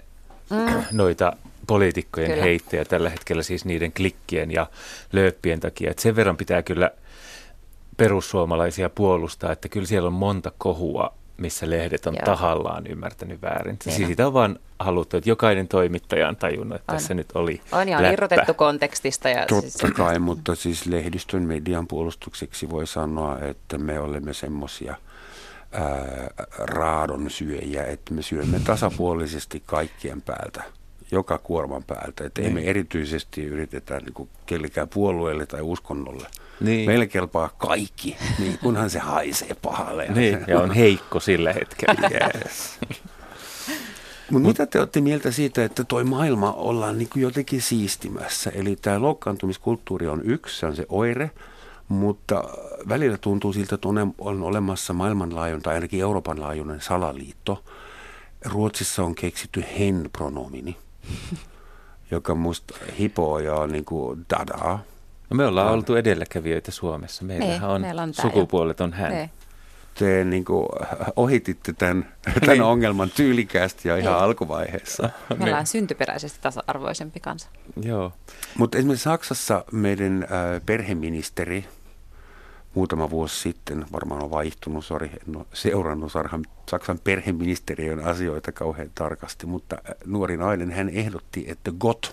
mm. 0.49 0.83
noita 0.91 1.33
poliitikkojen 1.67 2.31
Kyllä. 2.31 2.43
heittejä 2.43 2.85
tällä 2.85 3.09
hetkellä 3.09 3.43
siis 3.43 3.65
niiden 3.65 3.91
klikkien 3.91 4.51
ja 4.51 4.67
lööppien 5.13 5.59
takia. 5.59 5.91
Et 5.91 5.99
sen 5.99 6.15
verran 6.15 6.37
pitää 6.37 6.61
kyllä 6.63 6.91
perussuomalaisia 7.97 8.89
puolustaa, 8.89 9.51
että 9.51 9.69
kyllä 9.69 9.87
siellä 9.87 10.07
on 10.07 10.13
monta 10.13 10.51
kohua, 10.57 11.13
missä 11.39 11.69
lehdet 11.69 12.05
on 12.05 12.13
Joo. 12.15 12.25
tahallaan 12.25 12.87
ymmärtänyt 12.87 13.41
väärin. 13.41 13.71
Niin 13.71 13.79
Siis 13.83 13.99
on. 13.99 14.05
siitä 14.07 14.27
on 14.27 14.33
vaan 14.33 14.59
haluttu, 14.79 15.17
että 15.17 15.29
jokainen 15.29 15.67
toimittaja 15.67 16.27
on 16.29 16.35
tajunnut, 16.35 16.75
että 16.75 16.91
On. 16.91 16.97
tässä 16.97 17.13
nyt 17.13 17.31
oli 17.35 17.61
On 17.71 17.89
ja 17.89 17.97
on 17.97 18.03
läppä. 18.03 18.13
irrotettu 18.13 18.53
kontekstista. 18.53 19.29
Ja 19.29 19.45
siis, 19.61 19.73
Totta 19.73 19.95
kai, 19.95 20.19
mutta 20.19 20.55
siis 20.55 20.85
lehdistön 20.85 21.43
median 21.43 21.87
puolustukseksi 21.87 22.69
voi 22.69 22.87
sanoa, 22.87 23.39
että 23.39 23.77
me 23.77 23.99
olemme 23.99 24.33
semmoisia 24.33 24.95
raadon 26.57 27.29
syöjiä, 27.29 27.83
että 27.85 28.13
me 28.13 28.21
syömme 28.21 28.59
tasapuolisesti 28.65 29.63
kaikkien 29.65 30.21
päältä, 30.21 30.63
joka 31.11 31.37
kuorman 31.37 31.83
päältä. 31.83 32.25
Että 32.25 32.41
emme 32.41 32.61
erityisesti 32.61 33.43
yritetä 33.45 33.99
niin 33.99 34.13
kuin 34.13 34.29
kellekään 34.45 34.89
puolueelle 34.89 35.45
tai 35.45 35.61
uskonnolle. 35.61 36.27
Niin. 36.59 36.89
Meille 36.89 37.07
kelpaa 37.07 37.49
kaikki, 37.57 38.17
niin 38.39 38.57
kunhan 38.57 38.89
se 38.89 38.99
haisee 38.99 39.55
pahalle. 39.61 40.07
Niin, 40.07 40.39
ja 40.47 40.59
on 40.59 40.71
heikko 40.71 41.19
sillä 41.19 41.53
hetkellä. 41.53 42.09
Yes. 42.45 42.79
Mutta 44.31 44.47
mitä 44.47 44.65
te 44.65 44.79
olette 44.79 45.01
mieltä 45.01 45.31
siitä, 45.31 45.65
että 45.65 45.83
toi 45.83 46.03
maailma 46.03 46.51
ollaan 46.53 46.97
niin 46.97 47.09
kuin 47.09 47.23
jotenkin 47.23 47.61
siistimässä? 47.61 48.51
Eli 48.55 48.75
tämä 48.75 49.01
loukkaantumiskulttuuri 49.01 50.07
on 50.07 50.21
yksi, 50.23 50.59
se 50.59 50.65
on 50.65 50.75
se 50.75 50.85
oire, 50.89 51.31
mutta 51.87 52.43
välillä 52.89 53.17
tuntuu 53.17 53.53
siltä, 53.53 53.75
että 53.75 53.87
on, 53.87 54.13
on 54.17 54.43
olemassa 54.43 54.93
maailmanlaajuinen 54.93 55.63
tai 55.63 55.73
ainakin 55.73 56.01
Euroopan 56.01 56.41
laajuinen 56.41 56.81
salaliitto. 56.81 57.63
Ruotsissa 58.45 59.03
on 59.03 59.15
keksitty 59.15 59.63
hen-pronomini, 59.79 60.77
joka 62.11 62.35
musta 62.35 62.75
hipoo 62.99 63.39
ja 63.39 63.55
on 63.55 63.71
niin 63.71 63.85
kuin 63.85 64.25
dadaa. 64.29 64.79
No 65.29 65.35
me 65.37 65.45
ollaan 65.45 65.73
oltu 65.73 65.95
edelläkävijöitä 65.95 66.71
Suomessa. 66.71 67.23
Meillähän 67.25 67.53
Niin, 67.61 67.63
on, 67.69 67.81
meillä 67.81 68.01
on 68.01 68.13
sukupuolet 68.13 68.81
on 68.81 68.93
hän. 68.93 69.11
Niin. 69.11 69.29
Te 69.95 70.23
niin 70.23 70.45
kuin, 70.45 70.67
ohititte 71.15 71.73
tämän, 71.73 72.13
tämän 72.45 72.61
ongelman 72.61 73.09
tyylikäästi 73.09 73.87
ja 73.87 73.97
ihan 73.97 74.13
Niin. 74.13 74.23
alkuvaiheessa. 74.23 75.09
Me 75.37 75.45
ollaan 75.45 75.67
syntyperäisesti 75.67 76.39
tasa-arvoisempi 76.41 77.19
kansa. 77.19 77.47
Joo. 77.81 78.13
Mutta 78.57 78.77
esimerkiksi 78.77 79.03
Saksassa 79.03 79.65
meidän 79.71 80.23
äh, 80.23 80.61
perheministeri 80.65 81.65
muutama 82.73 83.09
vuosi 83.09 83.35
sitten, 83.41 83.85
varmaan 83.91 84.23
on 84.23 84.31
vaihtunut, 84.31 84.85
sori, 84.85 85.11
en 85.27 85.35
ole 85.37 85.45
seurannut 85.53 86.11
Sarhan, 86.11 86.45
Saksan 86.69 86.99
perheministeriön 87.03 87.99
asioita 88.05 88.51
kauhean 88.51 88.91
tarkasti, 88.95 89.45
mutta 89.45 89.75
äh, 89.89 89.95
nuori 90.05 90.37
nainen, 90.37 90.71
hän 90.71 90.89
ehdotti, 90.89 91.45
että 91.47 91.71
Gott 91.79 92.05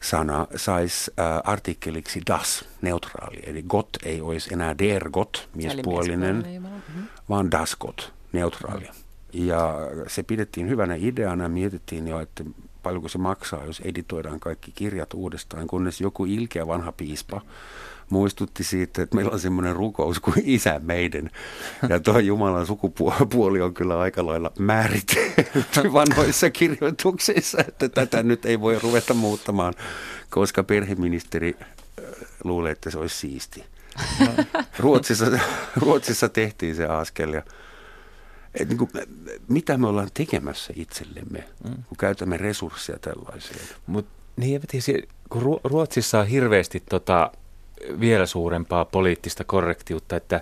sana 0.00 0.46
saisi 0.56 1.10
äh, 1.18 1.26
artikkeliksi 1.44 2.20
das, 2.26 2.64
neutraali. 2.82 3.40
Eli 3.46 3.62
Gott 3.62 3.88
ei 4.04 4.20
olisi 4.20 4.54
enää 4.54 4.78
der 4.78 5.10
Gott, 5.10 5.48
miespuolinen. 5.54 6.36
Mhm. 6.36 7.04
vaan 7.28 7.50
das 7.50 7.76
Gott, 7.76 8.02
neutraali. 8.32 8.88
Ja 9.32 9.74
se 10.06 10.22
pidettiin 10.22 10.68
hyvänä 10.68 10.94
ideana, 10.94 11.48
mietittiin 11.48 12.08
jo, 12.08 12.20
että 12.20 12.44
paljonko 12.82 13.08
se 13.08 13.18
maksaa, 13.18 13.64
jos 13.64 13.80
editoidaan 13.80 14.40
kaikki 14.40 14.72
kirjat 14.74 15.14
uudestaan, 15.14 15.66
kunnes 15.66 16.00
joku 16.00 16.24
ilkeä 16.24 16.66
vanha 16.66 16.92
piispa 16.92 17.40
muistutti 18.10 18.64
siitä, 18.64 19.02
että 19.02 19.16
meillä 19.16 19.32
on 19.32 19.40
semmoinen 19.40 19.76
rukous 19.76 20.20
kuin 20.20 20.42
isä 20.44 20.80
meidän. 20.84 21.30
Ja 21.88 22.00
tuo 22.00 22.18
Jumalan 22.18 22.66
sukupuoli 22.66 23.60
on 23.60 23.74
kyllä 23.74 24.00
aika 24.00 24.26
lailla 24.26 24.52
määritelty 24.58 25.92
vanhoissa 25.92 26.50
kirjoituksissa, 26.50 27.58
että 27.68 27.88
tätä 27.88 28.22
nyt 28.22 28.44
ei 28.44 28.60
voi 28.60 28.78
ruveta 28.78 29.14
muuttamaan, 29.14 29.74
koska 30.30 30.64
perheministeri 30.64 31.56
äh, 31.60 31.68
luulee, 32.44 32.72
että 32.72 32.90
se 32.90 32.98
olisi 32.98 33.16
siisti. 33.16 33.64
Ruotsissa, 34.78 35.26
Ruotsissa 35.76 36.28
tehtiin 36.28 36.74
se 36.74 36.84
askel 36.86 37.32
ja 37.32 37.42
et 38.54 38.68
niin 38.68 38.78
kuin, 38.78 38.90
mitä 39.48 39.78
me 39.78 39.86
ollaan 39.86 40.08
tekemässä 40.14 40.72
itsellemme, 40.76 41.44
kun 41.62 41.96
käytämme 41.98 42.36
resursseja 42.36 42.98
tällaiseen. 42.98 43.60
Mut, 43.86 44.06
niin, 44.36 44.60
kun 45.28 45.42
Ru- 45.42 45.60
Ruotsissa 45.64 46.20
on 46.20 46.26
hirveästi 46.26 46.82
tota, 46.88 47.32
vielä 48.00 48.26
suurempaa 48.26 48.84
poliittista 48.84 49.44
korrektiutta, 49.44 50.16
että 50.16 50.40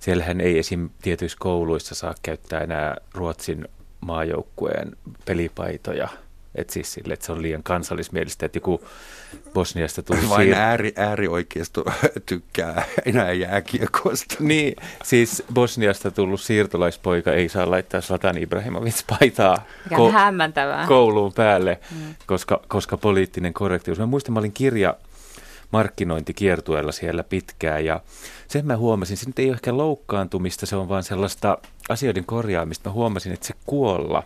siellähän 0.00 0.40
ei 0.40 0.58
esim. 0.58 0.90
tietyissä 1.02 1.38
kouluissa 1.40 1.94
saa 1.94 2.14
käyttää 2.22 2.60
enää 2.60 2.96
Ruotsin 3.14 3.68
maajoukkueen 4.00 4.96
pelipaitoja. 5.24 6.08
Et 6.54 6.70
siis 6.70 6.92
sille, 6.92 7.14
että 7.14 7.26
se 7.26 7.32
on 7.32 7.42
liian 7.42 7.62
kansallismielistä, 7.62 8.46
että 8.46 8.56
joku 8.56 8.84
Bosniasta 9.54 10.02
tuli 10.02 10.28
Vain 10.28 10.48
siir- 10.48 10.56
ääri, 10.56 10.92
äärioikeisto 10.96 11.84
tykkää 12.26 12.84
enää 13.06 13.32
jääkiekosta. 13.32 14.34
Niin, 14.40 14.76
siis 15.04 15.42
Bosniasta 15.54 16.10
tullut 16.10 16.40
siirtolaispoika 16.40 17.32
ei 17.32 17.48
saa 17.48 17.70
laittaa 17.70 18.00
Zlatan 18.00 18.38
Ibrahimovic 18.38 19.02
paitaa 19.06 19.64
hämmentävää. 20.12 20.86
kouluun 20.86 21.32
päälle, 21.32 21.80
mm. 21.90 22.14
koska, 22.26 22.60
koska 22.68 22.96
poliittinen 22.96 23.54
korrektius. 23.54 23.98
Mä 23.98 24.06
muistan, 24.06 24.32
mä 24.32 24.38
olin 24.40 24.52
kirja 24.52 24.94
markkinointikiertueella 25.70 26.92
siellä 26.92 27.24
pitkään 27.24 27.84
ja 27.84 28.00
sen 28.48 28.66
mä 28.66 28.76
huomasin, 28.76 29.16
se 29.16 29.26
nyt 29.26 29.38
ei 29.38 29.46
ole 29.46 29.54
ehkä 29.54 29.76
loukkaantumista, 29.76 30.66
se 30.66 30.76
on 30.76 30.88
vaan 30.88 31.02
sellaista 31.02 31.58
asioiden 31.88 32.24
korjaamista. 32.24 32.90
Mä 32.90 32.94
huomasin, 32.94 33.32
että 33.32 33.46
se 33.46 33.54
kuolla 33.66 34.22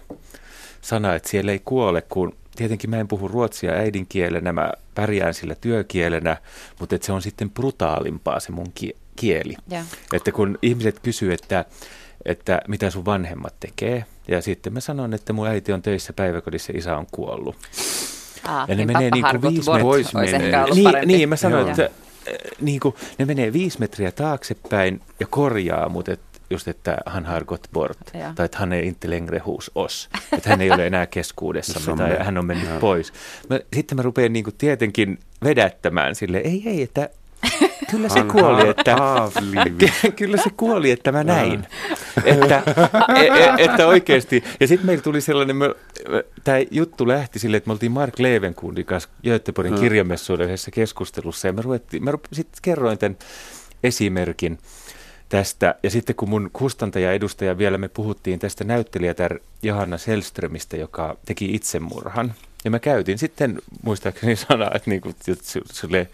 sana, 0.81 1.15
että 1.15 1.29
siellä 1.29 1.53
ei 1.53 1.63
kuole, 1.65 2.03
kun 2.03 2.37
tietenkin 2.57 2.91
mä 2.91 2.97
en 2.97 3.09
puhu 3.09 3.29
ruotsia 3.29 3.73
äidinkielenä, 3.73 4.53
mä 4.53 4.73
pärjään 4.95 5.35
sillä 5.35 5.55
työkielenä, 5.55 6.37
mutta 6.81 6.95
että 6.95 7.07
se 7.07 7.13
on 7.13 7.23
sitten 7.23 7.51
brutaalimpaa 7.51 8.41
se 8.41 8.53
mun 8.53 8.73
kie- 8.75 8.97
kieli. 9.17 9.57
Joo. 9.71 9.83
Että 10.13 10.33
kun 10.33 10.59
ihmiset 10.63 10.99
kysyy, 10.99 11.33
että, 11.33 11.65
että 12.25 12.63
mitä 12.69 12.91
sun 12.91 13.05
vanhemmat 13.05 13.55
tekee, 13.61 14.05
ja 14.29 14.43
sitten 14.43 14.73
mä 14.73 14.81
sanon, 14.81 15.15
että 15.15 15.33
mun 15.33 15.47
äiti 15.47 15.73
on 15.73 15.83
töissä 15.83 16.13
päiväkodissa, 16.13 16.73
isä 16.77 16.97
on 16.97 17.07
kuollut. 17.13 17.57
Ah, 18.45 18.69
Ja 18.69 18.75
ne 18.75 18.85
niin 18.85 18.87
menee 18.93 19.11
niinku 19.11 19.27
Hargot 19.27 19.53
viisi 19.53 19.65
Bort 19.67 19.81
met- 19.83 19.87
olisi 19.87 20.11
Vois 20.15 20.31
menee. 20.33 20.47
ehkä 20.47 20.65
ollut 20.65 20.77
Niin, 20.77 21.09
niin, 21.09 21.29
mä 21.29 21.37
sanoin, 21.37 21.61
Joo. 21.61 21.71
että 21.71 21.83
äh, 21.85 22.35
niin 22.61 22.81
kuin, 22.81 22.95
ne 23.19 23.25
menee 23.25 23.53
viisi 23.53 23.81
metriä 23.81 24.13
taaksepäin 24.13 25.01
ja 25.21 25.27
korjaa, 25.31 25.89
mutta 25.89 26.13
et, 26.13 26.21
just, 26.51 26.69
että 26.69 26.97
han 27.07 27.25
har 27.25 27.45
gått 27.45 27.65
bort, 27.73 27.99
Joo. 28.15 28.33
tai 28.35 28.45
että 28.47 28.59
hän 28.59 28.73
ei 28.73 28.87
inte 28.87 29.11
längre 29.11 29.39
hos 29.39 29.71
oss, 29.75 30.09
että 30.33 30.51
hän 30.51 30.61
ei 30.61 30.71
ole 30.71 30.87
enää 30.87 31.07
on 31.93 31.99
tai 31.99 32.17
hän 32.25 32.39
on 32.39 32.47
mennyt 32.47 32.69
Joo. 32.71 32.81
pois. 32.81 33.13
Mä, 33.51 33.61
sitten 33.77 33.97
mä 33.97 34.03
rupean 34.03 34.33
niin 34.33 34.45
kuin 34.45 34.55
tietenkin 34.59 35.19
vedättämään 35.45 36.15
sille, 36.15 36.39
ei, 36.39 36.63
ei, 36.67 36.83
että 36.83 37.09
kyllä 37.91 38.09
se 38.09 38.23
kuoli, 38.23 38.69
että 38.69 38.97
kyllä 40.17 40.37
se 40.37 40.51
kuoli, 40.57 40.91
että 40.91 41.13
mä 41.13 41.25
näin. 41.25 41.67
että, 42.25 42.63
e, 43.17 43.21
e, 43.21 43.65
että 43.65 43.87
oikeasti. 43.87 44.45
Ja 44.61 44.69
sitten 44.69 44.87
meillä 44.87 45.03
tuli 45.03 45.21
sellainen, 45.21 45.57
tämä 46.45 46.59
juttu 46.71 47.09
lähti 47.09 47.39
sille, 47.39 47.57
että 47.57 47.69
me 47.69 47.73
oltiin 47.73 47.93
Mark 47.93 48.19
Levenkundin 48.19 48.85
kanssa 48.85 49.09
Göteborgin 49.25 49.81
kirjamessuilla 49.81 50.45
yhdessä 50.45 50.71
keskustelussa. 50.71 51.49
Ja 51.49 51.53
mä, 51.53 51.63
ruvettiin, 51.63 52.05
mä 52.05 52.13
sitten 52.33 52.59
kerroin 52.63 52.99
tämän 52.99 53.19
esimerkin 53.83 54.59
tästä. 55.29 55.75
Ja 55.83 55.91
sitten 55.91 56.17
kun 56.17 56.29
mun 56.29 56.51
kustantaja 56.53 57.13
edustaja 57.13 57.59
vielä 57.59 57.79
me 57.79 57.89
puhuttiin 57.89 58.39
tästä 58.39 58.65
näyttelijätär 58.65 59.39
Johanna 59.63 59.99
Selströmistä, 59.99 60.77
joka 60.77 61.17
teki 61.27 61.55
itsemurhan. 61.55 62.35
Ja 62.65 62.71
mä 62.71 62.79
käytin 62.79 63.19
sitten 63.19 63.59
muistaakseni 63.83 64.37
sanaa, 64.37 64.71
että 64.75 64.91
niin 64.91 65.01
kuin, 65.01 65.15
sille 65.73 66.09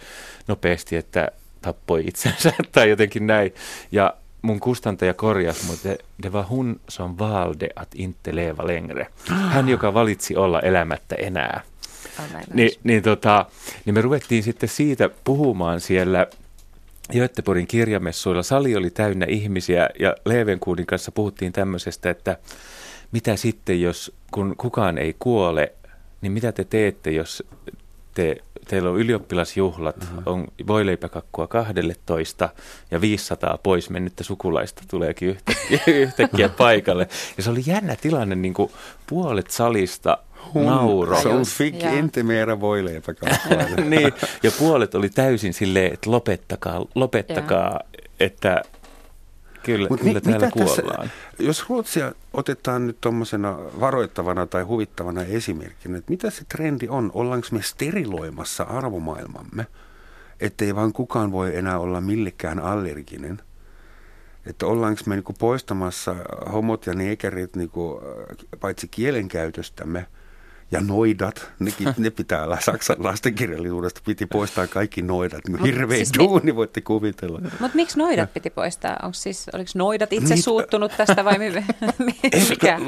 nopeasti, 0.48 0.96
että 0.96 1.28
tappoi 1.62 2.04
itsensä 2.06 2.52
tai 2.72 2.90
jotenkin 2.90 3.26
näin. 3.26 3.54
Ja 3.92 4.14
mun 4.42 4.60
kustantaja 4.60 5.14
korjasi, 5.14 5.66
mutta 5.66 5.88
det 6.22 6.32
var 6.32 6.44
hon 6.44 6.80
som 6.88 7.18
valde 7.18 7.68
att 7.76 7.94
inte 7.94 8.36
leva 8.36 8.66
längre. 8.66 9.06
Hän, 9.28 9.68
joka 9.68 9.94
valitsi 9.94 10.36
olla 10.36 10.60
elämättä 10.60 11.14
enää. 11.14 11.60
Oh, 12.18 12.24
Ni, 12.54 12.70
niin, 12.84 13.02
tota, 13.02 13.46
niin 13.84 13.94
me 13.94 14.00
ruvettiin 14.00 14.42
sitten 14.42 14.68
siitä 14.68 15.10
puhumaan 15.24 15.80
siellä 15.80 16.26
Göteborgin 17.12 17.66
kirjamessuilla. 17.66 18.42
Sali 18.42 18.76
oli 18.76 18.90
täynnä 18.90 19.26
ihmisiä 19.28 19.88
ja 19.98 20.14
Levenkuudin 20.24 20.86
kanssa 20.86 21.12
puhuttiin 21.12 21.52
tämmöisestä, 21.52 22.10
että 22.10 22.36
mitä 23.12 23.36
sitten, 23.36 23.80
jos 23.80 24.12
kun 24.30 24.54
kukaan 24.56 24.98
ei 24.98 25.16
kuole, 25.18 25.72
niin 26.20 26.32
mitä 26.32 26.52
te 26.52 26.64
teette, 26.64 27.10
jos 27.10 27.42
te, 28.14 28.36
teillä 28.68 28.90
on 28.90 28.98
ylioppilasjuhlat, 28.98 29.96
uh-huh. 30.02 30.22
on 30.26 30.48
voileipäkakkua 30.66 31.46
12 31.46 32.48
ja 32.90 33.00
500 33.00 33.58
pois 33.62 33.90
mennyttä 33.90 34.24
sukulaista 34.24 34.82
tuleekin 34.90 35.28
yhtäkkiä, 35.28 35.80
yhtäkkiä 36.02 36.48
paikalle. 36.48 37.08
Ja 37.36 37.42
se 37.42 37.50
oli 37.50 37.62
jännä 37.66 37.96
tilanne, 37.96 38.34
niin 38.34 38.54
kuin 38.54 38.70
puolet 39.06 39.50
salista 39.50 40.18
nauroi. 40.54 41.22
Som 41.22 41.44
fick 41.44 41.82
Joo. 41.82 41.92
inte 41.94 42.22
mera 42.22 42.60
voileipäkakkua. 42.60 43.58
niin, 43.90 44.12
ja 44.42 44.50
puolet 44.58 44.94
oli 44.94 45.08
täysin 45.08 45.54
silleen, 45.54 45.92
että 45.92 46.10
lopettakaa, 46.10 46.84
lopettakaa, 46.94 47.80
että 48.20 48.62
kyllä, 49.62 49.88
Mut 49.88 50.00
kyllä 50.00 50.12
mi- 50.14 50.20
täällä 50.20 50.46
mitä 50.46 50.64
tässä- 50.64 50.82
kuollaan. 50.82 51.10
Jos 51.38 51.68
Ruotsia 51.68 52.12
otetaan 52.38 52.86
nyt 52.86 53.00
tuommoisena 53.00 53.58
varoittavana 53.80 54.46
tai 54.46 54.62
huvittavana 54.62 55.22
esimerkkinä, 55.22 55.98
että 55.98 56.10
mitä 56.10 56.30
se 56.30 56.44
trendi 56.44 56.88
on? 56.88 57.10
Ollaanko 57.14 57.48
me 57.52 57.62
steriloimassa 57.62 58.64
arvomaailmamme, 58.64 59.66
ettei 60.40 60.74
vaan 60.74 60.92
kukaan 60.92 61.32
voi 61.32 61.56
enää 61.56 61.78
olla 61.78 62.00
millekään 62.00 62.58
allerginen? 62.58 63.40
Että 64.46 64.66
ollaanko 64.66 65.00
me 65.06 65.14
niinku 65.14 65.32
poistamassa 65.32 66.16
homot 66.52 66.86
ja 66.86 66.94
neekerit 66.94 67.56
niinku, 67.56 68.00
äh, 68.30 68.60
paitsi 68.60 68.88
kielenkäytöstämme 68.88 70.06
ja 70.70 70.80
noidat, 70.80 71.50
nekin, 71.58 71.88
ne 71.98 72.10
pitää 72.10 72.44
olla 72.44 72.58
Saksan 72.60 72.96
lastenkirjallisuudesta, 72.98 74.00
piti 74.06 74.26
poistaa 74.26 74.66
kaikki 74.66 75.02
noidat. 75.02 75.40
Niin 75.48 75.64
hirveä 75.64 75.96
siis 75.96 76.08
siis 76.08 76.18
mi- 76.18 76.24
duuni 76.24 76.56
voitte 76.56 76.80
kuvitella. 76.80 77.38
Mutta 77.60 77.76
miksi 77.76 77.98
noidat 77.98 78.32
piti 78.34 78.50
poistaa? 78.50 78.96
Onko 79.02 79.14
siis, 79.14 79.46
oliko 79.54 79.70
noidat 79.74 80.12
itse 80.12 80.34
Niitä- 80.34 80.44
suuttunut 80.44 80.92
tästä 80.96 81.24
vai 81.24 81.38
mi- 81.38 81.52
mikä? 82.50 82.80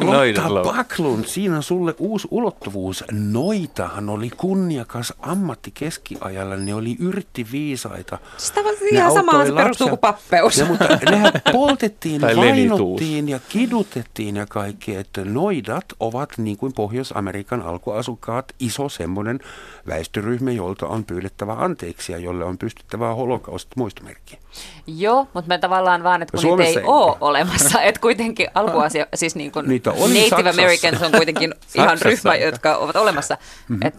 Lotta 0.48 0.72
Backlund, 0.72 1.24
siinä 1.24 1.56
on 1.56 1.62
sulle 1.62 1.94
uusi 1.98 2.28
ulottuvuus. 2.30 3.04
Noitahan 3.12 4.08
oli 4.08 4.30
kunniakas 4.36 5.12
ammatti 5.20 5.70
keskiajalla, 5.70 6.56
ne 6.56 6.74
oli 6.74 6.96
yrttiviisaita. 6.98 8.18
Sitä 8.36 8.60
on 8.60 8.66
Ne 8.80 8.88
ihan 8.98 9.12
sama, 9.12 9.46
se 9.46 9.52
perustuu 9.52 9.88
kuin 9.88 9.98
pappeus. 9.98 10.58
Ja, 10.58 10.66
mutta 10.66 10.84
nehän 11.10 11.32
poltettiin, 11.52 12.20
vainottiin 12.20 13.28
ja 13.28 13.40
kidutettiin 13.48 14.36
ja 14.36 14.46
kaikki, 14.46 14.94
että 14.96 15.24
noidat 15.24 15.84
ovat 16.00 16.38
niin 16.38 16.56
kuin 16.56 16.72
Pohjois-Amerikan 16.72 17.62
alkuasukkaat 17.70 18.52
iso 18.60 18.88
semmoinen 18.88 19.40
väestöryhmä, 19.86 20.50
jolta 20.50 20.86
on 20.86 21.04
pyydettävä 21.04 21.52
anteeksi 21.52 22.12
ja 22.12 22.18
jolle 22.18 22.44
on 22.44 22.58
pystyttävä 22.58 23.14
holokaust 23.14 23.68
muistomerkki. 23.76 24.38
Joo, 24.86 25.28
mutta 25.34 25.48
me 25.48 25.58
tavallaan 25.58 26.02
vaan, 26.02 26.22
että 26.22 26.32
kun 26.32 26.40
Suomessa 26.40 26.68
niitä 26.68 26.80
ei 26.80 26.86
ole 26.86 27.16
olemassa, 27.20 27.82
että 27.88 28.00
kuitenkin 28.00 28.48
alkuasia, 28.54 29.06
siis 29.14 29.34
niin 29.34 29.52
kuin 29.52 29.68
Niitä 29.68 29.92
oli 29.92 30.00
Native 30.00 30.28
Saksassa. 30.28 30.62
Americans 30.62 31.02
on 31.02 31.12
kuitenkin 31.12 31.54
ihan 31.74 31.98
Saksassa. 31.98 32.30
ryhmä, 32.30 32.44
jotka 32.44 32.76
ovat 32.76 32.96
olemassa. 32.96 33.38
Mhm. 33.68 33.86
Et 33.86 33.94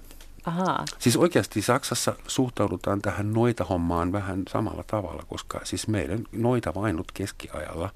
Ahaa. 0.45 0.86
Siis 0.99 1.17
oikeasti 1.17 1.61
Saksassa 1.61 2.13
suhtaudutaan 2.28 3.01
tähän 3.01 3.34
noita 3.34 3.63
hommaan 3.63 4.11
vähän 4.11 4.43
samalla 4.49 4.84
tavalla, 4.88 5.24
koska 5.28 5.59
siis 5.63 5.88
meidän 5.88 6.24
noita 6.32 6.74
vainut 6.74 7.11
keskiajalla 7.13 7.89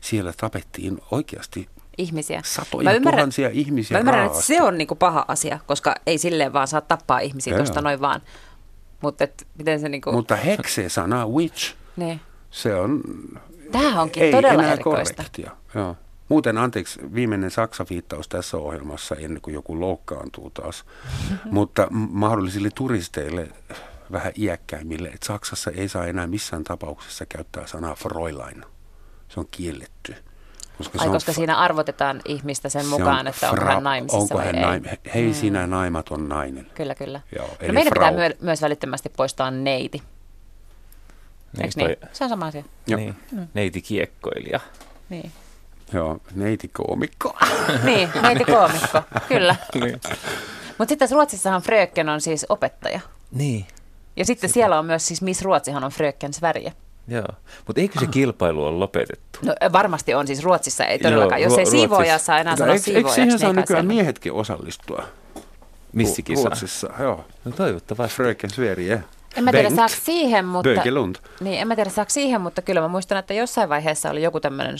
siellä 0.00 0.32
tapettiin 0.36 0.98
oikeasti 1.10 1.68
Ihmisiä. 1.98 2.40
satoja 2.44 3.00
tuhansia 3.00 3.48
ihmisiä 3.52 3.94
Mä 3.94 3.98
ymmärrän, 4.00 4.26
että 4.26 4.42
se 4.42 4.62
on 4.62 4.78
niinku 4.78 4.94
paha 4.94 5.24
asia, 5.28 5.58
koska 5.66 5.94
ei 6.06 6.18
silleen 6.18 6.52
vaan 6.52 6.68
saa 6.68 6.80
tappaa 6.80 7.18
ihmisiä 7.18 7.56
tuosta 7.56 7.80
noin 7.80 8.00
vaan. 8.00 8.20
Mutta 9.00 9.28
miten 9.58 9.80
se 9.80 9.88
niinku... 9.88 10.12
Mutta 10.12 10.36
hekse-sana 10.36 11.26
witch, 11.26 11.74
Niin. 11.96 12.20
se 12.50 12.74
on 12.74 13.00
Tämähän 13.72 14.02
onkin 14.02 14.22
ei 14.22 14.30
todella 14.32 14.62
enää 14.62 14.72
erikoista. 14.72 15.14
korrektia. 15.14 15.50
Joo. 15.74 15.96
Muuten 16.28 16.58
anteeksi, 16.58 17.00
viimeinen 17.14 17.50
Saksa-viittaus 17.50 18.28
tässä 18.28 18.56
ohjelmassa 18.56 19.14
ennen 19.16 19.42
kuin 19.42 19.54
joku 19.54 19.80
loukkaantuu 19.80 20.50
taas. 20.50 20.84
Mutta 21.44 21.86
mahdollisille 21.90 22.68
turisteille 22.74 23.48
vähän 24.12 24.32
iäkkäimmille, 24.38 25.08
että 25.08 25.26
Saksassa 25.26 25.70
ei 25.70 25.88
saa 25.88 26.06
enää 26.06 26.26
missään 26.26 26.64
tapauksessa 26.64 27.26
käyttää 27.26 27.66
sanaa 27.66 27.94
Fräulein. 27.94 28.64
Se 29.28 29.40
on 29.40 29.46
kielletty. 29.50 30.14
Koska 30.78 30.98
Ai, 31.00 31.06
on 31.06 31.12
koska 31.12 31.32
fa- 31.32 31.34
siinä 31.34 31.56
arvotetaan 31.56 32.20
ihmistä 32.24 32.68
sen 32.68 32.82
se 32.84 32.88
mukaan, 32.88 33.20
on 33.20 33.26
että 33.26 33.50
onko 33.50 33.62
fra- 33.62 33.68
hän 33.74 33.82
naimisissa 33.82 34.18
onko 34.18 34.34
vai 34.34 34.46
hän 34.46 34.54
ei. 34.54 34.62
naim- 34.80 35.10
Hei 35.14 35.34
sinä 35.34 35.66
naimaton 35.66 36.28
nainen. 36.28 36.66
Kyllä, 36.74 36.94
kyllä. 36.94 37.20
Joo, 37.36 37.46
no 37.46 37.54
meidän 37.60 37.92
pitää 37.92 38.08
frau. 38.08 38.14
myö- 38.14 38.36
myös 38.40 38.62
välittömästi 38.62 39.08
poistaa 39.08 39.50
neiti. 39.50 40.02
Eikö 41.60 41.72
niin? 41.76 41.96
toi- 42.00 42.08
Se 42.12 42.24
on 42.24 42.30
sama 42.30 42.46
asia. 42.46 42.64
Joo. 42.86 43.00
Niin, 43.00 43.14
neiti 43.54 43.82
kiekkoilija. 43.82 44.60
Niin, 45.08 45.32
Joo, 45.92 46.18
neiti 46.34 46.68
koomikko. 46.68 47.36
niin 47.84 48.08
neiti 48.22 48.44
koomikko, 48.44 49.02
kyllä. 49.28 49.56
Niin. 49.74 50.00
Mutta 50.78 50.88
sitten 50.92 51.08
Ruotsissahan 51.10 51.62
Fröken 51.62 52.08
on 52.08 52.20
siis 52.20 52.46
opettaja. 52.48 53.00
niin. 53.32 53.66
Ja 54.16 54.24
sitten 54.24 54.50
siellä 54.50 54.78
on 54.78 54.86
myös 54.86 55.06
siis 55.06 55.22
Miss 55.22 55.42
Ruotsihan 55.42 55.84
on 55.84 55.90
Fröken 55.90 56.32
Sverige. 56.34 56.72
Joo, 57.08 57.26
mutta 57.66 57.80
eikö 57.80 58.00
se 58.00 58.06
kilpailu 58.06 58.64
ole 58.64 58.76
lopetettu? 58.78 59.38
No 59.42 59.54
varmasti 59.72 60.14
on 60.14 60.26
siis 60.26 60.42
Ruotsissa, 60.44 60.84
ei 60.84 60.98
todellakaan. 60.98 61.40
Joo, 61.42 61.58
Jos 61.58 61.74
ei 61.74 61.86
Ruotsissa. 61.86 62.18
saa 62.18 62.38
enää 62.38 62.56
sanoa 62.56 62.74
eikö, 62.74 62.92
eikö 62.92 63.10
siihen 63.10 63.28
niin 63.28 63.38
saa 63.38 63.48
kai 63.48 63.62
nykyään 63.62 63.66
siellä- 63.84 63.94
miehetkin 63.94 64.32
osallistua? 64.32 65.02
Missikisa? 65.92 66.42
Ruotsissa, 66.48 66.90
joo. 67.00 67.24
No 67.44 67.52
toivottavasti. 67.52 68.16
Fröken 68.16 68.50
Sverige. 68.50 69.02
En 69.36 69.44
mä 69.44 69.52
tiedä 69.52 69.70
saako 69.70 69.94
siihen, 70.04 70.44
mutta... 70.44 70.70
Bögelund. 70.74 71.16
Niin, 71.40 71.60
en 71.60 71.68
mä 71.68 71.74
tiedä 71.74 71.90
saako 71.90 72.10
siihen, 72.10 72.40
mutta 72.40 72.62
kyllä 72.62 72.80
mä 72.80 72.88
muistan, 72.88 73.18
että 73.18 73.34
jossain 73.34 73.68
vaiheessa 73.68 74.10
oli 74.10 74.22
joku 74.22 74.40
tämmöinen 74.40 74.76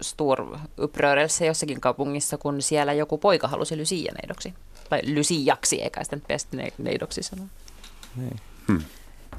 stor 0.00 0.46
upprörelse 0.80 1.46
jossakin 1.46 1.80
kaupungissa, 1.80 2.38
kun 2.38 2.62
siellä 2.62 2.92
joku 2.92 3.18
poika 3.18 3.48
halusi 3.48 3.76
Lucia-neidoksi. 3.76 4.54
Tai 4.90 5.00
Luciaksi, 5.16 5.82
eikä 5.82 6.04
sitä 6.04 6.16
nyt 6.16 6.74
neidoksi 6.78 7.22
sanoa. 7.22 7.46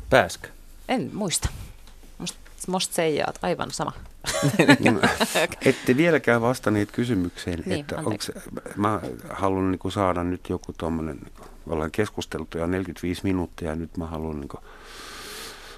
Pääskö? 0.09 0.47
En 0.89 1.09
muista. 1.13 1.49
Musta 2.68 2.95
seijaat 2.95 3.39
aivan 3.41 3.72
sama. 3.72 3.91
Ette 5.66 5.97
vieläkään 5.97 6.41
vastanneet 6.41 6.91
kysymykseen, 6.91 7.64
Niin, 7.66 7.80
että 7.80 7.97
onko 7.97 8.24
mä 8.76 9.01
haluan 9.30 9.72
niin 9.72 9.91
saada 9.91 10.24
nyt 10.24 10.49
joku 10.49 10.74
tuommoinen, 10.74 11.18
niin 11.18 11.49
ollaan 11.68 11.91
keskusteltu 11.91 12.57
jo 12.57 12.68
45 12.68 13.22
minuuttia 13.24 13.70
ja 13.70 13.76
nyt 13.76 13.97
mä 13.97 14.05
haluan 14.07 14.39
niin 14.39 14.49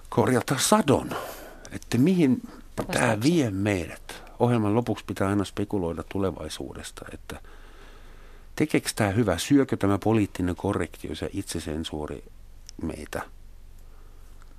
korjata 0.10 0.56
sadon, 0.58 1.16
että 1.72 1.98
mihin 1.98 2.42
tämä 2.92 3.18
vie 3.24 3.52
meidät. 3.52 4.24
Ohjelman 4.40 4.76
lopuksi 4.76 5.06
pitää 5.06 5.28
aina 5.28 5.44
spekuloida 5.44 6.04
tulevaisuudesta, 6.10 7.06
että 7.14 7.42
tekeekö 8.56 8.90
tämä 8.96 9.10
hyvä, 9.10 9.38
syökö 9.38 9.78
tämä 9.78 9.98
poliittinen 9.98 10.56
korrektius 10.56 11.22
ja 11.22 11.30
itsesensuuri 11.34 12.24
meitä 12.82 13.22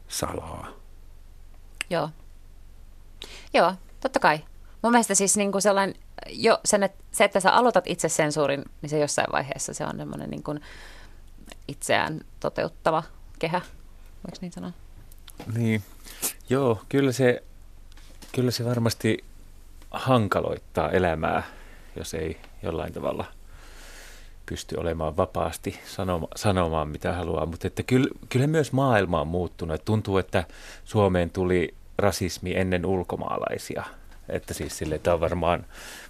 salaa. 0.08 0.81
Joo. 1.92 2.10
Joo, 3.54 3.74
totta 4.00 4.20
kai. 4.20 4.38
Mun 4.82 4.92
mielestä 4.92 5.14
siis 5.14 5.36
niin 5.36 5.52
kuin 5.52 5.62
sellainen, 5.62 5.96
jo 6.28 6.60
sen, 6.64 6.82
että, 6.82 7.04
se, 7.12 7.24
että 7.24 7.40
sä 7.40 7.52
aloitat 7.52 7.84
itse 7.86 8.08
sensuurin, 8.08 8.64
niin 8.82 8.90
se 8.90 8.98
jossain 8.98 9.32
vaiheessa 9.32 9.74
se 9.74 9.84
on 9.84 9.96
semmoinen 9.96 10.30
niin 10.30 10.42
kuin 10.42 10.60
itseään 11.68 12.20
toteuttava 12.40 13.02
kehä. 13.38 13.60
Voiko 14.16 14.38
niin 14.40 14.52
sanoa? 14.52 14.72
Niin. 15.54 15.82
Joo, 16.50 16.82
kyllä 16.88 17.12
se, 17.12 17.42
kyllä 18.32 18.50
se 18.50 18.64
varmasti 18.64 19.24
hankaloittaa 19.90 20.90
elämää, 20.90 21.42
jos 21.96 22.14
ei 22.14 22.40
jollain 22.62 22.92
tavalla 22.92 23.24
pysty 24.46 24.76
olemaan 24.76 25.16
vapaasti 25.16 25.80
sanoma, 25.86 26.28
sanomaan 26.36 26.88
mitä 26.88 27.12
haluaa. 27.12 27.46
Mutta 27.46 27.66
että 27.66 27.82
kyllä, 27.82 28.08
kyllä 28.28 28.46
myös 28.46 28.72
maailma 28.72 29.20
on 29.20 29.28
muuttunut. 29.28 29.74
Et 29.74 29.84
tuntuu, 29.84 30.18
että 30.18 30.44
Suomeen 30.84 31.30
tuli 31.30 31.74
rasismi 32.02 32.54
ennen 32.56 32.86
ulkomaalaisia. 32.86 33.84
Että 34.28 34.54
siis 34.54 34.78
sille, 34.78 34.98
tämä 34.98 35.14
on 35.14 35.20
varmaan, 35.20 35.64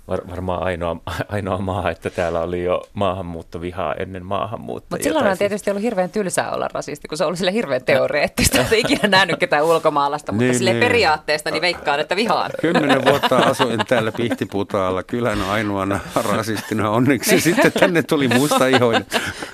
var, 0.08 0.20
varmaan 0.30 0.62
ainoa, 0.62 0.96
ainoa 1.28 1.58
maa, 1.58 1.90
että 1.90 2.10
täällä 2.10 2.40
oli 2.40 2.64
jo 2.64 2.82
maahanmuuttovihaa 2.92 3.94
ennen 3.94 4.26
maahanmuuttajia. 4.26 4.90
Mutta 4.90 5.04
silloin 5.04 5.26
on 5.26 5.38
tietysti 5.38 5.70
ollut 5.70 5.82
hirveän 5.82 6.10
tylsää 6.10 6.50
olla 6.52 6.68
rasisti, 6.74 7.08
kun 7.08 7.18
se 7.18 7.24
on 7.24 7.26
ollut 7.26 7.38
sille 7.38 7.52
hirveän 7.52 7.84
teoreettista. 7.84 8.60
että 8.60 8.74
ei 8.74 8.80
ikinä 8.80 9.08
nähnyt 9.08 9.38
ketään 9.38 9.64
ulkomaalaista, 9.64 10.32
mutta 10.32 10.44
Niin, 10.44 10.54
sille 10.54 10.72
niin. 10.72 10.80
periaatteesta 10.84 11.50
niin 11.50 11.62
veikkaan, 11.62 12.00
että 12.00 12.16
vihaan. 12.16 12.50
Kymmenen 12.60 13.04
vuotta 13.04 13.36
asuin 13.36 13.80
täällä 13.88 14.12
Pihtiputaalla 14.12 15.02
kylän 15.02 15.42
ainoana 15.42 16.00
rasistina. 16.14 16.90
Onneksi 16.90 17.40
sitten 17.40 17.72
tänne 17.72 18.02
tuli 18.02 18.28
musta 18.28 18.66
ihoinen. 18.66 19.06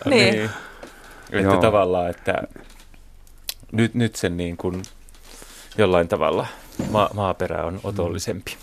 Niin. 0.04 0.34
niin. 0.34 0.50
Että 1.32 1.52
Joo. 1.52 1.60
tavallaan, 1.60 2.10
että 2.10 2.42
nyt, 3.72 3.94
nyt 3.94 4.16
sen 4.16 4.36
niin 4.36 4.56
kuin 4.56 4.82
jollain 5.78 6.08
tavalla 6.08 6.46
ma- 6.90 7.10
maaperä 7.14 7.64
on 7.64 7.80
otollisempi. 7.84 8.56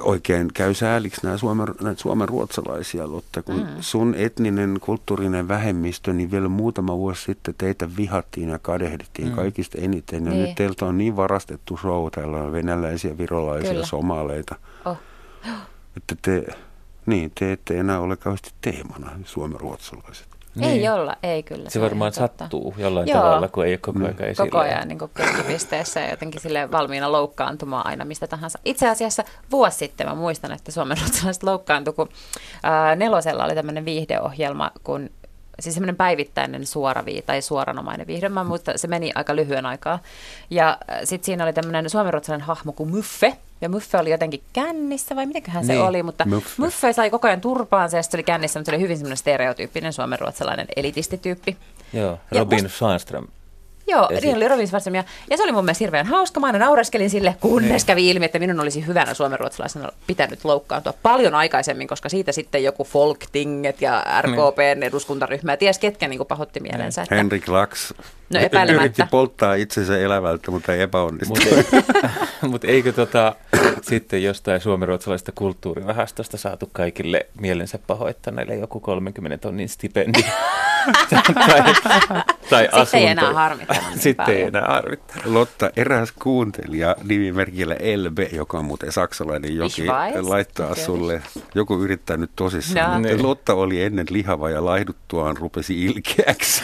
Oikein 0.00 0.50
käy 0.54 0.74
sääliksi 0.74 1.20
nämä 1.24 1.36
suomen, 1.36 1.68
näitä 1.82 2.00
suomen 2.02 2.28
ruotsalaisia, 2.28 3.12
Lotta, 3.12 3.42
kun 3.42 3.56
mm. 3.56 3.66
sun 3.80 4.14
etninen 4.18 4.78
kulttuurinen 4.80 5.48
vähemmistö, 5.48 6.12
niin 6.12 6.30
vielä 6.30 6.48
muutama 6.48 6.96
vuosi 6.96 7.22
sitten 7.22 7.54
teitä 7.58 7.96
vihattiin 7.96 8.48
ja 8.48 8.58
kadehdittiin 8.58 9.28
mm. 9.28 9.34
kaikista 9.34 9.78
eniten. 9.78 10.24
Ja 10.24 10.30
Niin. 10.30 10.42
nyt 10.42 10.54
teiltä 10.54 10.86
on 10.86 10.98
niin 10.98 11.16
varastettu 11.16 11.76
show, 11.76 12.08
täällä 12.14 12.36
on 12.36 12.52
venäläisiä, 12.52 13.18
virolaisia, 13.18 13.70
Kyllä. 13.72 13.86
somaleita, 13.86 14.56
Oh. 14.84 14.96
että 15.96 16.16
te, 16.22 16.46
niin, 17.06 17.32
te 17.38 17.52
ette 17.52 17.78
enää 17.80 18.00
ole 18.00 18.16
kauheasti 18.16 18.50
teemana, 18.60 19.10
suomen 19.24 19.60
ruotsalaiset. 19.60 20.26
Ei 20.60 20.88
olla, 20.88 21.16
ei 21.22 21.42
kyllä. 21.42 21.70
Se 21.70 21.78
on 21.78 21.82
varmaan 21.82 22.12
sattuu 22.12 22.74
jollain 22.78 23.08
Joo. 23.08 23.22
tavalla, 23.22 23.48
kun 23.48 23.66
ei 23.66 23.72
ole 23.72 23.78
koko 23.78 23.98
ajan 23.98 24.14
esillä. 24.20 24.50
koko 24.50 24.58
ajan 24.58 24.88
niin 24.88 24.98
keskipisteessä 25.16 26.00
ja 26.00 26.10
jotenkin 26.10 26.40
sille 26.40 26.70
valmiina 26.70 27.12
loukkaantumaan 27.12 27.86
aina 27.86 28.04
mistä 28.04 28.26
tahansa. 28.26 28.58
Itse 28.64 28.88
asiassa 28.88 29.24
vuosi 29.50 29.76
sitten 29.76 30.06
mä 30.06 30.14
muistan, 30.14 30.52
että 30.52 30.72
Suomen 30.72 30.98
ruotsalaiset 30.98 31.42
loukkaantui, 31.42 31.94
kun 31.94 32.08
ää, 32.62 32.96
Nelosella 32.96 33.44
oli 33.44 33.54
tämmöinen 33.54 33.84
viihdeohjelma, 33.84 34.70
kun 34.84 35.10
siis 35.62 35.74
semmoinen 35.74 35.96
päivittäinen 35.96 36.66
suora 36.66 37.04
vii, 37.04 37.22
tai 37.22 37.42
suoranomainen 37.42 38.06
viihde, 38.06 38.28
mä 38.28 38.44
muistan, 38.44 38.78
se 38.78 38.88
meni 38.88 39.12
aika 39.14 39.36
lyhyen 39.36 39.66
aikaa. 39.66 39.98
Ja 40.50 40.78
sitten 41.04 41.26
siinä 41.26 41.44
oli 41.44 41.52
tämmöinen 41.52 41.90
suomenruotsalainen 41.90 42.46
hahmo 42.46 42.72
kuin 42.72 42.90
Muffe, 42.90 43.36
ja 43.60 43.68
Muffe 43.68 43.98
oli 43.98 44.10
jotenkin 44.10 44.42
kännissä, 44.52 45.16
vai 45.16 45.26
mitenköhän 45.26 45.66
se 45.66 45.72
Niin, 45.72 45.84
oli, 45.84 46.02
mutta 46.02 46.24
Muffe. 46.24 46.62
Muffe 46.62 46.92
sai 46.92 47.10
koko 47.10 47.28
ajan 47.28 47.40
turpaansa, 47.40 47.96
ja 47.96 48.02
se 48.02 48.16
oli 48.16 48.22
kännissä, 48.22 48.60
mutta 48.60 48.70
se 48.70 48.76
oli 48.76 48.82
hyvin 48.82 48.96
semmoinen 48.96 49.16
stereotyyppinen 49.16 49.92
suomenruotsalainen 49.92 50.66
elitistityyppi. 50.76 51.56
Joo, 51.92 52.18
Robin 52.32 52.68
Sandström. 52.68 53.26
Joo, 53.92 54.08
Esi- 54.10 54.26
niin 54.26 54.36
oli 54.36 54.48
Robin 54.48 54.68
Svartström, 54.68 54.94
ja, 54.94 55.04
ja 55.30 55.36
se 55.36 55.42
oli 55.42 55.52
mun 55.52 55.64
mielestä 55.64 55.84
hirveän 55.84 56.06
hauska. 56.06 56.40
Mä 56.40 56.46
aina 56.46 56.58
naureskelin 56.58 57.10
sille, 57.10 57.36
kunnes 57.40 57.70
Niin. 57.70 57.86
kävi 57.86 58.10
ilmi, 58.10 58.24
että 58.24 58.38
minun 58.38 58.60
olisi 58.60 58.86
hyvänä 58.86 59.14
suomenruotsalaisena 59.14 59.88
pitänyt 60.06 60.44
loukkaantua 60.44 60.94
paljon 61.02 61.34
aikaisemmin, 61.34 61.88
koska 61.88 62.08
siitä 62.08 62.32
sitten 62.32 62.64
joku 62.64 62.84
Folktinget 62.84 63.82
ja 63.82 64.04
RKPn 64.22 64.82
eduskuntaryhmä 64.82 65.52
ja 65.52 65.56
ties 65.56 65.78
ketkä 65.78 66.08
niin 66.08 66.26
pahotti 66.26 66.60
mielensä. 66.60 67.02
Että, 67.02 67.14
Henrik 67.14 67.48
Laks 67.48 67.94
No 68.34 68.40
epäilemättä. 68.40 68.84
yritti 68.84 69.02
polttaa 69.10 69.54
itsensä 69.54 69.98
elävältä, 69.98 70.50
mutta 70.50 70.72
ei 70.74 70.80
epäonnistu. 70.82 71.34
Mutta 71.34 72.08
mut 72.48 72.64
eikö 72.64 72.92
tota, 72.92 73.34
sitten 73.82 74.22
jostain 74.22 74.60
suomenruotsalaisesta 74.60 75.32
kulttuurirahastosta 75.34 76.36
saatu 76.36 76.68
kaikille 76.72 77.26
mielensä 77.40 77.78
pahoittaneille 77.86 78.54
joku 78.54 78.80
30 78.80 79.38
tonnin 79.38 79.68
stipendi? 79.68 80.24
tai, 81.34 81.62
tai 82.50 82.68
Sitten 82.84 83.00
ei 83.00 83.06
enää 83.06 83.32
harmittanut 83.32 83.82
niin 83.90 83.98
Sitten 84.00 84.28
ei 84.28 84.42
enää 84.42 84.66
harmittanut. 84.68 85.26
Lotta, 85.26 85.70
eräs 85.76 86.12
kuuntelija 86.22 86.96
nimimerkillä 87.04 87.74
LB, 87.74 88.18
joka 88.32 88.58
on 88.58 88.64
muuten 88.64 88.92
saksalainen 88.92 89.56
joki, 89.56 89.86
laittaa 90.20 90.66
natürlich. 90.68 90.86
sulle, 90.86 91.22
joku 91.54 91.74
yrittää 91.78 92.16
nyt 92.16 92.30
tosissaan, 92.36 92.90
No. 93.02 93.08
että 93.08 93.16
Niin. 93.16 93.26
Lotta 93.26 93.54
oli 93.54 93.82
ennen 93.82 94.06
lihava 94.10 94.50
ja 94.50 94.64
laihduttuaan 94.64 95.36
rupesi 95.36 95.84
ilkeäksi. 95.84 96.62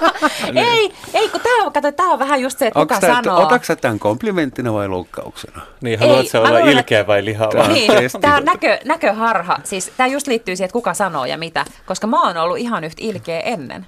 ei, 0.54 0.92
ei, 1.14 1.28
kun 1.28 1.40
tämä 1.40 1.64
on, 1.64 1.72
kato, 1.72 1.92
tää 1.92 2.06
on 2.06 2.18
vähän 2.18 2.40
just 2.40 2.58
se, 2.58 2.66
että 2.66 2.80
kuka 2.80 3.00
sanoo. 3.00 3.42
Otatko 3.42 3.64
sä 3.64 3.76
tämän 3.76 3.98
komplimenttina 3.98 4.72
vai 4.72 4.88
loukkauksena? 4.88 5.62
Niin, 5.80 5.98
haluatko 5.98 6.30
sä 6.30 6.40
mä 6.40 6.48
olla 6.48 6.58
ilkeä 6.58 7.06
vai 7.06 7.24
lihava? 7.24 7.52
Tää- 7.52 7.68
Niin, 7.68 7.92
testi. 7.92 8.18
tämä 8.18 8.36
on 8.36 8.44
näkö, 8.44 8.78
näköharha. 8.84 9.58
Siis 9.64 9.92
tämä 9.96 10.06
just 10.06 10.26
liittyy 10.26 10.56
siihen, 10.56 10.64
että 10.66 10.72
kuka 10.72 10.94
sanoo 10.94 11.24
ja 11.24 11.38
mitä. 11.38 11.64
Koska 11.86 12.06
mä 12.06 12.22
oon 12.22 12.36
ollut 12.36 12.58
ihan 12.58 12.84
yhtä 12.84 13.02
ilkeä 13.04 13.40
ennen. 13.56 13.86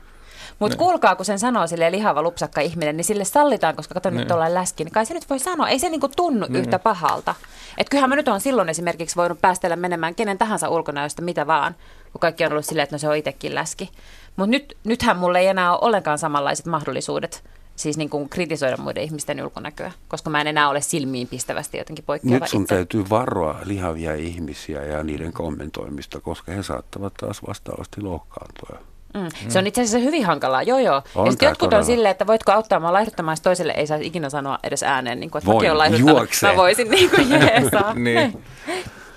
Mutta 0.59 0.77
kuulkaa, 0.77 1.17
kun 1.17 1.25
sen 1.25 1.39
sanoo 1.39 1.67
sille 1.67 1.93
lihava 1.93 2.23
lupsakka 2.23 2.61
ihminen, 2.61 2.97
niin 2.97 3.05
sille 3.05 3.25
sallitaan, 3.25 3.77
koska 3.77 3.95
kato 3.95 4.11
nyt 4.11 4.31
ollaan 4.31 4.55
läski, 4.55 4.85
niin 4.85 4.93
kai 4.93 5.07
se 5.07 5.15
nyt 5.15 5.31
voi 5.31 5.39
sanoa. 5.39 5.69
Ei 5.69 5.79
se 5.79 5.89
niinku 5.89 6.09
tunnu 6.17 6.47
yhtä 6.51 6.79
pahalta. 6.79 7.35
Että 7.79 7.91
kyllähän 7.91 8.11
mä 8.11 8.17
nyt 8.17 8.29
on 8.29 8.41
silloin 8.41 8.69
esimerkiksi 8.69 9.17
voinut 9.17 9.41
päästellä 9.41 9.77
menemään 9.77 10.15
kenen 10.15 10.39
tahansa 10.39 10.69
ulkonäöstä 10.69 11.23
mitä 11.23 11.47
vaan, 11.47 11.75
kun 12.13 12.21
kaikki 12.21 12.45
on 12.45 12.53
ollut 12.53 12.65
silleen, 12.65 12.85
että 12.85 12.95
no 12.95 12.99
se 12.99 13.09
on 13.09 13.17
itsekin 13.17 13.55
läski. 13.55 13.91
Mutta 14.37 14.51
nyt, 14.51 14.77
nythän 14.85 15.17
mulla 15.17 15.39
ei 15.39 15.47
enää 15.47 15.73
ole 15.73 15.79
ollenkaan 15.83 16.19
samanlaiset 16.19 16.67
mahdollisuudet 16.67 17.45
siis 17.77 17.97
niin 17.97 18.11
kuin 18.11 18.29
kritisoida 18.29 18.77
muiden 18.77 19.03
ihmisten 19.03 19.45
ulkonäköä, 19.45 19.93
koska 20.09 20.31
mä 20.31 20.41
en 20.41 20.47
enää 20.47 20.69
ole 20.69 20.81
silmiin 20.81 21.29
pistävästi 21.29 21.79
jotenkin 21.79 22.05
poikkeava 22.05 22.35
Nyt 22.39 22.49
sun 22.49 22.63
itse. 22.63 22.75
täytyy 22.75 23.05
varoa 23.11 23.61
lihavia 23.65 24.15
ihmisiä 24.15 24.85
ja 24.85 25.03
niiden 25.03 25.33
kommentoimista, 25.33 26.21
koska 26.21 26.53
he 26.53 26.63
saattavat 26.63 27.15
taas 27.15 27.43
vastaavasti 27.49 28.01
loukkaantua. 28.01 28.79
Mm. 29.15 29.29
Se 29.49 29.59
on 29.59 29.67
itse 29.67 29.81
asiassa 29.81 29.99
hyvin 29.99 30.25
hankalaa, 30.25 30.63
joo 30.63 30.79
joo. 30.79 31.03
On 31.15 31.27
ja 31.27 31.31
sitten 31.31 31.47
tää 31.47 31.51
jotkut 31.51 31.67
on 31.67 31.71
todella. 31.71 31.87
silleen, 31.87 32.11
että 32.11 32.27
voitko 32.27 32.53
auttaa 32.53 32.81
mua 32.81 32.93
laihduttamaan, 32.93 33.37
sitten 33.37 33.51
toiselle 33.51 33.73
ei 33.73 33.87
saa 33.87 33.99
ikinä 34.01 34.31
sanoa 34.31 34.59
edes 34.63 34.83
ääneen, 34.83 35.21
niin 35.21 35.31
kuin, 35.31 35.41
että 35.41 35.53
mäkin 35.53 35.71
olen 35.71 35.79
laihduttanut. 35.79 36.29
Mä 36.43 36.57
voisin 36.57 36.91
niin 36.91 37.11
kuin 37.11 37.31
jeesaa. 37.41 37.95
Niin. 37.95 38.43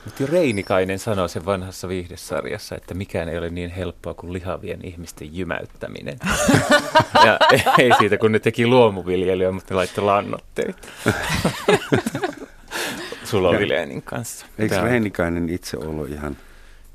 Mutta 0.06 0.24
Reinikainen 0.32 1.00
sanoi 1.00 1.30
sen 1.30 1.46
vanhassa 1.46 1.88
viihdesarjassa, 1.88 2.76
että 2.76 2.94
mikään 2.94 3.30
ei 3.30 3.38
ole 3.38 3.50
niin 3.50 3.70
helppoa 3.70 4.14
kuin 4.14 4.34
lihavien 4.34 4.80
ihmisten 4.84 5.36
jymäyttäminen. 5.36 6.20
ja 7.26 7.40
ei 7.78 7.92
siitä, 8.00 8.18
kun 8.18 8.32
ne 8.32 8.40
teki 8.40 8.68
luomuviljelyä, 8.68 9.52
mutta 9.52 9.74
ne 9.74 9.76
laittoi 9.76 10.04
lannoitteita. 10.04 10.88
Sulovileenin 13.24 14.02
kanssa. 14.02 14.46
Eikö 14.60 14.82
Reinikainen 14.82 15.50
itse 15.50 15.78
ollut 15.78 16.10
ihan, 16.10 16.38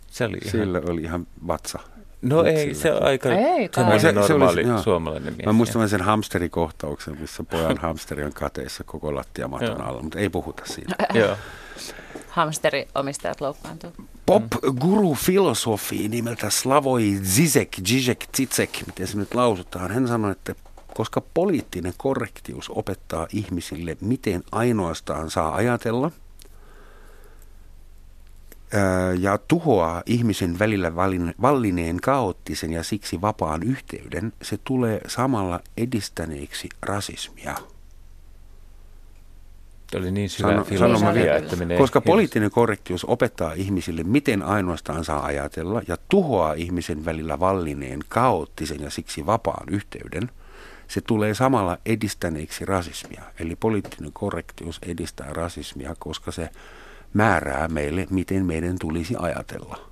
Se 0.07 0.24
oli 0.24 0.38
ihan... 0.42 0.51
sillä 0.51 0.82
oli 0.88 1.03
ihan 1.03 1.26
vatsa? 1.47 1.78
No 2.22 2.44
ei, 2.44 2.56
Sillä. 2.60 2.74
se 2.74 2.92
on 2.92 3.02
aika 3.02 3.28
Ei 3.32 3.68
kai. 3.68 4.00
Se- 4.00 4.06
se 4.06 4.12
normaali 4.12 4.62
joo. 4.62 4.82
suomalainen 4.82 5.34
mies. 5.34 5.46
Mä 5.46 5.52
muistan 5.52 5.88
sen 5.88 6.02
hamsterikohtauksen, 6.02 7.20
missä 7.20 7.44
pojan 7.44 7.78
hamsteri 7.78 8.24
on 8.24 8.32
kateissa 8.32 8.84
koko 8.84 9.14
lattiamaton 9.14 9.80
alla, 9.80 10.02
mutta 10.02 10.18
ei 10.18 10.28
puhuta 10.28 10.62
siitä. 10.66 10.94
Joo. 11.14 11.36
Hamsteriomistajat 12.28 13.40
loukkaantuu. 13.40 13.92
Pop-guru-filosofi 14.26 16.08
nimeltä 16.08 16.50
Slavoj 16.50 17.02
Zizek, 17.22 17.76
Zizek, 17.88 18.24
Zizek, 18.36 18.70
miten 18.86 19.06
se 19.06 19.16
nyt 19.18 19.34
lausutaan. 19.34 19.90
Hän 19.90 20.08
sanoi, 20.08 20.32
että 20.32 20.54
koska 20.94 21.22
poliittinen 21.34 21.92
korrektius 21.96 22.70
opettaa 22.70 23.26
ihmisille, 23.32 23.96
miten 24.00 24.42
ainoastaan 24.52 25.30
saa 25.30 25.54
ajatella, 25.54 26.10
ja 29.18 29.38
tuhoaa 29.38 30.02
ihmisen 30.06 30.58
välillä 30.58 30.90
vallin- 30.90 31.34
vallineen 31.42 32.00
kaoottisen 32.00 32.72
ja 32.72 32.82
siksi 32.82 33.20
vapaan 33.20 33.62
yhteyden, 33.62 34.32
se 34.42 34.58
tulee 34.64 35.00
samalla 35.06 35.60
edistäneeksi 35.76 36.68
rasismia. 36.82 37.54
Tämä 39.90 40.02
oli 40.02 40.10
niin 40.10 40.30
syvä 40.30 40.48
Sano- 40.48 40.64
filosofia, 40.64 41.36
että 41.36 41.56
menee... 41.56 41.78
Koska 41.78 42.00
poliittinen 42.00 42.50
korrektius 42.50 43.04
opettaa 43.04 43.52
ihmisille, 43.52 44.04
miten 44.04 44.42
ainoastaan 44.42 45.04
saa 45.04 45.24
ajatella 45.24 45.82
ja 45.88 45.96
tuhoaa 46.08 46.52
ihmisen 46.52 47.04
välillä 47.04 47.40
vallineen 47.40 48.00
kaoottisen 48.08 48.80
ja 48.80 48.90
siksi 48.90 49.26
vapaan 49.26 49.68
yhteyden, 49.68 50.30
se 50.88 51.00
tulee 51.00 51.34
samalla 51.34 51.78
edistäneeksi 51.86 52.64
rasismia. 52.64 53.22
Eli 53.38 53.56
poliittinen 53.56 54.12
korrektius 54.12 54.78
edistää 54.82 55.32
rasismia, 55.32 55.96
koska 55.98 56.32
se 56.32 56.50
määrää 57.16 57.68
meille, 57.68 58.06
miten 58.10 58.46
meidän 58.46 58.76
tulisi 58.80 59.14
ajatella. 59.18 59.86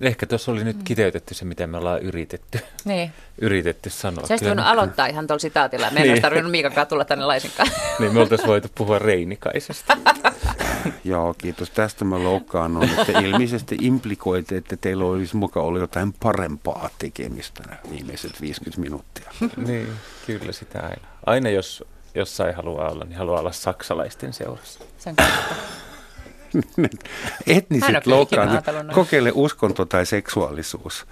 Ehkä 0.00 0.26
tuossa 0.26 0.52
oli 0.52 0.64
nyt 0.64 0.76
kiteytetty 0.84 1.34
se, 1.34 1.44
mitä 1.44 1.66
me 1.66 1.76
ollaan 1.76 2.02
yritetty, 2.02 2.60
Niin. 2.84 3.12
yritetty 3.40 3.90
sanoa. 3.90 4.26
Se 4.26 4.32
olisi 4.32 4.44
voinut 4.46 4.66
aloittaa 4.66 5.06
ihan 5.06 5.26
tuolla 5.26 5.40
sitaatilla. 5.40 5.90
Me 5.90 6.00
ei 6.00 6.08
olisi 6.08 6.22
tarvinnut 6.22 6.50
Miikankaan 6.50 6.86
tulla 6.86 7.04
tänne 7.04 7.24
laisinkaan. 7.24 7.68
Niin 7.98 8.14
me 8.14 8.20
oltaisiin 8.20 8.48
voitu 8.48 8.68
puhua 8.74 8.98
Reinikaisesta. 8.98 9.96
Joo, 11.04 11.34
kiitos. 11.38 11.70
Tästä 11.70 12.04
mä 12.04 12.22
loukkaannun, 12.24 12.84
että 12.84 13.18
ilmeisesti 13.20 13.76
implikoitte, 13.80 14.56
että 14.56 14.76
teillä 14.76 15.04
olisi 15.04 15.36
mukaan 15.36 15.66
ollut 15.66 15.80
jotain 15.80 16.12
parempaa 16.12 16.90
tekemistä 16.98 17.62
nämä 17.66 17.76
viimeiset 17.90 18.40
50 18.40 18.80
minuuttia. 18.80 19.30
niin, 19.56 19.88
kyllä 20.26 20.52
sitä 20.52 20.80
aina. 20.82 21.06
Aina 21.26 21.50
jos 21.50 21.84
jossain 22.14 22.54
haluaa 22.54 22.90
olla, 22.90 23.04
niin 23.04 23.18
haluaa 23.18 23.40
olla 23.40 23.52
saksalaisten 23.52 24.32
seurassa. 24.32 24.80
Se 24.98 25.10
on 25.10 25.16
kyllä. 25.16 25.30
Mä 25.30 25.36
en 25.46 25.50
ole 25.56 26.39
Etniset 27.46 28.06
noin. 28.82 28.94
kokeile 28.94 29.32
uskonto 29.34 29.84
tai 29.84 30.06
seksuaalisuus. 30.06 31.06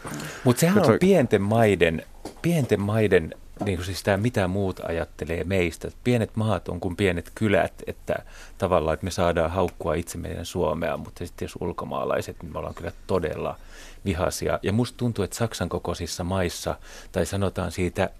Mutta 0.44 0.60
sehän 0.60 0.78
on 0.78 0.98
pienten 1.00 1.42
maiden, 1.42 2.02
pienten 2.42 2.80
maiden 2.80 3.34
niin 3.64 3.78
kuin 3.78 3.86
siis 3.86 4.02
tämä 4.02 4.16
mitä 4.16 4.48
muut 4.48 4.80
ajattelee 4.80 5.44
meistä. 5.44 5.88
Pienet 6.04 6.36
maat 6.36 6.68
on 6.68 6.80
kuin 6.80 6.96
pienet 6.96 7.30
kylät, 7.34 7.72
että 7.86 8.14
tavallaan 8.58 8.94
että 8.94 9.04
me 9.04 9.10
saadaan 9.10 9.50
haukkua 9.50 9.94
itse 9.94 10.18
meidän 10.18 10.46
Suomea, 10.46 10.96
mutta 10.96 11.26
sitten 11.26 11.46
jos 11.46 11.56
ulkomaalaiset, 11.60 12.42
niin 12.42 12.52
me 12.52 12.58
ollaan 12.58 12.74
kyllä 12.74 12.92
todella 13.06 13.56
vihaisia. 14.04 14.58
Ja 14.62 14.72
musta 14.72 14.96
tuntuu, 14.96 15.24
että 15.24 15.36
Saksan 15.36 15.68
kokoisissa 15.68 16.24
maissa, 16.24 16.76
tai 17.12 17.26
sanotaan 17.26 17.72
siitä 17.72 18.10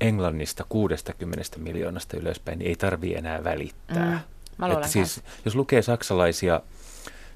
Englannista 0.00 0.64
60 0.68 1.42
miljoonasta 1.58 2.16
ylöspäin, 2.16 2.58
niin 2.58 2.68
ei 2.68 2.76
tarvii 2.76 3.14
enää 3.14 3.44
välittää. 3.44 4.10
Mm, 4.10 4.18
mä 4.60 4.66
luulen 4.66 4.84
että 4.84 4.92
siis, 4.92 5.22
jos 5.44 5.54
lukee 5.54 5.82
saksalaisia 5.82 6.60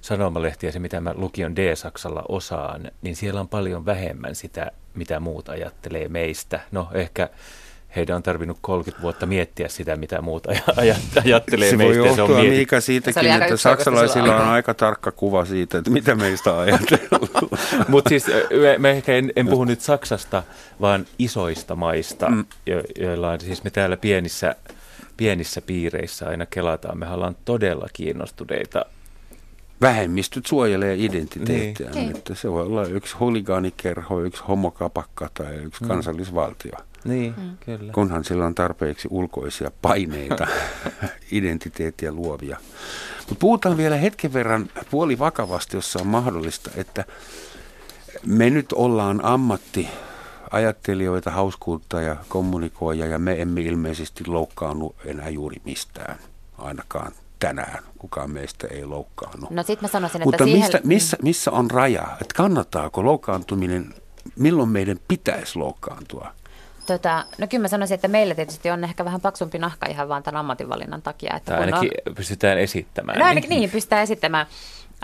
sanomalehtiä, 0.00 0.72
se 0.72 0.78
mitä 0.78 1.00
mä 1.00 1.14
lukion 1.16 1.56
D-Saksalla 1.56 2.22
osaan, 2.28 2.90
niin 3.02 3.16
siellä 3.16 3.40
on 3.40 3.48
paljon 3.48 3.86
vähemmän 3.86 4.34
sitä, 4.34 4.70
mitä 4.94 5.20
muut 5.20 5.48
ajattelee 5.48 6.08
meistä. 6.08 6.60
No 6.72 6.88
ehkä 6.94 7.28
heidän 7.96 8.16
on 8.16 8.22
tarvinnut 8.22 8.58
30 8.60 9.02
vuotta 9.02 9.26
miettiä 9.26 9.68
sitä, 9.68 9.96
mitä 9.96 10.22
muut 10.22 10.46
aj- 10.46 10.74
aj- 10.76 11.22
ajattelee 11.24 11.70
Se 11.70 11.78
voi 11.78 11.86
meistä. 11.86 12.02
ja 12.02 12.16
johtua 12.16 12.42
Miika 12.42 12.80
Se 12.80 12.84
siitäkin, 12.84 13.20
oli 13.20 13.30
aika 13.30 13.44
että 13.44 13.54
yksioikoista 13.54 13.84
saksalaisilla 13.84 14.36
on 14.36 14.48
aika 14.48 14.74
tarkka 14.74 15.12
kuva 15.12 15.44
siitä, 15.44 15.78
että 15.78 15.90
mitä 15.90 16.14
meistä 16.14 16.58
ajatellaan. 16.58 17.28
Mutta 17.88 18.08
siis 18.08 18.26
mä 18.78 18.90
ehkä 18.90 19.12
en, 19.16 19.32
en 19.36 19.46
puhu 19.46 19.64
nyt 19.64 19.80
Saksasta, 19.80 20.42
vaan 20.80 21.06
isoista 21.18 21.76
maista, 21.76 22.28
mm. 22.28 22.44
jo, 22.66 22.82
joilla 22.98 23.30
on 23.30 23.40
siis 23.40 23.64
me 23.64 23.70
täällä 23.70 23.96
pienissä, 23.96 24.56
pienissä 25.16 25.60
piireissä 25.60 26.28
aina 26.28 26.46
kelataan. 26.46 26.98
Me 26.98 27.10
ollaan 27.10 27.36
todella 27.44 27.86
kiinnostuneita. 27.92 28.86
Vähemmistöt 29.80 30.46
suojelee 30.46 30.94
identiteettiä. 30.98 31.90
Niin. 31.90 32.16
Että 32.16 32.34
se 32.34 32.52
voi 32.52 32.62
olla 32.62 32.84
yksi 32.84 33.16
huligaanikerho, 33.16 34.20
yksi 34.20 34.42
homokapakka 34.48 35.30
tai 35.34 35.54
yksi 35.54 35.84
kansallisvaltio. 35.84 36.72
Niin, 37.04 37.34
mm. 37.36 37.56
kyllä. 37.64 37.92
Kunhan 37.92 38.24
sillä 38.24 38.46
on 38.46 38.54
tarpeeksi 38.54 39.08
ulkoisia 39.10 39.70
paineita, 39.82 40.46
identiteettiä 41.32 42.12
luovia. 42.12 42.58
Mutta 43.18 43.34
puhutaan 43.40 43.76
vielä 43.76 43.96
hetken 43.96 44.32
verran 44.32 44.70
puoli 44.90 45.18
vakavasti, 45.18 45.76
jossa 45.76 45.98
on 46.00 46.06
mahdollista, 46.06 46.70
että 46.76 47.04
me 48.26 48.50
nyt 48.50 48.72
ollaan 48.72 49.24
ammatti 49.24 49.88
ajattelijoita, 50.54 51.30
hauskuutta 51.30 52.00
ja 52.00 52.16
kommunikoija 52.28 53.06
ja 53.06 53.18
me 53.18 53.42
emme 53.42 53.60
ilmeisesti 53.60 54.24
loukkaannu 54.26 54.94
enää 55.04 55.28
juuri 55.28 55.56
mistään, 55.64 56.18
ainakaan 56.58 57.12
tänään. 57.38 57.84
Kukaan 57.98 58.30
meistä 58.30 58.66
ei 58.70 58.84
loukkaannu. 58.84 59.46
No 59.50 59.62
sit 59.62 59.82
mä 59.82 59.88
sanoisin, 59.88 60.16
että 60.16 60.24
Mutta 60.26 60.44
siihen... 60.44 60.60
mistä, 60.60 60.80
missä, 60.84 61.16
missä 61.22 61.50
on 61.50 61.70
raja? 61.70 62.02
Että 62.12 62.34
kannattaako 62.36 63.04
loukkaantuminen, 63.04 63.94
milloin 64.36 64.68
meidän 64.68 65.00
pitäisi 65.08 65.58
loukkaantua? 65.58 66.32
Tota, 66.86 67.24
no 67.38 67.46
kyllä 67.46 67.62
mä 67.62 67.68
sanoisin, 67.68 67.94
että 67.94 68.08
meillä 68.08 68.34
tietysti 68.34 68.70
on 68.70 68.84
ehkä 68.84 69.04
vähän 69.04 69.20
paksumpi 69.20 69.58
nahka 69.58 69.86
ihan 69.86 70.08
vaan 70.08 70.22
tämän 70.22 70.40
ammatinvalinnan 70.40 71.02
takia. 71.02 71.36
Että 71.36 71.52
Tai 71.52 71.64
kun 71.64 71.74
ainakin 71.74 71.90
on, 72.08 72.14
pystytään 72.14 72.58
esittämään. 72.58 73.18
no 73.18 73.24
ainakin 73.24 73.50
niin, 73.50 73.70
pystytään 73.70 74.02
esittämään. 74.02 74.46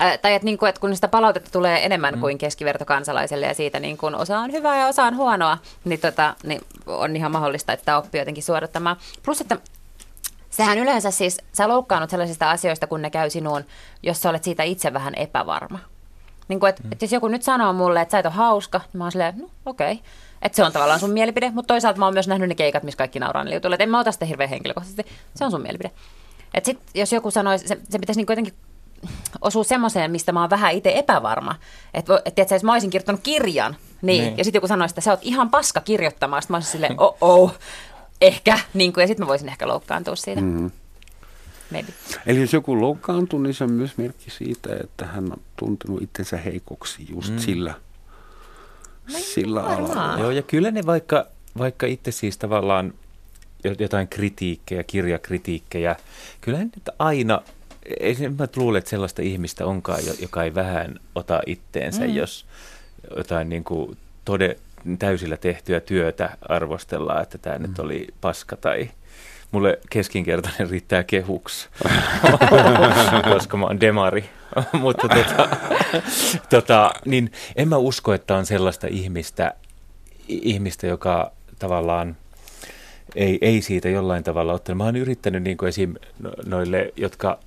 Ää, 0.03 0.18
tai 0.18 0.34
että, 0.34 0.44
niin 0.44 0.59
kuin, 0.59 0.68
että 0.68 0.80
kun 0.80 0.94
sitä 0.94 1.09
palautetta 1.09 1.51
tulee 1.51 1.84
enemmän 1.84 2.14
mm. 2.14 2.20
kuin 2.20 2.38
keskivertokansalaiselle 2.38 3.46
ja 3.46 3.55
siitä 3.55 3.80
niin 3.80 3.96
kuin 3.96 4.14
osa 4.14 4.38
on 4.38 4.53
hyvää 4.53 4.80
ja 4.80 4.86
osa 4.86 5.03
on 5.03 5.16
huonoa, 5.16 5.59
niin, 5.84 6.01
tota, 6.01 6.34
niin 6.42 6.61
on 6.86 7.16
ihan 7.16 7.32
mahdollista, 7.32 7.72
että 7.72 7.98
oppii 7.98 8.20
jotenkin 8.20 8.42
suodattamaan. 8.42 8.96
Plus, 9.24 9.40
että 9.40 9.57
sehän 10.51 10.78
yleensä 10.78 11.11
siis, 11.11 11.38
sä 11.53 11.68
loukkaannut 11.68 12.11
sellaisista 12.11 12.51
asioista, 12.51 12.86
kun 12.86 13.03
ne 13.03 13.11
käy 13.11 13.30
sinuun, 13.30 13.64
jos 14.03 14.22
sä 14.22 14.30
olet 14.30 14.44
siitä 14.44 14.62
itse 14.62 14.92
vähän 14.92 15.14
epävarma. 15.14 15.78
Niin 16.48 16.61
kuin, 16.61 16.70
että, 16.70 16.82
mm. 16.82 16.92
että 16.92 17.05
jos 17.05 17.12
joku 17.12 17.28
nyt 17.28 17.42
sanoo 17.42 17.72
mulle, 17.72 18.01
että 18.01 18.12
sä 18.12 18.18
et 18.18 18.26
ole 18.26 18.34
hauska, 18.34 18.78
niin 18.78 18.98
mä 18.98 19.05
oon 19.05 19.12
silleen, 19.12 19.38
no 19.38 19.48
okei. 19.66 19.92
Okay. 19.92 20.05
Että 20.42 20.57
se 20.57 20.64
on 20.64 20.72
tavallaan 20.72 21.01
sun 21.01 21.11
mielipide, 21.11 21.51
mutta 21.51 21.74
toisaalta 21.74 21.98
mä 21.98 22.05
oon 22.05 22.14
myös 22.14 22.28
nähnyt 22.28 22.48
ne 22.48 22.55
keikat, 22.55 22.82
missä 22.82 22.98
kaikki 22.98 23.18
nauraa 23.18 23.44
niille 23.44 23.57
jutuille. 23.57 23.74
Että 23.74 23.82
en 23.82 23.90
mä 23.90 24.01
ota 24.01 24.12
sitä 24.12 24.24
hirveän 24.24 24.51
henkilökohtaisesti. 24.51 25.07
Se 25.34 25.44
on 25.44 25.51
sun 25.51 25.62
mielipide. 25.62 25.90
Että 26.55 26.66
sit, 26.66 26.78
jos 26.94 27.12
joku 27.12 27.30
sanoisi, 27.30 27.68
se, 27.68 27.78
se 27.90 27.98
pitäisi 27.98 28.18
niinku 28.18 28.32
jotenkin 28.32 28.55
osua 29.40 29.64
semmoiseen, 29.64 30.11
mistä 30.11 30.32
mä 30.32 30.40
oon 30.40 30.51
vähän 30.51 30.72
itse 30.72 30.92
epävarma. 30.96 31.55
Että 31.94 32.22
et, 32.24 32.38
et, 32.38 32.51
jos 32.51 32.64
mä 32.64 32.72
olisin 32.72 32.90
kirjoittanut 32.90 33.20
kirjan, 33.22 33.76
niin, 34.03 34.24
Niin. 34.24 34.38
ja 34.38 34.44
sitten 34.44 34.59
joku 34.59 34.68
sanoisi, 34.68 34.92
että 34.92 35.01
sä 35.01 35.11
oot 35.11 35.20
ihan 35.22 35.51
paska 35.51 35.80
kirjoittamaan. 35.80 36.42
Sitten 36.42 36.53
mä 36.53 36.57
olisin 36.57 36.72
silleen, 36.72 37.01
oh 37.01 37.16
oh, 37.20 37.59
ehkä. 38.20 38.59
Niin 38.74 38.92
kuin, 38.92 39.03
ja 39.03 39.07
sitten 39.07 39.26
mä 39.26 39.28
voisin 39.28 39.48
ehkä 39.48 39.68
loukkaantua 39.68 40.16
siitä. 40.16 40.40
Mm. 40.40 40.70
Maybe. 41.70 41.92
Eli 42.26 42.40
jos 42.40 42.53
joku 42.53 42.80
loukkaantuu, 42.80 43.38
niin 43.38 43.55
se 43.55 43.64
on 43.64 43.72
myös 43.72 43.96
merkki 43.96 44.30
siitä, 44.30 44.76
että 44.84 45.07
hän 45.07 45.32
on 45.32 45.40
tuntenut 45.57 46.03
itsensä 46.03 46.36
heikoksi 46.36 47.07
just 47.11 47.32
mm. 47.32 47.38
sillä 47.38 47.74
sillä 49.18 49.62
alalla. 49.62 50.18
Joo, 50.18 50.30
ja 50.30 50.42
kyllä 50.42 50.70
ne 50.70 50.86
vaikka, 50.86 51.26
vaikka 51.59 51.86
itse 51.86 52.11
siis 52.11 52.38
tavallaan 52.38 52.94
jotain 53.78 54.09
kritiikkejä, 54.09 54.82
kirjakritiikkejä, 54.82 55.96
kyllähän 56.40 56.70
nyt 56.76 56.88
aina, 56.98 57.42
ei 58.01 58.14
se, 58.14 58.28
mä 58.28 58.47
luulen, 58.57 58.78
että 58.78 58.91
sellaista 58.91 59.22
ihmistä 59.22 59.66
onkaan, 59.66 60.01
joka 60.20 60.45
ei 60.45 60.55
vähän 60.55 61.01
ota 61.14 61.41
itteensä, 61.47 62.05
mm. 62.05 62.14
jos 62.14 62.47
jotain 63.16 63.49
niin 63.49 63.64
kuin 63.64 63.97
tode, 64.24 64.57
täysillä 64.99 65.37
tehtyä 65.37 65.81
työtä 65.81 66.37
arvostellaan, 66.49 67.22
että 67.22 67.39
tämä 67.39 67.57
mm. 67.57 67.62
nyt 67.62 67.78
oli 67.78 68.09
paska 68.20 68.57
tai 68.57 68.91
mulle 69.51 69.78
keskinkertainen 69.91 70.70
riittää 70.70 71.03
kehuksi, 71.03 71.68
koska 73.33 73.57
mä 73.57 73.66
oon 73.66 73.81
demari. 73.81 74.31
Mutta 74.81 75.09
tota, 75.09 75.57
tota, 76.51 76.91
niin 77.05 77.33
en 77.57 77.68
mä 77.68 77.76
usko, 77.76 78.12
että 78.14 78.37
on 78.37 78.47
sellaista 78.47 78.87
ihmistä, 78.87 79.55
ihmistä 80.28 80.87
joka 80.87 81.33
tavallaan 81.59 82.16
ei, 83.14 83.39
ei 83.41 83.62
siitä 83.62 83.89
jollain 83.89 84.24
tavalla 84.24 84.53
ottanut. 84.53 84.78
Mä 84.78 84.85
oon 84.85 84.97
yrittänyt 84.97 85.43
niin 85.43 85.57
kuin 85.57 85.68
esim. 85.68 85.95
No, 86.18 86.33
noille, 86.47 86.93
jotka 86.97 87.39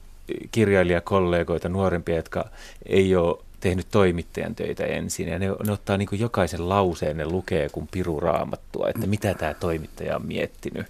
kirjailijakollegoita, 0.52 1.70
nuorempia, 1.70 2.16
jotka 2.16 2.50
ei 2.86 3.16
ole 3.16 3.38
tehnyt 3.60 3.88
toimittajan 3.92 4.56
töitä 4.56 4.86
ensin. 4.86 5.28
Ja 5.28 5.40
ne, 5.40 5.48
ne 5.66 5.72
ottaa 5.72 5.98
niin 5.98 6.08
kuin 6.08 6.20
jokaisen 6.20 6.70
lauseen, 6.70 7.18
ne 7.18 7.26
lukee 7.26 7.70
kuin 7.70 7.88
piru 7.92 8.20
raamattua, 8.20 8.90
että 8.90 9.08
mitä 9.08 9.34
tämä 9.34 9.54
toimittaja 9.54 10.16
on 10.16 10.26
miettinyt. 10.26 10.88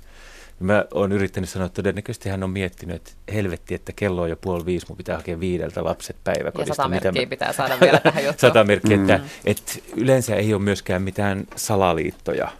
Mä 0.60 0.86
oon 0.94 1.12
yrittänyt 1.12 1.50
sanoa, 1.50 1.66
että 1.66 1.76
todennäköisesti 1.76 2.30
hän 2.30 2.44
on 2.44 2.50
miettinyt, 2.50 2.96
että 2.96 3.12
helvetti, 3.34 3.76
että 3.76 3.92
kello 3.96 4.22
on 4.22 4.30
jo 4.30 4.36
puoli 4.36 4.66
viisi, 4.66 4.86
mun 4.90 4.98
pitää 4.98 5.18
hakea 5.18 5.40
viideltä 5.40 5.84
lapset 5.84 6.16
päiväkodista. 6.24 6.72
Ja 6.72 6.76
sata 6.76 6.90
merkkiä 6.90 7.22
mä... 7.22 7.30
pitää 7.30 7.54
saada 7.54 7.80
vielä 7.82 8.00
tähän 8.00 8.24
juttuun. 8.26 8.52
sata 8.52 8.64
merkkiä, 8.64 8.98
mm. 8.98 9.04
että, 9.04 9.20
että 9.46 9.74
yleensä 9.96 10.36
ei 10.36 10.54
ole 10.54 10.62
myöskään 10.62 11.02
mitään 11.02 11.48
salaliittoja 11.56 12.52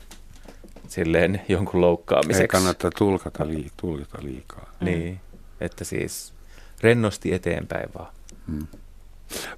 silleen 0.88 1.42
jonkun 1.48 1.82
loukkaamiseksi. 1.82 2.42
Ei 2.42 2.48
kannata 2.48 2.90
tulkata, 2.98 3.48
lii, 3.48 3.72
tulkata 3.78 4.18
liikaa. 4.24 4.72
Niin, 4.82 5.20
että 5.62 5.84
siis 5.84 6.34
rennosti 6.84 7.34
eteenpäin 7.34 7.90
vaan. 7.98 8.14
Mm. 8.48 8.68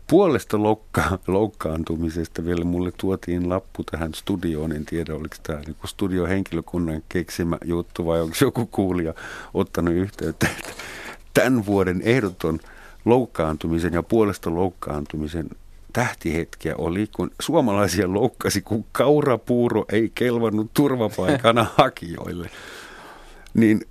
Puolesta 0.08 0.58
loukka- 0.58 1.20
loukkaantumisesta 1.28 2.46
vielä 2.46 2.64
mulle 2.64 2.92
tuotiin 2.98 3.50
lappu 3.50 3.84
tähän 3.84 4.14
studioon. 4.14 4.72
En 4.72 4.86
tiedä, 4.86 5.16
oliko 5.16 5.36
tämä 5.44 5.60
niin 5.60 5.76
studiohenkilökunnan 5.86 7.04
keksimä 7.10 7.58
juttu 7.64 8.06
vai 8.06 8.22
onko 8.22 8.36
joku 8.42 8.66
kuulija 8.66 9.14
ottanut 9.54 9.94
yhteyttä. 9.94 10.48
Tämän 11.34 11.66
vuoden 11.66 12.02
ehdoton 12.02 12.60
loukkaantumisen 13.06 13.94
ja 13.94 14.04
puolesta 14.04 14.54
loukkaantumisen 14.54 15.50
tähtihetkiä 15.94 16.76
oli, 16.78 17.08
kun 17.16 17.32
suomalaisia 17.42 18.14
loukkasi, 18.14 18.62
kun 18.62 18.86
kaurapuuro 18.92 19.86
ei 19.92 20.12
kelvannut 20.16 20.74
turvapaikana 20.74 21.66
hakijoille. 21.78 22.50
Niin 23.54 23.82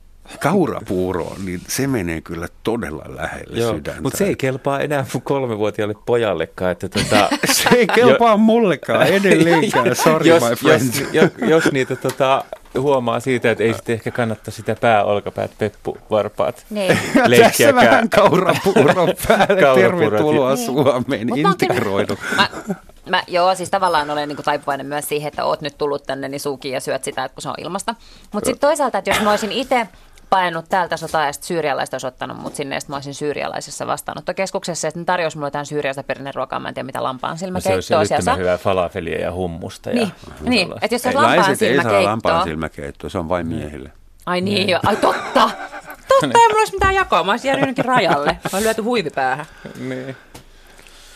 kaurapuuroon, 0.40 1.44
niin 1.44 1.60
se 1.68 1.86
menee 1.86 2.20
kyllä 2.20 2.48
todella 2.62 3.04
lähelle 3.08 3.58
Joo, 3.58 3.74
sydäntä. 3.74 4.02
Mutta 4.02 4.18
se 4.18 4.24
ei 4.24 4.36
kelpaa 4.36 4.80
enää 4.80 5.06
mun 5.12 5.22
kolmevuotiaalle 5.22 5.94
pojallekaan. 6.06 6.72
Että 6.72 6.88
tota, 6.88 7.28
se 7.52 7.68
ei 7.68 7.86
kelpaa 7.86 8.30
jo, 8.30 8.36
mullekaan 8.36 9.06
edelleenkään, 9.06 9.96
sorry 9.96 10.28
jos, 10.28 10.42
my 10.48 10.56
friend. 10.56 10.94
Jos, 11.12 11.12
jos, 11.12 11.50
jos 11.50 11.72
niitä 11.72 11.96
tota, 11.96 12.44
huomaa 12.80 13.20
siitä, 13.20 13.50
että 13.50 13.64
ei 13.64 13.74
sitten 13.74 13.92
ehkä 13.92 14.10
kannata 14.10 14.50
sitä 14.50 14.76
pääolkapäät 14.80 15.50
peppu 15.58 15.98
varpaat 16.10 16.66
niin. 16.70 16.98
Tässä 17.42 17.74
vähän 17.74 18.08
kaurapuuron 18.08 19.14
päälle. 19.28 19.80
Tervetuloa 19.80 20.54
niin. 20.54 20.66
Suomeen, 20.66 21.26
Mut 21.28 21.38
integroidu. 21.38 22.18
Mä, 22.36 22.48
mä, 23.08 23.22
joo, 23.28 23.54
siis 23.54 23.70
tavallaan 23.70 24.10
olen 24.10 24.28
niin 24.28 24.36
kuin 24.36 24.44
taipuvainen 24.44 24.86
myös 24.86 25.08
siihen, 25.08 25.28
että 25.28 25.44
oot 25.44 25.60
nyt 25.60 25.78
tullut 25.78 26.02
tänne, 26.06 26.28
niin 26.28 26.40
suukin 26.40 26.72
ja 26.72 26.80
syöt 26.80 27.04
sitä, 27.04 27.24
että 27.24 27.34
kun 27.34 27.42
se 27.42 27.48
on 27.48 27.54
ilmasta. 27.58 27.94
Mutta 28.32 28.46
sitten 28.46 28.68
toisaalta, 28.68 28.98
että 28.98 29.10
jos 29.10 29.20
mä 29.20 29.30
olisin 29.30 29.52
itse 29.52 29.88
painut 30.30 30.64
täältä 30.68 30.96
sotaa 30.96 31.26
ja 31.26 31.32
sitten 31.32 31.46
syyrialaiset 31.46 31.94
olisi 31.94 32.06
ottanut 32.06 32.36
mut 32.36 32.54
sinne 32.54 32.76
ja 32.76 32.80
sitten 32.80 32.92
mä 32.92 32.96
olisin 32.96 33.14
syyrialaisessa 33.14 33.86
vastaanottokeskuksessa 33.86 34.86
ja 34.86 34.90
sitten 34.90 35.06
tarjosi 35.06 35.36
mulle 35.36 35.46
jotain 35.46 35.66
syyriasta 35.66 36.02
perinneruokaa, 36.02 36.60
mä 36.60 36.68
en 36.68 36.74
tiedä 36.74 36.86
mitä 36.86 37.02
lampaan 37.02 37.38
silmäkeittoa. 37.38 37.98
No 37.98 38.04
se 38.04 38.14
olisi 38.16 38.38
hyvää 38.38 38.58
falafelia 38.58 39.20
ja 39.20 39.32
hummusta. 39.32 39.90
Niin, 39.90 40.12
ja 40.26 40.50
niin. 40.50 40.72
että 40.82 40.94
jos 40.94 41.06
olisi 41.06 41.18
lampaan 41.18 41.56
silmäkeittoa. 41.56 41.98
ei 41.98 42.02
saa 42.02 42.10
lampaan 42.10 42.44
silmäkeittoa, 42.44 43.10
se 43.10 43.18
on 43.18 43.28
vain 43.28 43.46
miehille. 43.46 43.92
Ai 44.26 44.40
niin, 44.40 44.66
niin. 44.66 44.78
ai 44.86 44.96
totta. 44.96 45.50
Totta, 46.08 46.38
ei 46.38 46.48
mulla 46.48 46.58
olisi 46.58 46.72
mitään 46.72 46.94
jakoa, 46.94 47.24
mä 47.24 47.30
olisin 47.30 47.48
jäänyt 47.48 47.60
jonnekin 47.60 47.84
rajalle. 47.84 48.26
Mä 48.32 48.40
olisin 48.52 48.64
lyöty 48.64 48.82
huivipäähän. 48.82 49.46
Niin. 49.78 50.16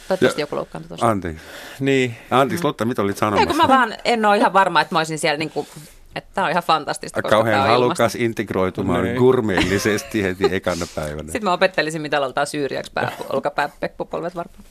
Toivottavasti 0.09 0.41
joku 0.41 0.57
loukkaantui 0.57 0.89
tuossa. 0.89 1.09
Anteeksi. 1.09 1.43
Niin. 1.81 2.17
Anteeksi, 2.31 2.65
Lotta, 2.65 2.85
mitä 2.85 3.03
olit 3.03 3.17
sanomassa? 3.17 3.41
Ei, 3.41 3.47
kun 3.47 3.57
mä 3.57 3.69
vaan 3.69 3.95
en 4.05 4.25
ole 4.25 4.37
ihan 4.37 4.53
varma, 4.53 4.81
että 4.81 4.95
mä 4.95 4.99
olisin 4.99 5.19
siellä 5.19 5.39
niin 5.39 5.51
kuin 5.51 5.69
että 6.15 6.31
tämä 6.35 6.45
on 6.45 6.51
ihan 6.51 6.63
fantastista. 6.63 7.23
Kauhean 7.23 7.67
halukas 7.67 7.99
ilmasta. 7.99 8.19
integroitumaan 8.19 9.05
niin. 9.05 9.17
gurmeellisesti 9.17 10.23
heti 10.23 10.45
ekana 10.51 10.87
päivänä. 10.95 11.23
Sitten 11.23 11.45
mä 11.45 11.53
opettelisin, 11.53 12.03
mitä 12.03 12.21
oltaan 12.21 12.47
syyriaksi 12.47 12.93
pää, 12.95 13.13
olkapää, 13.31 13.69
peppupolvet 13.81 14.35
varmaan. 14.35 14.65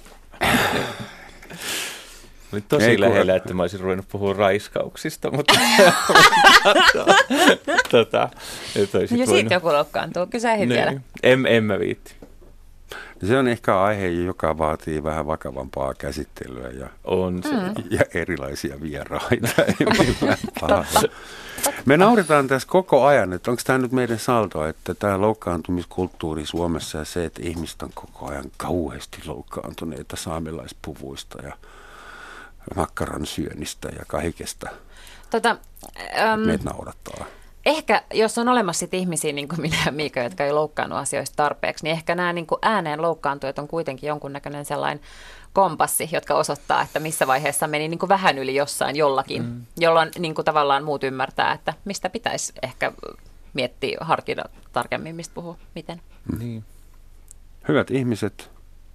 Oli 2.53 2.61
tosi 2.61 2.85
Ei, 2.85 2.99
lähellä, 2.99 3.35
että 3.35 3.53
mä 3.53 3.63
olisin 3.63 3.79
ruvennut 3.79 4.05
puhua 4.11 4.33
raiskauksista, 4.33 5.31
mutta 5.31 5.53
tota, 7.91 8.29
nyt 8.75 8.93
no, 8.93 9.17
ja 9.17 9.25
siitä 9.25 9.53
joku 9.53 9.67
loukkaantuu. 9.67 10.27
Kyllä 10.27 10.55
niin. 10.55 10.69
vielä. 10.69 10.93
En, 11.23 11.45
en 11.45 11.63
mä 11.63 11.79
viitti. 11.79 12.16
Se 13.27 13.37
on 13.37 13.47
ehkä 13.47 13.81
aihe, 13.81 14.07
joka 14.07 14.57
vaatii 14.57 15.03
vähän 15.03 15.27
vakavampaa 15.27 15.93
käsittelyä 15.93 16.69
ja, 16.69 16.89
on 17.03 17.43
se. 17.43 17.49
ja 17.89 18.01
erilaisia 18.13 18.81
vieraita. 18.81 19.49
Me 21.85 21.97
nauritaan 21.97 22.47
tässä 22.47 22.67
koko 22.67 23.05
ajan, 23.05 23.33
että 23.33 23.51
onko 23.51 23.63
tämä 23.65 23.79
nyt 23.79 23.91
meidän 23.91 24.19
salto, 24.19 24.67
että 24.67 24.93
tämä 24.93 25.21
loukkaantumiskulttuuri 25.21 26.45
Suomessa 26.45 26.97
ja 26.97 27.05
se, 27.05 27.25
että 27.25 27.41
ihmiset 27.43 27.81
on 27.81 27.91
koko 27.95 28.27
ajan 28.27 28.51
kauheasti 28.57 29.17
loukkaantuneita 29.25 30.15
saamelaispuvuista 30.15 31.41
ja 31.43 31.53
makkaran 32.75 33.25
syönnistä 33.25 33.89
ja 33.89 34.05
kaikesta. 34.07 34.69
Tota, 35.29 35.57
äm, 36.19 36.39
Meitä 36.39 36.63
naurattaa 36.63 37.25
ehkä 37.67 38.03
jos 38.13 38.37
on 38.37 38.47
olemassa 38.47 38.79
sit 38.79 38.93
ihmisiä, 38.93 39.33
niin 39.33 39.47
kuin 39.47 39.61
minä 39.61 39.77
ja 39.85 39.91
Miika, 39.91 40.19
jotka 40.19 40.45
ei 40.45 40.51
loukkaannut 40.51 40.99
asioista 40.99 41.35
tarpeeksi, 41.35 41.83
niin 41.83 41.91
ehkä 41.91 42.15
nämä 42.15 42.33
niin 42.33 42.47
kuin 42.47 42.59
ääneen 42.61 43.01
loukkaantujat 43.01 43.59
on 43.59 43.67
kuitenkin 43.67 44.07
jonkunnäköinen 44.07 44.65
sellainen 44.65 45.01
kompassi, 45.53 46.09
jotka 46.11 46.35
osoittaa, 46.35 46.81
että 46.81 46.99
missä 46.99 47.27
vaiheessa 47.27 47.67
meni 47.67 47.87
niin 47.87 47.99
kuin 47.99 48.09
vähän 48.09 48.37
yli 48.37 48.55
jossain 48.55 48.95
jollakin, 48.95 49.43
mm. 49.43 49.65
jolloin 49.77 50.11
niin 50.19 50.35
kuin 50.35 50.45
tavallaan 50.45 50.83
muut 50.83 51.03
ymmärtää, 51.03 51.53
että 51.53 51.73
mistä 51.85 52.09
pitäisi 52.09 52.53
ehkä 52.63 52.91
miettiä, 53.53 53.97
harkita 54.01 54.49
tarkemmin, 54.73 55.15
mistä 55.15 55.33
puhuu, 55.33 55.57
miten. 55.75 56.01
Niin. 56.39 56.63
Hyvät 57.67 57.91
ihmiset, 57.91 58.51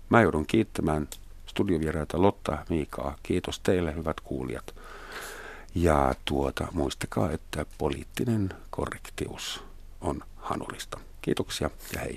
mä 0.08 0.22
joudun 0.22 0.46
kiittämään 0.46 1.08
studiovieraita 1.46 2.22
Lotta 2.22 2.58
Miikaa. 2.68 3.16
Kiitos 3.22 3.60
teille, 3.60 3.94
hyvät 3.94 4.20
kuulijat. 4.20 4.74
Ja 5.74 6.14
tuota, 6.24 6.66
muistakaa, 6.72 7.30
että 7.30 7.66
poliittinen 7.78 8.54
korrektius 8.72 9.64
on 10.00 10.20
hanullista. 10.36 11.00
Kiitoksia 11.22 11.70
ja 11.92 12.00
hei. 12.00 12.16